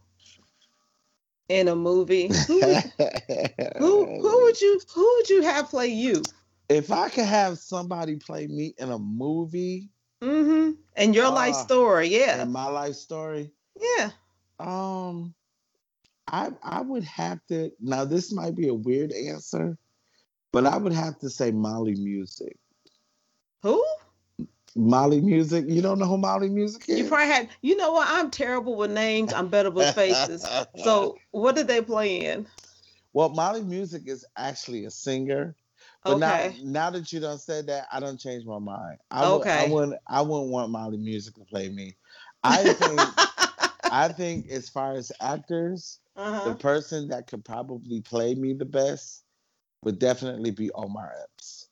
in 1.50 1.68
a 1.68 1.76
movie, 1.76 2.30
who, 2.46 2.62
who 3.78 4.20
who 4.22 4.42
would 4.44 4.58
you 4.58 4.80
who 4.94 5.14
would 5.16 5.28
you 5.28 5.42
have 5.42 5.68
play 5.68 5.88
you? 5.88 6.22
If 6.70 6.90
I 6.90 7.10
could 7.10 7.26
have 7.26 7.58
somebody 7.58 8.16
play 8.16 8.46
me 8.46 8.74
in 8.78 8.90
a 8.90 8.98
movie, 8.98 9.90
mm-hmm. 10.22 10.80
and 10.96 11.14
your 11.14 11.26
uh, 11.26 11.30
life 11.30 11.56
story, 11.56 12.08
yeah, 12.08 12.40
and 12.40 12.50
my 12.50 12.68
life 12.68 12.94
story, 12.94 13.50
yeah. 13.78 14.12
Um, 14.58 15.34
I 16.26 16.52
I 16.62 16.80
would 16.80 17.04
have 17.04 17.40
to 17.48 17.70
now. 17.80 18.04
This 18.04 18.32
might 18.32 18.54
be 18.54 18.68
a 18.68 18.74
weird 18.74 19.12
answer, 19.12 19.76
but 20.52 20.66
I 20.66 20.76
would 20.76 20.92
have 20.92 21.18
to 21.20 21.30
say 21.30 21.50
Mali 21.50 21.94
Music. 21.94 22.56
Who? 23.62 23.84
Mali 24.74 25.20
Music. 25.20 25.66
You 25.68 25.82
don't 25.82 25.98
know 25.98 26.06
who 26.06 26.18
Mali 26.18 26.48
Music 26.48 26.88
is? 26.88 26.98
You 26.98 27.08
probably 27.08 27.26
had. 27.26 27.48
You 27.60 27.76
know 27.76 27.92
what? 27.92 28.08
I'm 28.10 28.30
terrible 28.30 28.76
with 28.76 28.90
names. 28.90 29.32
I'm 29.32 29.48
better 29.48 29.70
with 29.70 29.94
faces. 29.94 30.46
so, 30.82 31.16
what 31.30 31.54
did 31.54 31.68
they 31.68 31.82
play 31.82 32.24
in? 32.26 32.46
Well, 33.12 33.28
Mali 33.28 33.62
Music 33.62 34.02
is 34.06 34.24
actually 34.36 34.86
a 34.86 34.90
singer. 34.90 35.54
But 36.02 36.14
okay. 36.14 36.56
now, 36.62 36.88
now 36.88 36.90
that 36.90 37.12
you 37.12 37.20
done 37.20 37.38
said 37.38 37.66
that, 37.68 37.86
I 37.92 38.00
don't 38.00 38.18
change 38.18 38.44
my 38.44 38.58
mind. 38.58 38.98
I 39.10 39.24
okay. 39.26 39.56
Would, 39.56 39.70
I 39.70 39.72
wouldn't. 39.72 40.00
I 40.08 40.20
wouldn't 40.22 40.50
want 40.50 40.70
Mali 40.70 40.96
Music 40.96 41.34
to 41.34 41.44
play 41.44 41.68
me. 41.68 41.96
I 42.42 42.72
think. 42.72 43.00
I 43.90 44.08
think 44.08 44.48
as 44.50 44.68
far 44.68 44.94
as 44.94 45.12
actors, 45.20 46.00
uh-huh. 46.16 46.48
the 46.48 46.54
person 46.54 47.08
that 47.08 47.26
could 47.26 47.44
probably 47.44 48.00
play 48.00 48.34
me 48.34 48.52
the 48.52 48.64
best 48.64 49.24
would 49.82 49.98
definitely 49.98 50.50
be 50.50 50.70
Omar 50.72 51.12
Epps. 51.22 51.68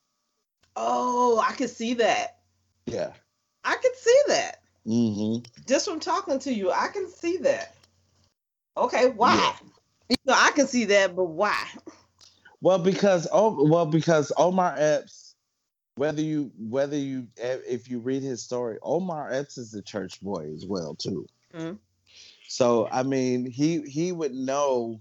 Oh, 0.75 1.43
I 1.45 1.53
could 1.53 1.69
see 1.69 1.95
that. 1.95 2.39
Yeah. 2.85 3.11
I 3.63 3.75
can 3.75 3.91
see 3.95 4.19
that. 4.27 4.61
Mm-hmm. 4.85 5.45
Just 5.67 5.87
from 5.87 5.99
talking 5.99 6.39
to 6.39 6.53
you, 6.53 6.71
I 6.71 6.89
can 6.89 7.09
see 7.09 7.37
that. 7.37 7.75
Okay, 8.75 9.09
why? 9.09 9.35
Yeah. 9.35 9.53
You 10.09 10.15
know, 10.25 10.35
I 10.35 10.51
can 10.51 10.67
see 10.67 10.85
that, 10.85 11.15
but 11.15 11.25
why? 11.25 11.65
Well, 12.61 12.79
because 12.79 13.27
oh, 13.31 13.67
well, 13.69 13.85
because 13.85 14.31
Omar 14.37 14.75
Epps, 14.77 15.35
whether 15.95 16.21
you 16.21 16.51
whether 16.57 16.97
you 16.97 17.27
if 17.37 17.89
you 17.89 17.99
read 17.99 18.23
his 18.23 18.41
story, 18.41 18.77
Omar 18.81 19.31
Epps 19.31 19.57
is 19.57 19.73
a 19.73 19.81
church 19.81 20.21
boy 20.21 20.51
as 20.53 20.65
well 20.65 20.95
too. 20.95 21.25
Mm-hmm. 21.53 21.75
So 22.53 22.87
I 22.91 23.01
mean, 23.01 23.49
he 23.49 23.81
he 23.81 24.11
would 24.11 24.35
know 24.35 24.99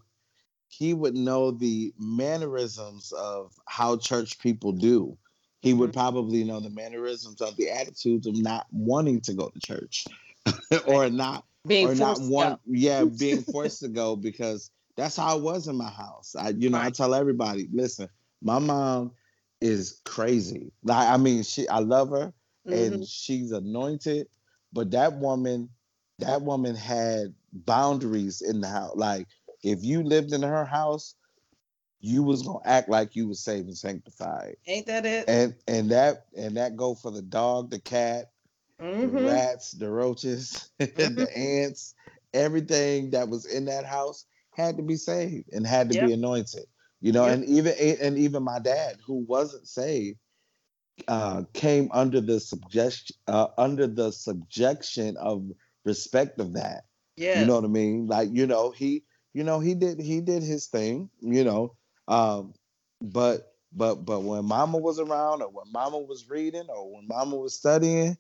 he 0.69 0.95
would 0.95 1.15
know 1.15 1.51
the 1.51 1.93
mannerisms 1.99 3.13
of 3.13 3.53
how 3.67 3.99
church 3.99 4.39
people 4.39 4.73
do 4.73 5.19
he 5.61 5.75
would 5.75 5.91
mm-hmm. 5.91 6.01
probably 6.01 6.45
know 6.45 6.61
the 6.61 6.71
mannerisms 6.71 7.43
of 7.43 7.55
the 7.57 7.71
attitudes 7.71 8.27
of 8.27 8.37
not 8.37 8.67
wanting 8.73 9.21
to 9.21 9.35
go 9.35 9.51
to 9.51 9.61
church 9.61 10.07
or 10.87 11.11
not 11.11 11.45
being 11.67 11.89
or 11.89 11.95
not 11.95 12.19
want 12.23 12.59
yeah 12.67 13.05
being 13.19 13.43
forced 13.43 13.81
to 13.81 13.89
go 13.89 14.17
because 14.17 14.71
that's 14.97 15.17
how 15.17 15.37
it 15.37 15.43
was 15.43 15.69
in 15.69 15.77
my 15.77 15.91
house 15.91 16.35
i 16.39 16.49
you 16.49 16.71
know 16.71 16.79
right. 16.79 16.87
i 16.87 16.91
tell 16.91 17.15
everybody 17.15 17.69
listen 17.71 18.09
my 18.41 18.59
mom 18.59 19.13
is 19.61 20.01
crazy 20.07 20.73
like 20.85 21.07
i 21.07 21.19
mean 21.19 21.43
she 21.43 21.69
i 21.69 21.81
love 21.81 22.09
her 22.09 22.33
mm-hmm. 22.67 22.95
and 22.95 23.07
she's 23.07 23.53
anointed 23.53 24.27
but 24.73 24.91
that 24.91 25.13
woman 25.19 25.69
that 26.19 26.41
woman 26.41 26.75
had 26.75 27.35
boundaries 27.53 28.41
in 28.41 28.61
the 28.61 28.69
house 28.69 28.93
like 28.97 29.27
if 29.63 29.85
you 29.85 30.03
lived 30.03 30.33
in 30.33 30.43
her 30.43 30.65
house 30.65 31.15
you 32.03 32.25
was 32.25 32.43
gonna 32.43 32.59
act 32.65 32.89
like 32.89 33.15
you 33.15 33.29
was 33.29 33.41
saved 33.41 33.69
and 33.69 33.79
sanctified. 33.79 34.57
Ain't 34.67 34.87
that 34.87 35.07
it? 35.07 35.25
And 35.29 35.55
and 35.69 35.91
that 35.93 36.27
and 36.37 36.57
that 36.57 36.77
go 36.77 36.95
for 36.97 37.13
the 37.13 37.23
dog, 37.23 37.71
the 37.71 37.79
cat, 37.79 38.33
mm-hmm. 38.81 39.17
the 39.17 39.23
rats, 39.23 39.71
the 39.71 39.89
roaches, 39.89 40.71
mm-hmm. 40.81 41.15
the 41.15 41.39
ants, 41.39 41.95
everything 42.35 43.11
that 43.11 43.29
was 43.29 43.47
in 43.47 43.67
that 43.67 43.87
house 43.87 44.27
had 44.51 44.77
to 44.77 44.83
be 44.83 44.97
saved 44.97 45.49
and 45.53 45.65
had 45.65 45.91
to 45.91 45.95
yep. 45.95 46.07
be 46.07 46.13
anointed. 46.13 46.67
You 47.01 47.13
know, 47.13 47.25
yep. 47.25 47.37
and 47.37 47.45
even 47.45 47.75
and 48.01 48.19
even 48.19 48.43
my 48.43 48.59
dad, 48.59 48.97
who 49.07 49.25
wasn't 49.29 49.69
saved, 49.69 50.19
uh, 51.07 51.45
came 51.53 51.89
under 51.93 52.21
the 52.21 52.41
subjection 52.41 53.17
uh, 53.29 53.47
under 53.57 53.87
the 53.87 54.11
subjection 54.11 55.17
of 55.19 55.49
respect 55.85 56.41
of 56.41 56.55
that. 56.55 56.83
Yeah, 57.17 57.41
you 57.41 57.47
know 57.47 57.57
what 57.57 57.65
I 57.65 57.69
mean. 57.69 58.07
Like 58.07 58.31
you 58.33 58.47
know 58.47 58.71
he, 58.71 59.05
you 59.35 59.45
know 59.45 59.61
he 59.61 59.75
did 59.75 60.01
he 60.01 60.21
did 60.21 60.43
his 60.43 60.67
thing. 60.67 61.11
You 61.21 61.45
know, 61.45 61.77
um, 62.09 62.55
but 63.01 63.53
but 63.75 64.05
but 64.05 64.21
when 64.21 64.45
mama 64.45 64.79
was 64.79 64.99
around 64.99 65.43
or 65.43 65.49
when 65.49 65.71
mama 65.73 65.99
was 65.99 66.29
reading 66.29 66.67
or 66.69 66.95
when 66.95 67.07
mama 67.09 67.37
was 67.37 67.55
studying 67.55 68.17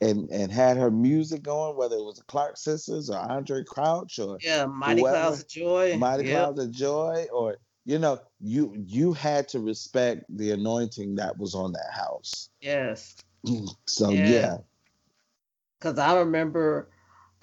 and 0.00 0.30
and 0.30 0.52
had 0.52 0.76
her 0.76 0.90
music 0.90 1.42
going, 1.42 1.76
whether 1.76 1.96
it 1.96 2.04
was 2.04 2.16
the 2.18 2.24
Clark 2.24 2.56
sisters 2.56 3.10
or 3.10 3.16
Andraé 3.16 3.64
Crouch 3.64 4.18
or 4.18 4.38
yeah, 4.42 4.66
Mighty 4.66 5.00
whoever, 5.00 5.16
Clouds 5.16 5.40
of 5.40 5.48
Joy, 5.48 5.96
Mighty 5.96 6.24
yep. 6.24 6.32
Clouds 6.32 6.60
of 6.60 6.70
Joy, 6.70 7.26
or 7.32 7.56
you 7.84 7.98
know, 7.98 8.18
you 8.40 8.74
you 8.76 9.12
had 9.12 9.48
to 9.48 9.60
respect 9.60 10.24
the 10.28 10.50
anointing 10.50 11.14
that 11.16 11.38
was 11.38 11.54
on 11.54 11.72
that 11.72 11.92
house. 11.92 12.50
Yes. 12.60 13.16
So 13.86 14.10
yeah. 14.10 14.28
yeah. 14.28 14.56
Cause 15.80 15.98
I 15.98 16.18
remember 16.18 16.88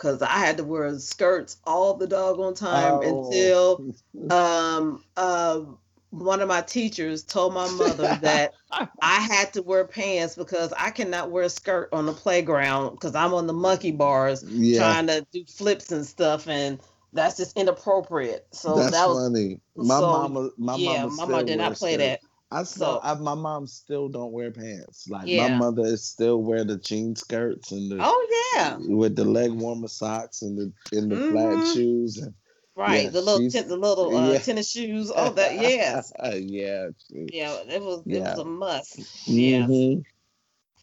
because 0.04 0.22
I 0.22 0.38
had 0.40 0.58
to 0.58 0.66
wear 0.66 1.00
skirts 1.00 1.58
all 1.66 1.94
the 1.94 2.08
doggone 2.08 2.56
time 2.56 3.00
oh. 3.02 3.26
until 3.26 3.96
um, 4.30 5.02
uh, 5.16 5.62
one 6.10 6.42
of 6.42 6.50
my 6.50 6.62
teachers 6.62 7.24
told 7.24 7.54
my 7.54 7.70
mother 7.72 8.18
that 8.22 8.54
I 9.02 9.22
had 9.22 9.54
to 9.54 9.62
wear 9.62 9.86
pants 9.86 10.36
because 10.36 10.74
I 10.78 10.92
cannot 10.92 11.32
wear 11.32 11.46
a 11.46 11.50
skirt 11.50 11.90
on 11.94 12.06
the 12.06 12.12
playground 12.12 12.92
because 12.92 13.16
I'm 13.16 13.34
on 13.34 13.48
the 13.48 13.54
monkey 13.54 13.92
bars 13.92 14.44
yeah. 14.44 14.80
trying 14.80 15.08
to 15.08 15.26
do 15.32 15.46
flips 15.46 15.92
and 15.92 16.06
stuff 16.06 16.48
and 16.50 16.80
that's 17.14 17.38
just 17.38 17.58
inappropriate. 17.58 18.46
So 18.52 18.76
that's 18.76 18.92
that 18.92 19.08
was 19.08 19.30
funny. 19.30 19.62
My 19.76 20.00
so, 20.00 20.12
mama, 20.12 20.50
my 20.58 20.76
yeah, 20.76 21.06
mama, 21.06 21.16
mama 21.16 21.44
did 21.44 21.60
not 21.60 21.76
play 21.76 21.96
that. 21.96 22.20
I 22.54 22.64
still, 22.64 22.86
so, 22.86 23.00
I, 23.04 23.16
my 23.16 23.34
mom 23.34 23.68
still 23.68 24.10
don't 24.10 24.32
wear 24.32 24.52
pants. 24.52 25.08
Like 25.10 25.28
yeah. 25.28 25.48
my 25.48 25.58
mother 25.58 25.84
is 25.84 26.06
still 26.06 26.42
wear 26.42 26.64
the 26.64 26.78
jean 26.78 27.16
skirts 27.16 27.72
and 27.72 27.92
the 27.92 27.98
oh 28.00 28.52
yeah 28.56 28.78
with 28.80 29.16
the 29.16 29.26
leg 29.26 29.52
warmer 29.52 29.88
socks 29.88 30.42
and 30.44 30.58
the 30.58 30.98
and 30.98 31.12
the 31.12 31.16
mm-hmm. 31.16 31.32
flat 31.32 31.74
shoes 31.74 32.18
and 32.18 32.34
right 32.76 33.06
yeah, 33.06 33.10
the 33.10 33.22
little 33.22 33.50
t- 33.50 33.62
the 33.62 33.76
little 33.76 34.16
uh, 34.16 34.32
yeah. 34.34 34.38
tennis 34.40 34.72
shoes. 34.72 35.12
Oh 35.14 35.32
that 35.32 35.54
yes 35.60 36.14
yeah 36.22 36.90
yeah 37.12 37.56
it 37.68 37.82
was 37.82 38.04
it 38.06 38.20
was 38.20 38.40
a 38.40 38.46
must. 38.46 39.00
Mm-hmm. 39.28 39.72
Yeah. 39.74 40.04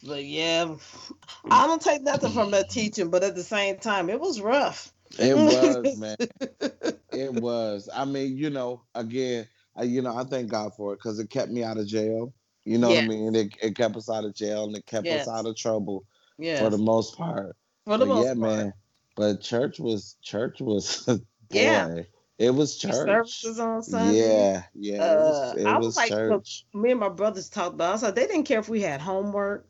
But 0.03 0.25
yeah, 0.25 0.75
I 1.49 1.67
don't 1.67 1.81
take 1.81 2.01
nothing 2.01 2.31
from 2.31 2.51
that 2.51 2.71
teaching, 2.71 3.11
but 3.11 3.23
at 3.23 3.35
the 3.35 3.43
same 3.43 3.77
time, 3.77 4.09
it 4.09 4.19
was 4.19 4.41
rough. 4.41 4.91
It 5.19 5.37
was, 5.37 5.97
man. 5.99 6.15
it 7.11 7.33
was. 7.33 7.87
I 7.93 8.05
mean, 8.05 8.35
you 8.35 8.49
know, 8.49 8.81
again, 8.95 9.47
I, 9.75 9.83
you 9.83 10.01
know, 10.01 10.15
I 10.15 10.23
thank 10.23 10.49
God 10.49 10.73
for 10.75 10.93
it 10.93 10.97
because 10.97 11.19
it 11.19 11.29
kept 11.29 11.51
me 11.51 11.63
out 11.63 11.77
of 11.77 11.87
jail. 11.87 12.33
You 12.65 12.77
know 12.77 12.89
yes. 12.89 13.07
what 13.07 13.15
I 13.15 13.17
mean? 13.17 13.35
It, 13.35 13.53
it 13.61 13.75
kept 13.75 13.95
us 13.95 14.09
out 14.09 14.25
of 14.25 14.35
jail 14.35 14.65
and 14.65 14.75
it 14.75 14.85
kept 14.85 15.05
yes. 15.05 15.27
us 15.27 15.33
out 15.33 15.45
of 15.45 15.55
trouble 15.55 16.03
yes. 16.37 16.61
for 16.61 16.69
the 16.69 16.77
most 16.77 17.17
part. 17.17 17.55
For 17.85 17.97
the 17.97 18.05
but 18.05 18.13
most 18.13 18.25
yeah, 18.25 18.33
part. 18.33 18.37
man. 18.37 18.73
But 19.15 19.41
church 19.41 19.79
was 19.79 20.17
church 20.21 20.61
was 20.61 21.03
boy, 21.07 21.19
yeah. 21.49 22.01
It 22.37 22.49
was 22.49 22.77
church. 22.77 22.93
Services 22.93 23.59
on 23.59 23.83
Sunday. 23.83 24.17
Yeah, 24.17 24.63
yeah. 24.73 25.03
Uh, 25.03 25.05
it 25.05 25.17
was, 25.17 25.57
it 25.57 25.65
I 25.67 25.77
was, 25.77 25.85
was 25.85 25.97
like, 25.97 26.09
church. 26.09 26.65
me 26.73 26.91
and 26.91 26.99
my 26.99 27.09
brothers 27.09 27.49
talked 27.49 27.75
about. 27.75 27.91
It. 27.91 27.93
I 27.93 27.97
said 27.97 28.15
they 28.15 28.25
didn't 28.25 28.45
care 28.45 28.59
if 28.59 28.67
we 28.67 28.81
had 28.81 28.99
homework. 28.99 29.67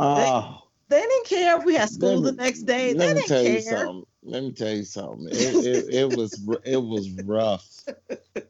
Oh, 0.00 0.62
they, 0.88 0.96
they 0.96 1.02
didn't 1.02 1.26
care 1.26 1.58
if 1.58 1.64
we 1.64 1.74
had 1.74 1.90
school 1.90 2.22
me, 2.22 2.30
the 2.30 2.36
next 2.36 2.62
day. 2.62 2.94
They 2.94 3.14
didn't 3.14 3.26
care 3.26 3.88
let 4.24 4.42
me 4.42 4.52
tell 4.52 4.72
you 4.72 4.84
something. 4.84 5.28
It, 5.30 5.34
it, 5.66 5.94
it, 5.94 6.16
was 6.16 6.40
it 6.64 6.82
was 6.82 7.10
rough. 7.24 7.66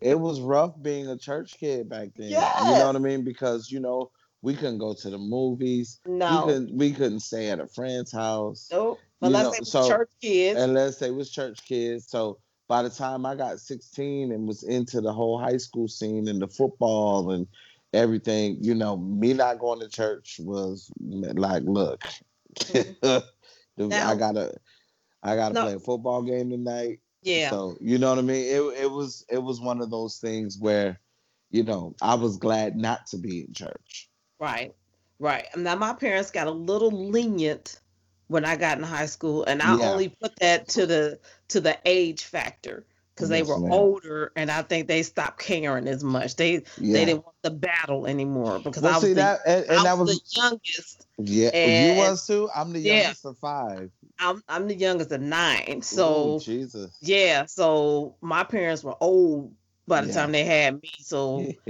It 0.01 0.19
was 0.19 0.41
rough 0.41 0.75
being 0.81 1.09
a 1.09 1.17
church 1.17 1.57
kid 1.59 1.89
back 1.89 2.11
then. 2.17 2.31
Yes. 2.31 2.61
You 2.65 2.71
know 2.71 2.87
what 2.87 2.97
I 2.97 3.01
mean? 3.01 3.25
Because 3.25 3.71
you 3.71 3.81
know 3.81 4.11
we 4.43 4.55
couldn't 4.55 4.79
go 4.79 4.95
to 4.95 5.11
the 5.11 5.19
movies. 5.19 6.01
No, 6.07 6.45
we 6.47 6.53
couldn't, 6.53 6.77
we 6.77 6.93
couldn't 6.93 7.21
stay 7.21 7.49
at 7.51 7.61
a 7.61 7.67
friend's 7.67 8.13
house. 8.13 8.69
Nope. 8.71 9.01
Unless 9.23 9.45
know, 9.45 9.51
they 9.53 9.61
was 9.61 9.73
so, 9.73 9.89
church 9.89 10.11
kids. 10.21 10.61
Unless 10.61 10.99
they 10.99 11.11
was 11.11 11.31
church 11.31 11.65
kids. 11.67 12.07
So 12.09 12.39
by 12.69 12.83
the 12.83 12.91
time 12.91 13.25
I 13.25 13.35
got 13.35 13.59
16 13.59 14.33
and 14.33 14.47
was 14.47 14.63
into 14.63 15.01
the 15.01 15.13
whole 15.13 15.39
high 15.39 15.57
school 15.57 15.89
scene 15.89 16.29
and 16.29 16.43
the 16.43 16.49
football 16.49 17.31
and 17.31 17.47
everything, 17.95 18.59
you 18.61 18.75
know, 18.75 18.99
me 18.99 19.33
not 19.33 19.59
going 19.59 19.81
to 19.81 19.89
church 19.89 20.39
was 20.43 20.91
like, 21.01 21.63
look, 21.65 22.03
mm-hmm. 22.59 23.19
now, 23.89 24.11
I 24.11 24.15
gotta, 24.15 24.55
I 25.25 25.37
gotta 25.37 25.55
no. 25.55 25.63
play 25.63 25.75
a 25.75 25.79
football 25.79 26.23
game 26.23 26.51
tonight. 26.51 27.01
Yeah. 27.23 27.51
So 27.51 27.77
you 27.81 27.99
know 27.99 28.11
what 28.11 28.19
I 28.19 28.23
mean. 28.23 28.45
It 28.45 28.83
it 28.83 28.91
was 28.91 29.25
it 29.31 29.43
was 29.43 29.61
one 29.61 29.81
of 29.81 29.91
those 29.91 30.19
things 30.19 30.59
where, 30.59 31.01
you 31.51 31.65
know, 31.65 31.95
I 32.03 32.15
was 32.15 32.37
glad 32.37 32.77
not 32.77 33.07
to 33.09 33.17
be 33.17 33.41
in 33.41 33.55
church. 33.55 34.11
Right. 34.39 34.75
Right. 35.19 35.47
And 35.55 35.65
now 35.65 35.77
my 35.77 35.95
parents 35.95 36.31
got 36.31 36.47
a 36.47 36.53
little 36.53 36.91
lenient 36.91 37.81
when 38.27 38.45
I 38.45 38.57
got 38.57 38.79
in 38.79 38.85
high 38.85 39.07
school, 39.07 39.45
and 39.45 39.63
I 39.63 39.77
yeah. 39.77 39.91
only 39.91 40.09
put 40.09 40.37
that 40.37 40.69
to 40.69 40.87
the 40.87 41.19
to 41.49 41.61
the 41.61 41.79
age 41.85 42.25
factor 42.25 42.85
because 43.15 43.29
they 43.29 43.43
were 43.43 43.55
older, 43.71 44.33
and 44.37 44.51
I 44.51 44.63
think 44.63 44.89
they 44.89 45.03
stopped 45.03 45.39
caring 45.39 45.87
as 45.87 46.03
much. 46.03 46.37
They 46.37 46.53
yeah. 46.53 46.93
they 46.93 47.05
didn't 47.05 47.25
want 47.25 47.37
the 47.43 47.51
battle 47.51 48.07
anymore 48.07 48.59
because 48.59 48.83
well, 48.83 48.93
I 48.93 48.97
was, 48.97 49.05
see, 49.05 49.09
the, 49.11 49.15
that, 49.15 49.41
and, 49.47 49.65
and 49.67 49.87
I 49.87 49.95
was, 49.95 50.09
was, 50.09 50.21
the 50.21 50.41
youngest. 50.41 51.07
Yeah, 51.19 51.93
you 51.93 51.99
was 51.99 52.27
too. 52.27 52.51
I'm 52.55 52.73
the 52.73 52.81
youngest 52.81 53.25
yeah. 53.25 53.31
of 53.31 53.39
five. 53.39 53.91
I'm 54.19 54.43
I'm 54.49 54.67
the 54.69 54.75
youngest 54.75 55.13
of 55.13 55.21
nine. 55.21 55.83
So 55.83 56.37
Ooh, 56.37 56.41
Jesus. 56.41 56.97
Yeah. 57.01 57.47
So 57.47 58.17
my 58.21 58.45
parents 58.45 58.83
were 58.83 58.97
old 59.01 59.53
by 59.87 60.01
the 60.01 60.09
yeah. 60.09 60.15
time 60.15 60.33
they 60.33 60.45
had 60.45 60.83
me. 60.83 60.91
So 60.99 61.53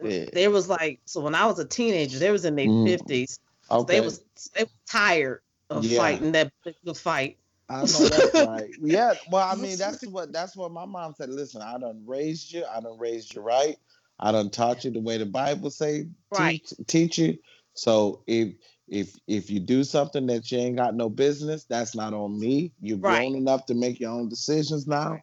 they 0.00 0.48
was 0.48 0.68
like, 0.68 1.00
so 1.04 1.20
when 1.20 1.34
I 1.34 1.46
was 1.46 1.58
a 1.58 1.64
teenager, 1.64 2.18
they 2.18 2.30
was 2.30 2.44
in 2.44 2.56
their 2.56 2.66
mm. 2.66 2.86
fifties. 2.86 3.38
Mm. 3.70 3.80
Okay. 3.80 3.94
They 3.94 4.00
was 4.00 4.22
they 4.54 4.64
were 4.64 4.70
tired 4.88 5.40
of 5.70 5.84
yeah. 5.84 5.98
fighting 5.98 6.32
that 6.32 6.52
the 6.84 6.94
fight. 6.94 7.38
I 7.68 7.80
know 7.80 8.08
that's 8.08 8.34
right. 8.46 8.70
Yeah, 8.80 9.14
well, 9.30 9.48
I 9.48 9.54
mean, 9.54 9.78
that's 9.78 10.06
what 10.06 10.32
that's 10.32 10.56
what 10.56 10.72
my 10.72 10.84
mom 10.84 11.14
said. 11.16 11.30
Listen, 11.30 11.62
I 11.62 11.78
done 11.78 12.02
raised 12.06 12.52
you. 12.52 12.64
I 12.64 12.80
done 12.80 12.98
raised 12.98 13.34
you 13.34 13.42
right. 13.42 13.76
I 14.20 14.32
done 14.32 14.50
taught 14.50 14.84
you 14.84 14.90
the 14.90 15.00
way 15.00 15.18
the 15.18 15.26
Bible 15.26 15.70
say 15.70 16.06
right. 16.30 16.64
teach, 16.66 16.86
teach 16.86 17.18
you. 17.18 17.38
So 17.74 18.22
if 18.26 18.54
if 18.88 19.14
if 19.26 19.50
you 19.50 19.60
do 19.60 19.84
something 19.84 20.26
that 20.26 20.50
you 20.50 20.58
ain't 20.58 20.76
got 20.76 20.94
no 20.94 21.08
business, 21.08 21.64
that's 21.64 21.94
not 21.94 22.14
on 22.14 22.38
me. 22.38 22.72
You're 22.80 22.98
right. 22.98 23.20
grown 23.20 23.36
enough 23.36 23.66
to 23.66 23.74
make 23.74 24.00
your 24.00 24.10
own 24.10 24.28
decisions 24.28 24.86
now. 24.86 25.20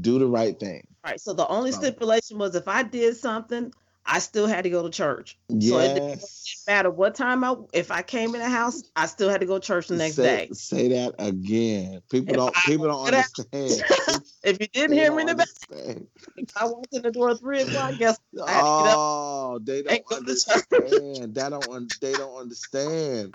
Do 0.00 0.18
the 0.18 0.26
right 0.26 0.58
thing. 0.58 0.86
Right. 1.04 1.20
So 1.20 1.34
the 1.34 1.46
only 1.48 1.72
stipulation 1.72 2.38
was 2.38 2.54
if 2.54 2.66
I 2.66 2.82
did 2.82 3.16
something, 3.16 3.72
I 4.04 4.18
still 4.18 4.46
had 4.46 4.64
to 4.64 4.70
go 4.70 4.82
to 4.82 4.90
church. 4.90 5.38
Yes. 5.48 5.70
So 5.70 5.78
it 5.78 5.94
didn't 5.94 6.24
matter 6.66 6.90
what 6.90 7.14
time 7.14 7.44
I 7.44 7.56
if 7.72 7.90
I 7.90 8.02
came 8.02 8.34
in 8.34 8.40
the 8.40 8.48
house, 8.48 8.82
I 8.96 9.06
still 9.06 9.28
had 9.28 9.40
to 9.40 9.46
go 9.46 9.58
to 9.58 9.66
church 9.66 9.88
the 9.88 9.96
next 9.96 10.16
say, 10.16 10.22
day. 10.22 10.48
Say 10.52 10.88
that 10.88 11.14
again. 11.18 12.02
People 12.10 12.34
if 12.34 12.36
don't 12.36 12.56
I 12.56 12.62
people 12.66 12.86
don't 12.86 13.06
understand. 13.06 13.44
if 14.42 14.60
you 14.60 14.66
didn't 14.68 14.96
hear 14.96 15.14
me 15.14 15.22
in 15.22 15.28
the 15.28 15.34
back, 15.36 16.48
I 16.56 16.64
walked 16.66 16.94
in 16.94 17.02
the 17.02 17.10
door 17.10 17.30
at 17.30 17.40
three 17.40 17.62
o'clock, 17.62 17.96
guess 17.98 18.18
Oh, 18.38 19.60
they 19.62 19.82
don't 19.82 20.12
understand. 20.12 21.34
that 21.34 21.50
don't 21.50 22.00
they 22.00 22.16
don't 22.16 22.36
understand. 22.36 23.34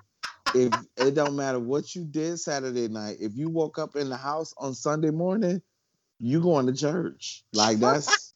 If 0.54 0.72
it 0.96 1.14
don't 1.14 1.36
matter 1.36 1.60
what 1.60 1.94
you 1.94 2.04
did 2.04 2.38
Saturday 2.40 2.88
night, 2.88 3.18
if 3.20 3.36
you 3.36 3.50
woke 3.50 3.78
up 3.78 3.96
in 3.96 4.08
the 4.08 4.16
house 4.16 4.54
on 4.58 4.74
Sunday 4.74 5.10
morning, 5.10 5.62
you 6.18 6.40
going 6.40 6.66
to 6.66 6.72
church. 6.72 7.44
Like 7.52 7.78
that's 7.78 8.27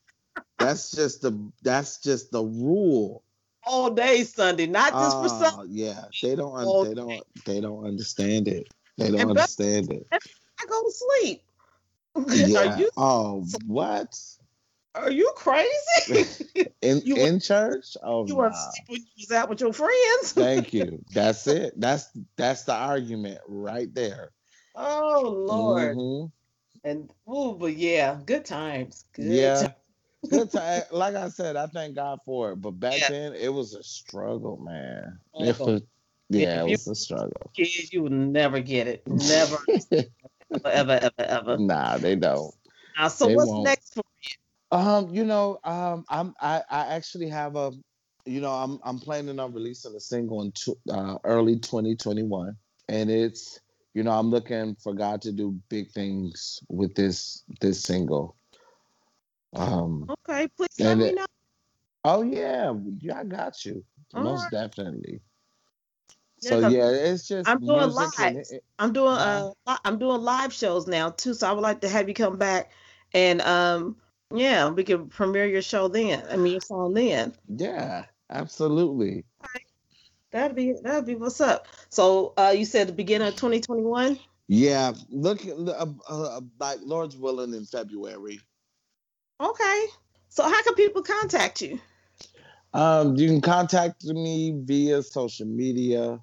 that's 0.65 0.91
just 0.91 1.23
the 1.23 1.53
that's 1.63 1.99
just 1.99 2.33
the 2.33 2.43
rule. 2.43 3.23
All 3.65 3.91
day 3.91 4.25
Sunday, 4.25 4.67
not 4.67 4.93
just 4.93 5.17
uh, 5.17 5.21
for 5.21 5.35
ah, 5.35 5.51
Sunday. 5.51 5.75
Yeah, 5.75 6.05
they 6.21 6.35
don't 6.35 6.57
un- 6.57 6.89
they 6.89 6.95
don't 6.95 7.45
they 7.45 7.61
don't 7.61 7.85
understand 7.85 8.49
it. 8.49 8.69
They 8.99 9.11
don't 9.11 9.21
and 9.21 9.31
understand 9.31 9.93
it. 9.93 10.07
I 10.13 10.67
go 10.67 10.83
to 10.83 10.93
sleep. 10.93 11.43
Yeah. 12.29 12.77
you, 12.77 12.91
oh, 12.97 13.47
what? 13.67 14.15
Are 14.95 15.11
you 15.11 15.33
crazy? 15.35 16.27
in 16.83 17.01
you 17.05 17.17
in 17.17 17.41
church? 17.41 17.97
Oh, 18.03 18.27
you 18.27 18.35
nah. 18.35 18.41
want 18.43 18.55
to 18.55 18.61
sleep 18.61 18.85
when 18.89 19.01
you 19.01 19.27
was 19.29 19.33
out 19.33 19.49
with 19.49 19.61
your 19.61 19.73
friends? 19.73 19.93
Thank 20.33 20.75
you. 20.75 21.03
That's 21.13 21.47
it. 21.47 21.73
That's 21.81 22.11
that's 22.37 22.65
the 22.65 22.75
argument 22.75 23.41
right 23.49 23.93
there. 23.95 24.33
Oh 24.75 25.45
Lord. 25.49 25.97
Mm-hmm. 25.97 26.27
And 26.85 27.11
oh, 27.27 27.55
but 27.55 27.77
yeah, 27.77 28.19
good 28.27 28.45
times. 28.45 29.05
Good 29.15 29.27
yeah. 29.27 29.55
Times 29.55 29.75
good 30.31 30.51
time. 30.51 30.83
Like 30.91 31.15
I 31.15 31.29
said, 31.29 31.57
I 31.57 31.67
thank 31.67 31.97
God 31.97 32.19
for 32.25 32.53
it. 32.53 32.57
But 32.57 32.73
back 32.73 33.01
yeah. 33.01 33.09
then, 33.11 33.35
it 33.35 33.53
was 33.53 33.75
a 33.75 33.83
struggle, 33.83 34.59
man. 34.59 35.19
It 35.35 35.59
was, 35.59 35.83
yeah, 36.29 36.65
it 36.65 36.71
was 36.71 36.89
a 36.89 36.95
struggle. 36.95 37.51
Kids, 37.55 37.93
you 37.93 38.03
will 38.03 38.11
never 38.11 38.61
get 38.61 38.87
it. 38.87 39.03
Never, 39.07 39.59
ever, 40.65 40.93
ever, 40.93 41.11
ever. 41.19 41.59
Nah, 41.59 41.99
they 41.99 42.17
don't. 42.17 42.55
Uh, 42.99 43.09
so 43.09 43.27
they 43.27 43.37
what's 43.37 43.51
won't. 43.51 43.65
next 43.65 43.95
for 43.95 44.03
you? 44.23 44.79
Um, 44.79 45.15
you 45.15 45.25
know, 45.25 45.59
um, 45.65 46.05
I'm 46.09 46.35
I, 46.41 46.63
I 46.71 46.87
actually 46.95 47.29
have 47.29 47.57
a, 47.57 47.73
you 48.25 48.41
know, 48.41 48.51
I'm 48.51 48.79
I'm 48.85 48.99
planning 48.99 49.39
on 49.39 49.53
releasing 49.53 49.95
a 49.95 50.01
single 50.01 50.43
in 50.43 50.53
two, 50.53 50.77
uh, 50.91 51.19
early 51.25 51.59
2021, 51.59 52.57
and 52.89 53.11
it's 53.11 53.61
you 53.95 54.03
know 54.03 54.13
I'm 54.13 54.31
looking 54.31 54.77
for 54.77 54.95
God 54.95 55.21
to 55.23 55.33
do 55.33 55.59
big 55.69 55.91
things 55.91 56.61
with 56.69 56.95
this 56.95 57.45
this 57.61 57.83
single. 57.83 58.37
Um, 59.55 60.09
okay, 60.09 60.49
please 60.57 60.69
let 60.79 60.99
me 60.99 61.13
know. 61.13 61.27
Oh 62.05 62.23
yeah, 62.23 62.73
yeah, 63.01 63.21
I 63.21 63.25
got 63.25 63.65
you. 63.65 63.85
All 64.15 64.23
Most 64.23 64.43
right. 64.43 64.51
definitely. 64.51 65.21
So 66.41 66.59
yeah, 66.59 66.91
it's 66.91 67.29
just 67.29 67.49
I'm 67.49 67.61
doing 67.61 67.91
live. 67.91 68.11
It, 68.19 68.65
I'm 68.79 68.93
doing 68.93 69.13
uh, 69.13 69.51
uh 69.67 69.77
I'm 69.85 69.99
doing 69.99 70.23
live 70.23 70.53
shows 70.53 70.89
now 70.89 71.11
too. 71.11 71.35
So 71.35 71.49
I 71.49 71.53
would 71.53 71.61
like 71.61 71.81
to 71.83 71.89
have 71.89 72.09
you 72.09 72.15
come 72.15 72.37
back 72.37 72.73
and 73.15 73.41
um 73.43 73.97
yeah, 74.35 74.69
we 74.69 74.83
can 74.83 75.09
premiere 75.09 75.47
your 75.47 75.63
show 75.63 75.87
then. 75.87 76.25
I 76.31 76.37
mean 76.37 76.53
your 76.53 76.61
song 76.61 76.95
then. 76.95 77.35
Yeah, 77.49 78.07
absolutely. 78.31 79.25
Right. 79.41 79.67
That'd 80.33 80.57
be 80.57 80.75
that'd 80.83 81.07
be 81.07 81.15
what's 81.15 81.41
up. 81.41 81.69
So 81.91 82.33
uh 82.37 82.55
you 82.57 82.65
said 82.65 82.89
the 82.89 82.93
beginning 82.93 83.29
of 83.29 83.37
2021. 83.37 84.19
Yeah, 84.49 84.93
look, 85.09 85.47
uh, 85.47 85.87
uh, 86.09 86.41
like 86.59 86.81
Lord's 86.83 87.17
willing 87.17 87.55
in 87.55 87.65
February. 87.65 88.41
Okay. 89.43 89.87
So 90.29 90.45
how 90.45 90.63
can 90.63 90.75
people 90.75 91.03
contact 91.03 91.61
you? 91.63 91.81
Um, 92.75 93.17
you 93.17 93.27
can 93.27 93.41
contact 93.41 94.05
me 94.05 94.55
via 94.65 95.03
social 95.03 95.47
media, 95.47 96.21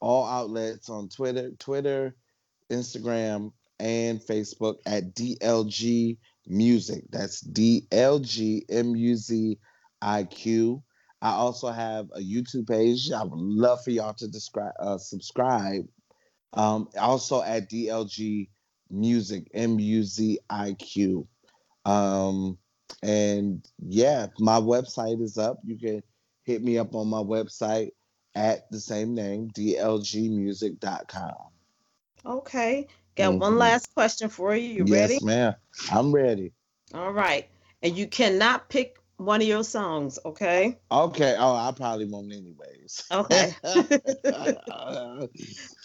all 0.00 0.26
outlets 0.26 0.88
on 0.88 1.08
Twitter, 1.08 1.50
Twitter, 1.58 2.14
Instagram, 2.70 3.52
and 3.80 4.20
Facebook 4.20 4.76
at 4.86 5.14
DLG 5.14 6.16
Music. 6.46 7.04
That's 7.10 7.42
DLG 7.42 8.62
M 8.70 8.94
U 8.94 9.16
Z 9.16 9.58
I 10.00 10.24
Q. 10.24 10.82
I 11.20 11.32
also 11.32 11.68
have 11.68 12.06
a 12.14 12.20
YouTube 12.20 12.68
page. 12.68 13.10
I 13.12 13.22
would 13.22 13.38
love 13.38 13.82
for 13.84 13.90
y'all 13.90 14.14
to 14.14 14.28
describe, 14.28 14.72
uh, 14.80 14.98
subscribe. 14.98 15.86
Um, 16.52 16.88
also 16.98 17.42
at 17.42 17.68
DLG 17.68 18.48
Music, 18.90 19.48
M 19.52 19.78
U 19.78 20.02
Z 20.04 20.38
I 20.48 20.74
Q. 20.74 21.26
Um, 21.84 22.58
and 23.02 23.66
yeah, 23.78 24.28
my 24.38 24.60
website 24.60 25.22
is 25.22 25.38
up. 25.38 25.58
You 25.64 25.78
can 25.78 26.02
hit 26.44 26.62
me 26.62 26.78
up 26.78 26.94
on 26.94 27.08
my 27.08 27.18
website 27.18 27.90
at 28.34 28.70
the 28.70 28.80
same 28.80 29.14
name, 29.14 29.50
dlgmusic.com. 29.50 31.34
Okay. 32.24 32.86
Got 33.16 33.30
mm-hmm. 33.30 33.38
one 33.40 33.58
last 33.58 33.92
question 33.94 34.28
for 34.28 34.54
you. 34.54 34.68
You 34.68 34.84
yes, 34.86 35.00
ready? 35.00 35.14
Yes, 35.14 35.22
ma'am. 35.22 35.54
I'm 35.90 36.12
ready. 36.12 36.52
All 36.94 37.12
right. 37.12 37.48
And 37.82 37.96
you 37.96 38.06
cannot 38.06 38.68
pick 38.68 38.98
one 39.16 39.40
of 39.40 39.46
your 39.46 39.64
songs, 39.64 40.18
okay? 40.24 40.78
Okay. 40.90 41.36
Oh, 41.38 41.54
I 41.54 41.72
probably 41.72 42.06
won't 42.06 42.32
anyways. 42.32 43.04
Okay. 43.10 43.54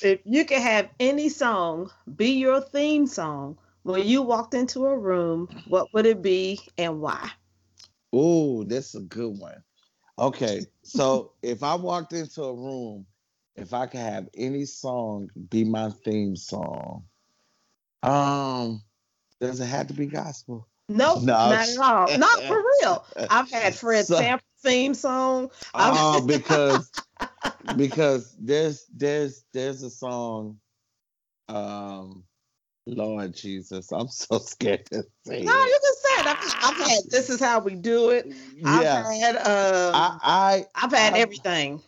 if 0.01 0.19
you 0.23 0.45
could 0.45 0.61
have 0.61 0.89
any 0.99 1.29
song 1.29 1.91
be 2.15 2.33
your 2.33 2.61
theme 2.61 3.07
song, 3.07 3.57
when 3.87 4.05
you 4.05 4.21
walked 4.21 4.53
into 4.53 4.85
a 4.85 4.97
room, 4.97 5.47
what 5.67 5.93
would 5.93 6.05
it 6.05 6.21
be 6.21 6.59
and 6.77 6.99
why? 6.99 7.29
Oh, 8.11 8.63
that's 8.63 8.95
a 8.95 8.99
good 8.99 9.37
one. 9.39 9.63
Okay, 10.19 10.65
so 10.83 11.31
if 11.41 11.63
I 11.63 11.75
walked 11.75 12.13
into 12.13 12.43
a 12.43 12.53
room, 12.53 13.05
if 13.55 13.73
I 13.73 13.85
could 13.85 14.01
have 14.01 14.27
any 14.35 14.65
song 14.65 15.29
be 15.49 15.63
my 15.63 15.89
theme 16.03 16.35
song, 16.35 17.05
um, 18.03 18.83
does 19.39 19.59
it 19.59 19.65
have 19.65 19.87
to 19.87 19.93
be 19.93 20.05
gospel? 20.05 20.67
Nope, 20.89 21.23
no, 21.23 21.33
not 21.49 21.69
at 21.69 21.77
all. 21.77 22.17
Not 22.17 22.43
for 22.43 22.57
real. 22.81 23.05
I've 23.29 23.49
had 23.49 23.75
Fred 23.75 24.05
so, 24.05 24.17
Sanford 24.17 24.43
theme 24.63 24.93
song. 24.93 25.49
Oh, 25.73 26.17
uh, 26.17 26.27
because 26.27 26.91
because 27.75 28.35
there's 28.39 28.85
there's 28.93 29.45
there's 29.53 29.83
a 29.83 29.89
song 29.89 30.59
um 31.49 32.23
Lord 32.87 33.35
Jesus, 33.35 33.91
I'm 33.91 34.07
so 34.07 34.37
scared 34.39 34.85
to 34.87 35.03
say. 35.25 35.41
No, 35.41 35.65
you 35.65 35.79
can 35.81 35.95
say 35.95 36.21
it. 36.21 36.27
I've, 36.27 36.55
I've, 36.63 36.87
had. 36.89 36.99
This 37.09 37.29
is 37.29 37.39
how 37.39 37.59
we 37.59 37.75
do 37.75 38.09
it. 38.11 38.27
Yeah. 38.55 39.03
I've 39.05 39.21
had. 39.21 39.35
Um, 39.37 39.95
I, 39.95 40.17
I 40.23 40.65
have 40.79 40.91
had 40.91 41.13
I, 41.13 41.19
everything. 41.19 41.81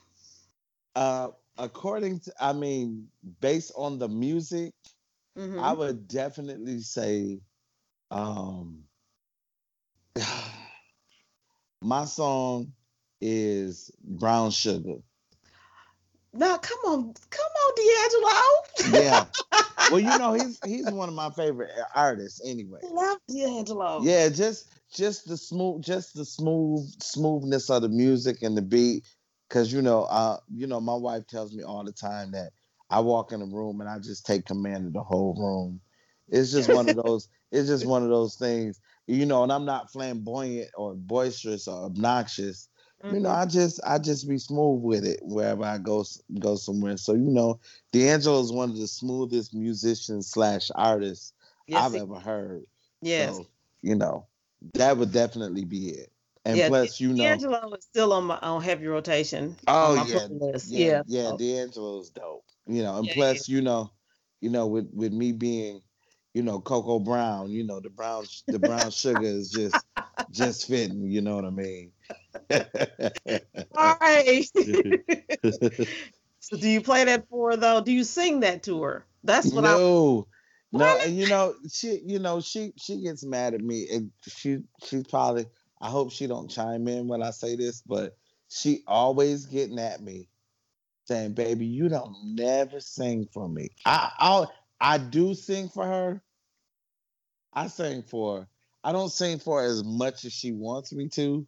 Uh, 0.95 1.29
according 1.57 2.19
to, 2.21 2.33
I 2.39 2.53
mean, 2.53 3.07
based 3.41 3.71
on 3.75 3.99
the 3.99 4.07
music, 4.07 4.73
mm-hmm. 5.37 5.59
I 5.59 5.73
would 5.73 6.07
definitely 6.07 6.81
say 6.81 7.39
Um, 8.11 8.83
my 11.81 12.05
song 12.05 12.73
is 13.21 13.91
Brown 14.03 14.51
Sugar. 14.51 14.97
Now, 16.33 16.57
come 16.57 16.79
on, 16.85 17.13
come 17.29 17.51
on, 17.67 17.73
D'Angelo. 17.75 19.01
yeah. 19.03 19.25
Well, 19.91 19.99
you 19.99 20.17
know 20.19 20.33
he's 20.33 20.59
he's 20.63 20.85
one 20.91 21.09
of 21.09 21.15
my 21.15 21.31
favorite 21.31 21.71
artists 21.95 22.41
anyway. 22.45 22.79
Love 22.91 23.17
D'Angelo. 23.27 24.03
Yeah, 24.03 24.29
just 24.29 24.71
just 24.93 25.27
the 25.27 25.35
smooth, 25.35 25.81
just 25.83 26.13
the 26.13 26.25
smooth 26.25 26.87
smoothness 27.01 27.69
of 27.71 27.81
the 27.81 27.89
music 27.89 28.43
and 28.43 28.55
the 28.55 28.61
beat. 28.61 29.05
Cause 29.49 29.73
you 29.73 29.81
know, 29.81 30.03
uh, 30.03 30.37
you 30.53 30.67
know, 30.67 30.79
my 30.79 30.93
wife 30.93 31.25
tells 31.25 31.55
me 31.55 31.63
all 31.63 31.83
the 31.83 31.91
time 31.91 32.31
that 32.33 32.51
I 32.91 32.99
walk 32.99 33.31
in 33.31 33.41
a 33.41 33.45
room 33.45 33.81
and 33.81 33.89
I 33.89 33.97
just 33.97 34.27
take 34.27 34.45
command 34.45 34.85
of 34.85 34.93
the 34.93 35.01
whole 35.01 35.33
room. 35.35 35.81
It's 36.27 36.51
just 36.51 36.69
one 36.69 36.87
of 36.87 36.95
those. 37.03 37.27
It's 37.51 37.67
just 37.67 37.85
one 37.85 38.03
of 38.03 38.09
those 38.09 38.35
things, 38.35 38.79
you 39.07 39.25
know. 39.25 39.41
And 39.41 39.51
I'm 39.51 39.65
not 39.65 39.91
flamboyant 39.91 40.69
or 40.77 40.93
boisterous 40.93 41.67
or 41.67 41.85
obnoxious. 41.85 42.68
Mm-hmm. 43.03 43.15
You 43.15 43.21
know. 43.21 43.29
I 43.29 43.45
just 43.45 43.79
I 43.85 43.97
just 43.97 44.27
be 44.27 44.37
smooth 44.37 44.83
with 44.83 45.05
it 45.05 45.19
wherever 45.21 45.63
I 45.63 45.77
go 45.77 46.03
go 46.39 46.55
somewhere. 46.55 46.97
So 46.97 47.13
you 47.13 47.29
know, 47.31 47.59
D'Angelo 47.91 48.41
is 48.41 48.51
one 48.51 48.69
of 48.69 48.77
the 48.77 48.87
smoothest 48.87 49.53
musicians 49.53 50.27
slash 50.29 50.69
artists 50.75 51.33
yes, 51.67 51.81
I've 51.81 51.93
he, 51.93 51.99
ever 51.99 52.19
heard. 52.19 52.63
Yes, 53.01 53.37
so, 53.37 53.47
you 53.81 53.95
know, 53.95 54.27
that 54.73 54.97
would 54.97 55.11
definitely 55.13 55.65
be 55.65 55.89
it. 55.89 56.11
And 56.45 56.57
yeah, 56.57 56.67
plus, 56.67 56.99
you 56.99 57.09
know, 57.09 57.23
D'Angelo 57.23 57.73
is 57.73 57.85
still 57.85 58.11
on 58.13 58.25
my 58.25 58.37
on 58.39 58.61
heavy 58.61 58.87
rotation. 58.87 59.55
Oh 59.67 60.05
yeah, 60.07 60.27
yeah, 60.31 60.57
yeah, 60.67 61.01
yeah. 61.05 61.31
D'Angelo's 61.37 62.09
dope. 62.09 62.43
You 62.67 62.83
know, 62.83 62.97
and 62.97 63.07
yeah, 63.07 63.13
plus, 63.13 63.47
yeah. 63.47 63.55
you 63.55 63.61
know, 63.61 63.91
you 64.41 64.49
know, 64.49 64.67
with 64.67 64.89
with 64.93 65.13
me 65.13 65.31
being, 65.31 65.81
you 66.33 66.43
know, 66.43 66.59
Coco 66.59 66.99
Brown, 66.99 67.49
you 67.49 67.63
know, 67.63 67.79
the 67.79 67.89
brown 67.89 68.25
the 68.47 68.59
brown 68.59 68.91
sugar 68.91 69.23
is 69.23 69.49
just 69.51 69.85
just 70.31 70.67
fitting. 70.67 71.09
You 71.09 71.21
know 71.21 71.35
what 71.35 71.45
I 71.45 71.49
mean? 71.49 71.91
All 72.51 73.95
right. 74.01 74.43
so, 76.39 76.57
do 76.57 76.67
you 76.67 76.81
play 76.81 77.03
that 77.05 77.27
for 77.29 77.51
her 77.51 77.57
though? 77.57 77.81
Do 77.81 77.91
you 77.91 78.03
sing 78.03 78.39
that 78.41 78.63
to 78.63 78.81
her? 78.83 79.05
That's 79.23 79.51
what 79.51 79.63
no. 79.63 80.27
I. 80.27 80.35
No, 80.71 80.99
and 81.03 81.17
you 81.17 81.27
know 81.27 81.55
she, 81.71 81.99
you 82.05 82.19
know 82.19 82.41
she, 82.41 82.73
she 82.77 83.01
gets 83.01 83.23
mad 83.23 83.55
at 83.55 83.61
me, 83.61 83.87
and 83.91 84.11
she, 84.27 84.59
she 84.83 85.03
probably. 85.03 85.47
I 85.81 85.89
hope 85.89 86.11
she 86.11 86.27
don't 86.27 86.49
chime 86.49 86.87
in 86.87 87.07
when 87.07 87.23
I 87.23 87.31
say 87.31 87.55
this, 87.55 87.81
but 87.81 88.17
she 88.49 88.83
always 88.85 89.45
getting 89.45 89.79
at 89.79 90.01
me, 90.01 90.27
saying, 91.05 91.33
"Baby, 91.33 91.65
you 91.65 91.89
don't 91.89 92.15
never 92.35 92.79
sing 92.79 93.27
for 93.33 93.47
me." 93.49 93.69
I, 93.85 94.11
I, 94.19 94.45
I 94.79 94.97
do 94.99 95.33
sing 95.33 95.69
for 95.69 95.85
her. 95.85 96.21
I 97.53 97.67
sing 97.67 98.03
for. 98.03 98.41
Her. 98.41 98.47
I 98.83 98.91
don't 98.91 99.11
sing 99.11 99.39
for 99.39 99.61
her 99.61 99.67
as 99.67 99.83
much 99.83 100.25
as 100.25 100.33
she 100.33 100.51
wants 100.51 100.93
me 100.93 101.09
to, 101.09 101.47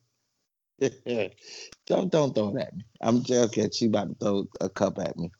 don't 1.85 2.11
don't 2.11 2.33
throw 2.33 2.55
it 2.55 2.61
at 2.61 2.75
me. 2.75 2.83
I'm 3.01 3.23
joking. 3.23 3.69
She 3.71 3.85
about 3.85 4.09
to 4.09 4.15
throw 4.15 4.47
a 4.59 4.69
cup 4.69 4.97
at 4.99 5.17
me. 5.17 5.31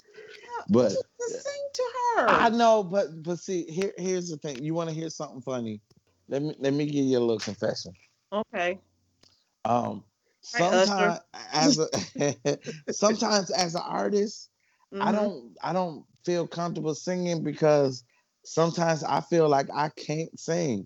But 0.69 0.91
sing 0.91 1.69
to 1.73 1.83
her. 2.17 2.29
I 2.29 2.49
know, 2.49 2.83
but 2.83 3.23
but 3.23 3.39
see, 3.39 3.63
here 3.63 3.91
here's 3.97 4.29
the 4.29 4.37
thing. 4.37 4.63
You 4.63 4.73
want 4.73 4.89
to 4.89 4.95
hear 4.95 5.09
something 5.09 5.41
funny? 5.41 5.81
Let 6.29 6.43
me 6.43 6.55
let 6.59 6.73
me 6.73 6.85
give 6.85 7.05
you 7.05 7.17
a 7.17 7.19
little 7.19 7.39
confession. 7.39 7.93
Okay. 8.31 8.79
Um 9.65 10.03
sometimes 10.41 11.19
as 11.53 11.79
a 11.79 12.57
sometimes 12.91 13.49
as 13.51 13.75
an 13.75 13.83
artist, 13.83 14.49
mm-hmm. 14.93 15.01
I 15.07 15.11
don't 15.11 15.55
I 15.63 15.73
don't 15.73 16.05
feel 16.23 16.47
comfortable 16.47 16.93
singing 16.93 17.43
because 17.43 18.03
sometimes 18.43 19.03
I 19.03 19.21
feel 19.21 19.49
like 19.49 19.67
I 19.73 19.89
can't 19.89 20.39
sing. 20.39 20.85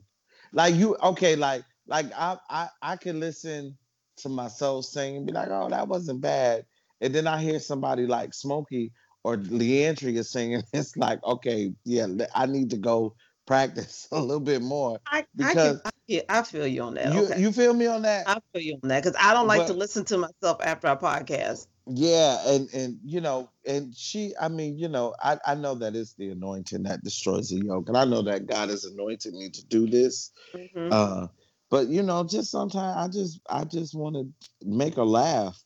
Like 0.53 0.75
you 0.75 0.95
okay, 1.03 1.35
like 1.35 1.63
like 1.87 2.05
I 2.15 2.37
I 2.49 2.69
I 2.81 2.95
can 2.95 3.19
listen 3.19 3.77
to 4.17 4.29
myself 4.29 4.85
sing 4.85 5.17
and 5.17 5.25
be 5.25 5.33
like, 5.33 5.49
oh, 5.49 5.69
that 5.69 5.87
wasn't 5.87 6.21
bad. 6.21 6.65
And 7.01 7.13
then 7.13 7.27
I 7.27 7.41
hear 7.41 7.59
somebody 7.59 8.07
like 8.07 8.33
Smokey 8.33 8.91
or 9.23 9.37
Le'Andria 9.37 10.25
singing. 10.25 10.63
It's 10.73 10.95
like, 10.95 11.23
okay, 11.23 11.73
yeah, 11.83 12.07
I 12.33 12.45
need 12.45 12.69
to 12.71 12.77
go 12.77 13.15
practice 13.45 14.07
a 14.11 14.19
little 14.19 14.39
bit 14.39 14.61
more. 14.61 14.99
I, 15.07 15.25
because 15.35 15.81
I, 15.85 15.89
can, 16.07 16.21
I, 16.29 16.43
feel 16.43 16.67
you 16.67 16.83
on 16.83 16.95
that. 16.95 17.13
You, 17.13 17.25
okay. 17.25 17.41
you 17.41 17.51
feel 17.51 17.73
me 17.73 17.87
on 17.87 18.03
that? 18.03 18.27
I 18.27 18.39
feel 18.53 18.61
you 18.61 18.79
on 18.83 18.89
that 18.89 19.03
because 19.03 19.17
I 19.19 19.33
don't 19.33 19.47
like 19.47 19.61
but, 19.61 19.67
to 19.67 19.73
listen 19.73 20.05
to 20.05 20.17
myself 20.17 20.59
after 20.63 20.87
I 20.87 20.95
podcast. 20.95 21.67
Yeah, 21.87 22.39
and 22.47 22.67
and 22.73 22.99
you 23.03 23.21
know, 23.21 23.51
and 23.67 23.95
she, 23.95 24.33
I 24.41 24.47
mean, 24.47 24.79
you 24.79 24.87
know, 24.87 25.13
I 25.21 25.37
I 25.45 25.53
know 25.53 25.75
that 25.75 25.95
it's 25.95 26.13
the 26.13 26.29
anointing 26.29 26.83
that 26.83 27.03
destroys 27.03 27.49
the 27.49 27.63
yoke, 27.63 27.89
and 27.89 27.97
I 27.97 28.05
know 28.05 28.23
that 28.23 28.47
God 28.47 28.69
has 28.69 28.85
anointed 28.85 29.35
me 29.35 29.49
to 29.49 29.65
do 29.65 29.87
this. 29.87 30.31
Mm-hmm. 30.55 30.89
Uh, 30.91 31.27
but 31.75 31.89
you 31.89 32.03
know, 32.03 32.23
just 32.23 32.51
sometimes 32.51 32.95
I 32.97 33.07
just 33.11 33.41
I 33.49 33.65
just 33.65 33.93
want 33.93 34.15
to 34.15 34.31
make 34.65 34.95
her 34.95 35.03
laugh 35.03 35.61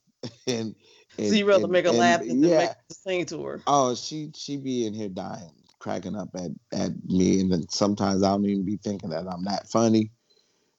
and. 0.47 0.76
and 1.20 1.28
so 1.28 1.36
you 1.36 1.45
rather 1.45 1.66
and, 1.66 1.72
make 1.72 1.86
her 1.86 1.91
and, 1.91 1.99
laugh 1.99 2.22
than 2.22 2.41
yeah. 2.41 2.57
make 2.57 2.70
the 2.88 2.95
sing 2.95 3.26
to 3.28 3.43
her. 3.43 3.62
Oh, 3.68 3.93
she 3.93 4.32
she 4.36 4.57
be 4.57 4.88
in 4.88 4.93
here 4.95 5.10
dying, 5.10 5.51
cracking 5.78 6.16
up 6.16 6.30
at 6.34 6.49
at 6.74 6.91
me, 7.05 7.41
and 7.41 7.51
then 7.51 7.70
sometimes 7.70 8.24
I 8.24 8.30
don't 8.30 8.43
even 8.45 8.66
be 8.66 8.78
thinking 8.78 9.12
that 9.12 9.28
I'm 9.28 9.43
that 9.43 9.70
funny. 9.70 10.10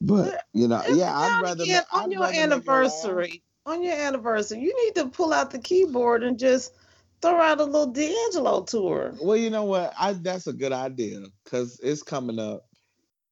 But 0.01 0.43
you 0.53 0.67
know, 0.67 0.83
yeah, 0.89 1.17
I'd 1.17 1.43
rather 1.45 1.63
again, 1.63 1.85
on 1.93 2.05
I'd 2.05 2.11
your 2.11 2.25
anniversary. 2.25 3.45
On 3.67 3.85
your 3.85 3.95
anniversary, 3.95 4.59
you 4.59 4.75
need 4.85 4.97
to 4.97 5.11
pull 5.11 5.33
out 5.33 5.53
the 5.53 5.61
keyboard 5.61 6.25
and 6.25 6.41
just 6.41 6.75
throw 7.23 7.41
out 7.41 7.61
a 7.61 7.65
little 7.65 7.87
D'Angelo 7.87 8.63
tour. 8.65 9.15
Well, 9.21 9.37
you 9.37 9.51
know 9.51 9.65
what? 9.65 9.93
I 9.97 10.15
that's 10.15 10.49
a 10.49 10.53
good 10.53 10.73
idea 10.73 11.21
because 11.45 11.79
it's 11.81 12.03
coming 12.03 12.41
up 12.41 12.65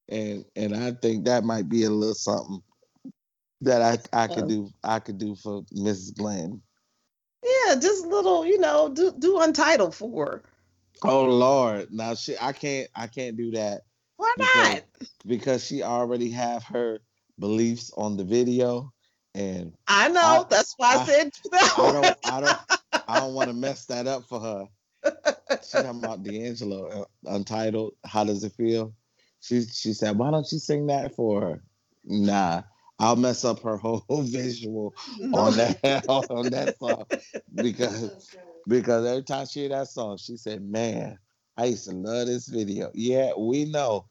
and 0.08 0.44
and 0.56 0.74
I 0.74 0.92
think 0.92 1.24
that 1.24 1.44
might 1.44 1.68
be 1.68 1.84
a 1.84 1.90
little 1.90 2.14
something 2.14 2.62
that 3.60 3.82
I 3.82 4.24
I 4.24 4.26
could 4.28 4.48
do 4.48 4.70
I 4.84 4.98
could 5.00 5.18
do 5.18 5.34
for 5.34 5.62
Mrs. 5.74 6.16
Glenn. 6.16 6.62
Yeah, 7.42 7.76
just 7.76 8.06
little, 8.06 8.44
you 8.44 8.58
know, 8.58 8.88
do 8.88 9.12
do 9.18 9.40
untitled 9.40 9.94
for 9.94 10.26
her. 10.26 10.42
Oh 11.02 11.24
Lord, 11.24 11.88
now 11.92 12.14
she 12.14 12.36
I 12.40 12.52
can't 12.52 12.88
I 12.94 13.06
can't 13.06 13.36
do 13.36 13.52
that. 13.52 13.82
Why 14.16 14.32
because, 14.36 14.74
not? 14.74 14.82
Because 15.26 15.64
she 15.64 15.82
already 15.82 16.30
have 16.30 16.64
her 16.64 17.00
beliefs 17.38 17.92
on 17.96 18.16
the 18.16 18.24
video, 18.24 18.92
and 19.34 19.72
I 19.86 20.08
know 20.08 20.20
I, 20.20 20.44
that's 20.48 20.74
why 20.76 20.96
I, 20.96 21.00
I 21.00 21.04
said 21.04 21.32
that. 21.52 21.74
I 21.78 21.92
don't 21.92 22.18
I 22.24 22.40
don't 22.40 22.58
I 23.06 23.20
don't 23.20 23.34
want 23.34 23.48
to 23.48 23.54
mess 23.54 23.86
that 23.86 24.06
up 24.06 24.24
for 24.24 24.40
her. 24.40 24.66
She 25.62 25.78
talking 25.78 26.00
about 26.00 26.22
D'Angelo 26.22 26.88
uh, 26.88 27.04
Untitled. 27.26 27.94
How 28.04 28.24
does 28.24 28.42
it 28.44 28.52
feel? 28.52 28.94
She 29.40 29.62
she 29.62 29.92
said, 29.92 30.18
"Why 30.18 30.30
don't 30.30 30.50
you 30.52 30.58
sing 30.58 30.86
that 30.86 31.14
for 31.14 31.40
her?" 31.40 31.62
Nah, 32.04 32.62
I'll 32.98 33.16
mess 33.16 33.44
up 33.44 33.60
her 33.60 33.76
whole 33.78 34.02
visual 34.08 34.94
on 35.32 35.56
that 35.56 36.04
on 36.08 36.50
that 36.50 36.76
song 36.78 37.04
because 37.60 38.10
because 38.66 39.06
every 39.06 39.22
time 39.22 39.46
she 39.46 39.60
hear 39.60 39.68
that 39.70 39.88
song, 39.88 40.16
she 40.18 40.36
said, 40.36 40.62
"Man, 40.62 41.18
I 41.56 41.66
used 41.66 41.88
to 41.88 41.94
love 41.94 42.26
this 42.26 42.48
video." 42.48 42.90
Yeah, 42.94 43.32
we 43.38 43.64
know 43.64 44.06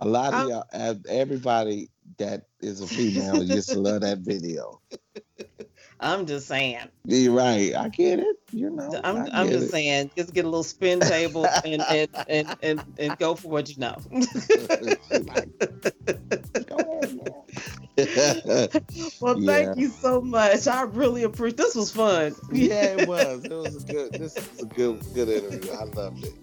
a 0.00 0.06
lot 0.06 0.34
of 0.34 0.40
um, 0.40 0.48
y'all, 0.48 0.64
everybody 1.08 1.90
that 2.18 2.46
is 2.60 2.80
a 2.80 2.86
female 2.86 3.42
used 3.42 3.70
to 3.72 3.78
love 3.80 4.02
that 4.02 4.18
video. 4.18 4.80
I'm 6.02 6.26
just 6.26 6.48
saying. 6.48 6.88
You're 7.04 7.32
right. 7.34 7.74
I 7.74 7.88
get 7.88 8.18
it. 8.18 8.36
You 8.50 8.70
know. 8.70 9.00
I'm 9.04 9.28
I'm 9.32 9.48
just 9.48 9.66
it. 9.66 9.70
saying, 9.70 10.10
just 10.16 10.34
get 10.34 10.44
a 10.44 10.48
little 10.48 10.62
spin 10.64 11.00
table 11.00 11.46
and 11.64 11.82
and, 11.82 12.08
and, 12.28 12.56
and 12.62 12.82
and 12.98 13.18
go 13.18 13.34
for 13.34 13.48
what 13.48 13.68
you 13.68 13.76
know. 13.78 13.96
well, 19.20 19.38
yeah. 19.38 19.46
thank 19.46 19.78
you 19.78 19.88
so 19.88 20.20
much. 20.20 20.66
I 20.66 20.82
really 20.82 21.22
appreciate. 21.22 21.56
This 21.56 21.74
was 21.74 21.92
fun. 21.92 22.34
yeah, 22.50 22.96
it 22.98 23.08
was. 23.08 23.44
It 23.44 23.52
was 23.52 23.84
a 23.84 23.86
good. 23.92 24.12
This 24.12 24.34
was 24.34 24.62
a 24.62 24.66
good 24.66 25.00
good 25.14 25.28
interview. 25.28 25.72
I 25.72 25.84
loved 25.84 26.24
it. 26.24 26.34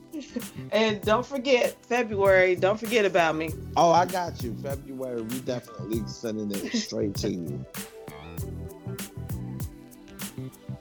And 0.72 1.02
don't 1.02 1.26
forget 1.26 1.76
February. 1.86 2.56
Don't 2.56 2.80
forget 2.80 3.06
about 3.06 3.36
me. 3.36 3.52
Oh, 3.78 3.92
I 3.92 4.06
got 4.06 4.42
you. 4.44 4.56
February. 4.62 5.22
We 5.22 5.40
definitely 5.40 6.04
sending 6.08 6.52
it 6.52 6.74
straight 6.74 7.16
to 7.16 7.32
you. 7.32 7.66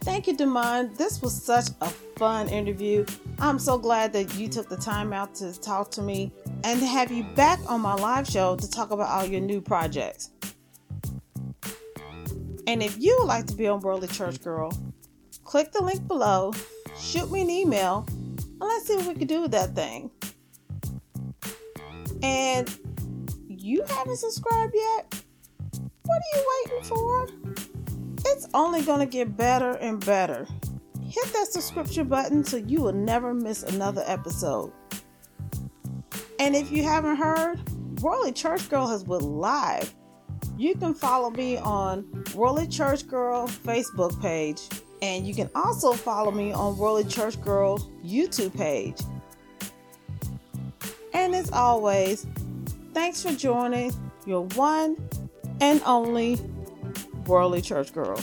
Thank 0.08 0.26
you, 0.26 0.34
Demond. 0.34 0.96
This 0.96 1.20
was 1.20 1.34
such 1.34 1.66
a 1.82 1.90
fun 2.16 2.48
interview. 2.48 3.04
I'm 3.38 3.58
so 3.58 3.76
glad 3.76 4.10
that 4.14 4.34
you 4.36 4.48
took 4.48 4.66
the 4.66 4.76
time 4.78 5.12
out 5.12 5.34
to 5.34 5.52
talk 5.60 5.90
to 5.92 6.02
me 6.02 6.32
and 6.64 6.80
to 6.80 6.86
have 6.86 7.12
you 7.12 7.24
back 7.36 7.60
on 7.68 7.82
my 7.82 7.92
live 7.92 8.26
show 8.26 8.56
to 8.56 8.70
talk 8.70 8.90
about 8.90 9.10
all 9.10 9.26
your 9.26 9.42
new 9.42 9.60
projects. 9.60 10.30
And 12.66 12.82
if 12.82 12.96
you 12.98 13.16
would 13.20 13.26
like 13.26 13.46
to 13.48 13.54
be 13.54 13.68
on 13.68 13.80
Worldly 13.80 14.08
Church 14.08 14.42
Girl, 14.42 14.72
click 15.44 15.72
the 15.72 15.84
link 15.84 16.08
below, 16.08 16.54
shoot 16.98 17.30
me 17.30 17.42
an 17.42 17.50
email, 17.50 18.06
and 18.08 18.60
let's 18.60 18.86
see 18.86 18.96
what 18.96 19.08
we 19.08 19.14
can 19.14 19.26
do 19.26 19.42
with 19.42 19.50
that 19.50 19.74
thing. 19.74 20.10
And 22.22 22.66
you 23.46 23.82
haven't 23.86 24.16
subscribed 24.16 24.74
yet? 24.74 25.22
What 26.04 26.16
are 26.16 26.38
you 26.38 26.64
waiting 26.64 26.84
for? 26.84 27.77
It's 28.24 28.48
only 28.54 28.82
going 28.82 29.00
to 29.00 29.06
get 29.06 29.36
better 29.36 29.72
and 29.72 30.04
better. 30.04 30.46
Hit 31.02 31.32
that 31.32 31.48
subscription 31.48 32.08
button 32.08 32.44
so 32.44 32.58
you 32.58 32.82
will 32.82 32.92
never 32.92 33.32
miss 33.32 33.62
another 33.62 34.02
episode. 34.06 34.72
And 36.38 36.54
if 36.54 36.70
you 36.70 36.82
haven't 36.82 37.16
heard, 37.16 37.60
Worldly 38.00 38.32
Church 38.32 38.68
Girl 38.68 38.86
has 38.86 39.04
went 39.04 39.22
live. 39.22 39.94
You 40.56 40.74
can 40.74 40.94
follow 40.94 41.30
me 41.30 41.56
on 41.56 42.06
Worldly 42.34 42.68
Church 42.68 43.06
Girl 43.06 43.48
Facebook 43.48 44.20
page, 44.20 44.60
and 45.02 45.26
you 45.26 45.34
can 45.34 45.50
also 45.54 45.92
follow 45.92 46.30
me 46.30 46.52
on 46.52 46.76
Worldly 46.76 47.04
Church 47.04 47.40
Girl 47.40 47.78
YouTube 48.04 48.56
page. 48.56 49.00
And 51.14 51.34
as 51.34 51.50
always, 51.50 52.26
thanks 52.92 53.22
for 53.22 53.32
joining 53.32 53.92
your 54.26 54.44
one 54.54 54.96
and 55.60 55.82
only 55.84 56.38
Worldly 57.28 57.60
Church 57.60 57.92
Girl. 57.92 58.18